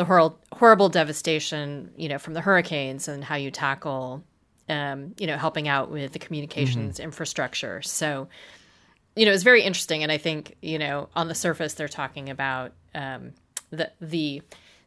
the 0.00 0.06
hor- 0.06 0.34
horrible 0.54 0.88
devastation 0.88 1.92
you 1.94 2.08
know 2.08 2.16
from 2.16 2.32
the 2.32 2.40
hurricanes 2.40 3.06
and 3.06 3.22
how 3.22 3.36
you 3.36 3.50
tackle 3.50 4.24
um, 4.70 5.14
you 5.18 5.26
know 5.26 5.36
helping 5.36 5.68
out 5.68 5.90
with 5.90 6.12
the 6.12 6.18
communications 6.18 6.98
infrastructure. 6.98 7.82
So 7.82 8.28
you 9.14 9.26
know 9.26 9.32
it's 9.32 9.42
very 9.42 9.62
interesting. 9.62 10.02
And 10.02 10.10
i 10.10 10.16
think 10.16 10.56
you 10.62 10.78
know 10.78 11.10
on 11.14 11.28
the 11.28 11.34
surface 11.34 11.74
they're 11.74 11.86
talking 11.86 12.30
about 12.30 12.72
um, 12.94 13.34
the 13.68 13.92
the 14.00 14.40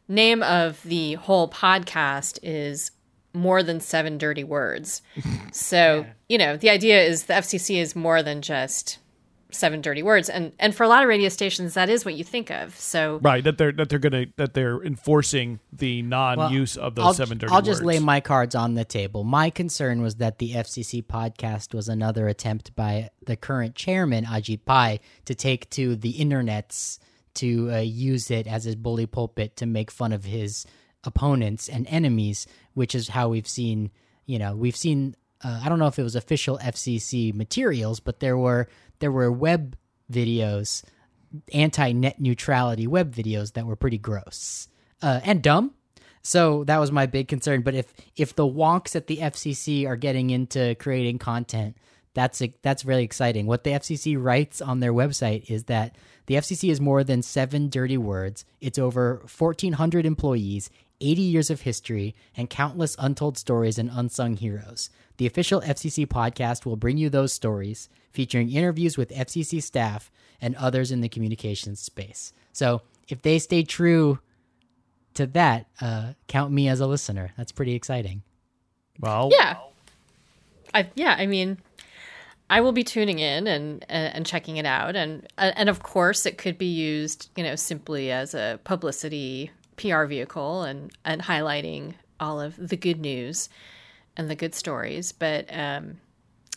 name 0.08 0.42
of 0.42 0.82
the 0.82 1.14
whole 1.14 1.48
podcast 1.48 2.40
is 2.42 2.90
more 3.32 3.62
than 3.62 3.78
seven 3.80 4.18
dirty 4.18 4.44
words. 4.44 5.00
So 5.52 6.04
you 6.28 6.38
know 6.38 6.56
the 6.56 6.70
idea 6.70 7.04
is 7.04 7.24
the 7.24 7.34
fcc 7.34 7.76
is 7.76 7.94
more 7.94 8.20
than 8.24 8.42
just 8.42 8.98
seven 9.54 9.80
dirty 9.80 10.02
words 10.02 10.28
and 10.28 10.52
and 10.58 10.74
for 10.74 10.82
a 10.82 10.88
lot 10.88 11.02
of 11.02 11.08
radio 11.08 11.28
stations 11.28 11.74
that 11.74 11.88
is 11.88 12.04
what 12.04 12.14
you 12.14 12.24
think 12.24 12.50
of 12.50 12.76
so 12.78 13.18
right? 13.22 13.42
That 13.44 13.58
they're 13.58 13.72
that 13.72 13.88
they're 13.88 13.98
gonna 13.98 14.26
that 14.36 14.54
they're 14.54 14.82
enforcing 14.82 15.60
the 15.72 16.02
non-use 16.02 16.76
of 16.76 16.94
those 16.94 17.04
I'll, 17.04 17.14
seven 17.14 17.38
dirty 17.38 17.52
I'll 17.52 17.58
words. 17.58 17.68
just 17.68 17.82
lay 17.82 17.98
my 17.98 18.20
cards 18.20 18.54
on 18.54 18.74
the 18.74 18.84
table. 18.84 19.24
My 19.24 19.50
concern 19.50 20.02
was 20.02 20.16
that 20.16 20.38
the 20.38 20.52
FCC 20.52 21.02
podcast 21.04 21.74
was 21.74 21.88
another 21.88 22.28
attempt 22.28 22.74
by 22.76 23.10
the 23.26 23.36
current 23.36 23.74
chairman, 23.74 24.24
Ajit 24.24 24.64
Pai, 24.64 25.00
to 25.24 25.34
take 25.34 25.70
to 25.70 25.96
the 25.96 26.14
internets 26.14 26.98
to 27.34 27.70
uh, 27.72 27.78
use 27.78 28.30
it 28.30 28.46
as 28.46 28.64
his 28.64 28.76
bully 28.76 29.06
pulpit 29.06 29.56
to 29.56 29.66
make 29.66 29.90
fun 29.90 30.12
of 30.12 30.24
his 30.24 30.66
opponents 31.02 31.68
and 31.68 31.86
enemies, 31.88 32.46
which 32.74 32.94
is 32.94 33.08
how 33.08 33.28
we've 33.28 33.48
seen, 33.48 33.90
you 34.26 34.38
know, 34.38 34.54
we've 34.56 34.76
seen. 34.76 35.16
Uh, 35.42 35.60
I 35.62 35.68
don't 35.68 35.78
know 35.78 35.88
if 35.88 35.98
it 35.98 36.02
was 36.02 36.16
official 36.16 36.58
FCC 36.58 37.34
materials, 37.34 38.00
but 38.00 38.20
there 38.20 38.38
were 38.38 38.66
there 38.98 39.12
were 39.12 39.30
web 39.30 39.76
videos, 40.10 40.84
anti 41.52 41.92
net 41.92 42.20
neutrality 42.20 42.86
web 42.86 43.14
videos 43.14 43.52
that 43.54 43.66
were 43.66 43.76
pretty 43.76 43.98
gross 43.98 44.68
uh, 45.02 45.20
and 45.24 45.42
dumb. 45.42 45.72
So 46.22 46.64
that 46.64 46.78
was 46.78 46.90
my 46.90 47.06
big 47.06 47.28
concern. 47.28 47.60
But 47.60 47.74
if 47.74 47.92
if 48.16 48.34
the 48.34 48.46
wonks 48.46 48.96
at 48.96 49.06
the 49.06 49.18
FCC 49.18 49.86
are 49.86 49.96
getting 49.96 50.30
into 50.30 50.74
creating 50.76 51.18
content, 51.18 51.76
that's 52.14 52.42
that's 52.62 52.84
really 52.84 53.04
exciting. 53.04 53.46
What 53.46 53.64
the 53.64 53.72
FCC 53.72 54.16
writes 54.20 54.62
on 54.62 54.80
their 54.80 54.92
website 54.92 55.50
is 55.50 55.64
that 55.64 55.96
the 56.26 56.34
FCC 56.34 56.70
is 56.70 56.80
more 56.80 57.04
than 57.04 57.22
seven 57.22 57.68
dirty 57.68 57.98
words. 57.98 58.44
It's 58.60 58.78
over 58.78 59.22
fourteen 59.26 59.74
hundred 59.74 60.06
employees, 60.06 60.70
eighty 61.00 61.22
years 61.22 61.50
of 61.50 61.62
history, 61.62 62.14
and 62.36 62.48
countless 62.50 62.96
untold 62.98 63.36
stories 63.38 63.78
and 63.78 63.90
unsung 63.92 64.36
heroes. 64.36 64.90
The 65.18 65.26
official 65.26 65.60
FCC 65.60 66.06
podcast 66.06 66.64
will 66.64 66.76
bring 66.76 66.96
you 66.96 67.08
those 67.10 67.32
stories, 67.32 67.88
featuring 68.12 68.50
interviews 68.50 68.96
with 68.96 69.10
FCC 69.10 69.62
staff 69.62 70.10
and 70.40 70.56
others 70.56 70.90
in 70.90 71.00
the 71.02 71.08
communications 71.08 71.80
space. 71.80 72.32
So 72.52 72.82
if 73.08 73.22
they 73.22 73.38
stay 73.38 73.62
true 73.62 74.18
to 75.14 75.26
that, 75.28 75.66
uh, 75.80 76.14
count 76.26 76.52
me 76.52 76.66
as 76.68 76.80
a 76.80 76.86
listener. 76.86 77.32
That's 77.36 77.52
pretty 77.52 77.74
exciting. 77.74 78.22
well, 78.98 79.28
yeah 79.32 79.56
i 80.72 80.88
yeah 80.96 81.14
i 81.18 81.26
mean 81.26 81.58
i 82.50 82.60
will 82.60 82.72
be 82.72 82.84
tuning 82.84 83.18
in 83.18 83.46
and 83.46 83.84
and, 83.88 84.26
checking 84.26 84.56
it 84.56 84.66
out 84.66 84.96
and 84.96 85.26
and 85.38 85.68
of 85.68 85.82
course 85.82 86.26
it 86.26 86.38
could 86.38 86.58
be 86.58 86.66
used 86.66 87.30
you 87.36 87.42
know 87.42 87.56
simply 87.56 88.10
as 88.10 88.34
a 88.34 88.58
publicity 88.64 89.50
pr 89.76 90.04
vehicle 90.04 90.62
and 90.62 90.92
and 91.04 91.22
highlighting 91.22 91.94
all 92.20 92.40
of 92.40 92.56
the 92.56 92.76
good 92.76 93.00
news 93.00 93.48
and 94.16 94.30
the 94.30 94.36
good 94.36 94.54
stories 94.54 95.12
but 95.12 95.46
um 95.50 95.96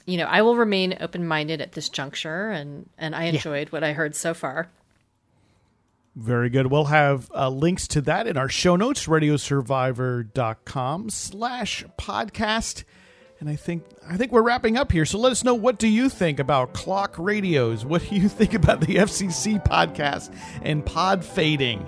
you 0.06 0.18
know 0.18 0.26
i 0.26 0.42
will 0.42 0.56
remain 0.56 0.96
open-minded 1.00 1.62
at 1.62 1.74
this 1.74 1.90
juncture 1.90 2.50
and 2.50 2.90
and 2.98 3.16
i 3.16 3.24
enjoyed 3.26 3.70
what 3.72 3.84
i 3.84 3.94
heard 3.94 4.16
so 4.16 4.34
far 4.34 4.70
Very 6.16 6.50
good. 6.50 6.68
We'll 6.72 6.86
have 6.86 7.30
uh, 7.36 7.50
links 7.50 7.88
to 7.90 8.02
that 8.02 8.26
in 8.26 8.38
our 8.38 8.50
show 8.50 8.76
notes, 8.76 9.06
radiosurvivor.com 9.06 11.10
slash 11.12 11.86
podcast. 12.00 12.84
And 13.40 13.50
I 13.50 13.56
think 13.56 13.84
I 14.08 14.18
think 14.18 14.32
we're 14.32 14.42
wrapping 14.42 14.78
up 14.78 14.92
here. 14.92 15.06
So 15.06 15.20
let 15.20 15.32
us 15.32 15.44
know 15.44 15.54
what 15.54 15.78
do 15.78 15.88
you 15.88 16.10
think 16.10 16.40
about 16.40 16.74
clock 16.74 17.16
radios? 17.18 17.86
What 17.86 18.10
do 18.10 18.16
you 18.16 18.30
think 18.30 18.54
about 18.54 18.82
the 18.82 18.96
FCC 18.96 19.64
podcast 19.64 20.34
and 20.62 20.86
pod 20.86 21.24
fading? 21.24 21.86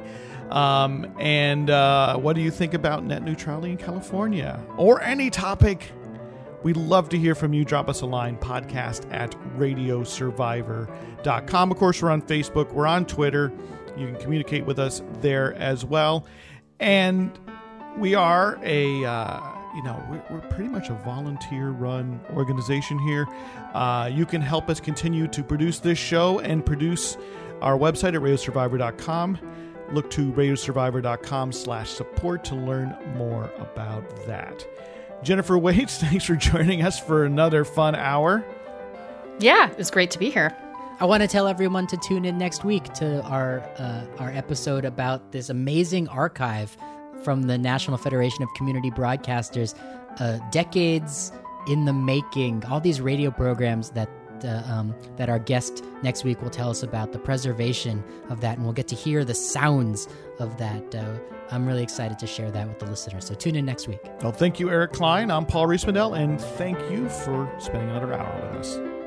Um, 0.51 1.11
and 1.19 1.69
uh, 1.69 2.17
what 2.17 2.35
do 2.35 2.41
you 2.41 2.51
think 2.51 2.73
about 2.73 3.03
net 3.03 3.23
neutrality 3.23 3.71
in 3.71 3.77
California? 3.77 4.63
Or 4.77 5.01
any 5.01 5.29
topic 5.29 5.91
We'd 6.61 6.77
love 6.77 7.07
to 7.09 7.17
hear 7.17 7.35
from 7.35 7.53
you. 7.53 7.63
Drop 7.63 7.87
us 7.87 8.01
a 8.01 8.05
line, 8.05 8.37
podcast 8.37 9.09
at 9.13 9.31
radiosurvivor.com. 9.57 11.71
Of 11.71 11.77
course, 11.77 12.01
we're 12.01 12.11
on 12.11 12.21
Facebook, 12.21 12.73
we're 12.73 12.85
on 12.85 13.05
Twitter. 13.05 13.53
You 13.97 14.07
can 14.07 14.17
communicate 14.17 14.65
with 14.65 14.77
us 14.77 15.01
there 15.21 15.53
as 15.53 15.85
well. 15.85 16.25
And 16.79 17.31
we 17.97 18.13
are 18.15 18.59
a, 18.61 19.05
uh, 19.05 19.39
you 19.75 19.83
know, 19.83 20.01
we're, 20.09 20.23
we're 20.29 20.47
pretty 20.49 20.69
much 20.69 20.89
a 20.89 20.93
volunteer 20.93 21.69
run 21.69 22.19
organization 22.33 22.97
here. 22.99 23.27
Uh, 23.73 24.09
you 24.11 24.25
can 24.25 24.41
help 24.41 24.69
us 24.69 24.79
continue 24.79 25.27
to 25.27 25.43
produce 25.43 25.79
this 25.79 25.97
show 25.97 26.39
and 26.39 26.65
produce 26.65 27.17
our 27.61 27.77
website 27.77 28.15
at 28.15 28.21
radiosurvivor.com. 28.21 29.37
Look 29.91 30.09
to 30.11 30.31
radiosurvivor.com 30.31 31.51
slash 31.51 31.89
support 31.89 32.43
to 32.45 32.55
learn 32.55 32.95
more 33.15 33.51
about 33.57 34.25
that. 34.25 34.65
Jennifer 35.23 35.57
Waits, 35.57 35.97
thanks 36.01 36.25
for 36.25 36.35
joining 36.35 36.81
us 36.83 36.99
for 36.99 37.25
another 37.25 37.65
fun 37.65 37.95
hour. 37.95 38.45
yeah 39.39 39.69
it 39.69 39.77
was 39.77 39.89
great 39.91 40.11
to 40.11 40.19
be 40.19 40.29
here 40.29 40.55
I 41.01 41.05
want 41.05 41.21
to 41.23 41.27
tell 41.27 41.47
everyone 41.47 41.87
to 41.87 41.97
tune 41.97 42.25
in 42.25 42.37
next 42.37 42.65
week 42.65 42.83
to 42.95 43.21
our 43.23 43.61
uh, 43.77 44.03
our 44.17 44.31
episode 44.31 44.83
about 44.83 45.31
this 45.31 45.49
amazing 45.49 46.09
archive 46.09 46.75
from 47.23 47.43
the 47.43 47.57
National 47.57 47.97
Federation 47.97 48.43
of 48.43 48.49
Community 48.55 48.91
Broadcasters, 48.91 49.75
uh, 50.19 50.39
decades 50.51 51.31
in 51.67 51.85
the 51.85 51.93
making. 51.93 52.65
All 52.65 52.79
these 52.79 53.01
radio 53.01 53.31
programs 53.31 53.91
that. 53.91 54.09
Uh, 54.41 54.63
um, 54.67 54.95
that 55.17 55.27
our 55.27 55.37
guest 55.37 55.83
next 56.01 56.23
week 56.23 56.41
will 56.41 56.49
tell 56.49 56.69
us 56.69 56.81
about 56.81 57.11
the 57.11 57.19
preservation 57.19 58.01
of 58.29 58.39
that, 58.39 58.55
and 58.55 58.63
we'll 58.63 58.71
get 58.71 58.87
to 58.87 58.95
hear 58.95 59.25
the 59.25 59.33
sounds 59.33 60.07
of 60.39 60.57
that. 60.57 60.95
Uh, 60.95 61.19
I'm 61.51 61.65
really 61.65 61.83
excited 61.83 62.17
to 62.19 62.25
share 62.25 62.49
that 62.49 62.65
with 62.65 62.79
the 62.79 62.85
listeners. 62.85 63.25
So 63.25 63.33
tune 63.33 63.57
in 63.57 63.65
next 63.65 63.89
week. 63.89 63.99
Well, 64.21 64.31
thank 64.31 64.57
you, 64.57 64.69
Eric 64.69 64.93
Klein. 64.93 65.29
I'm 65.29 65.45
Paul 65.45 65.67
Riismandel, 65.67 66.17
and 66.17 66.39
thank 66.39 66.79
you 66.89 67.09
for 67.09 67.53
spending 67.59 67.89
another 67.89 68.13
hour 68.13 68.33
with 68.53 68.65
us. 68.65 68.98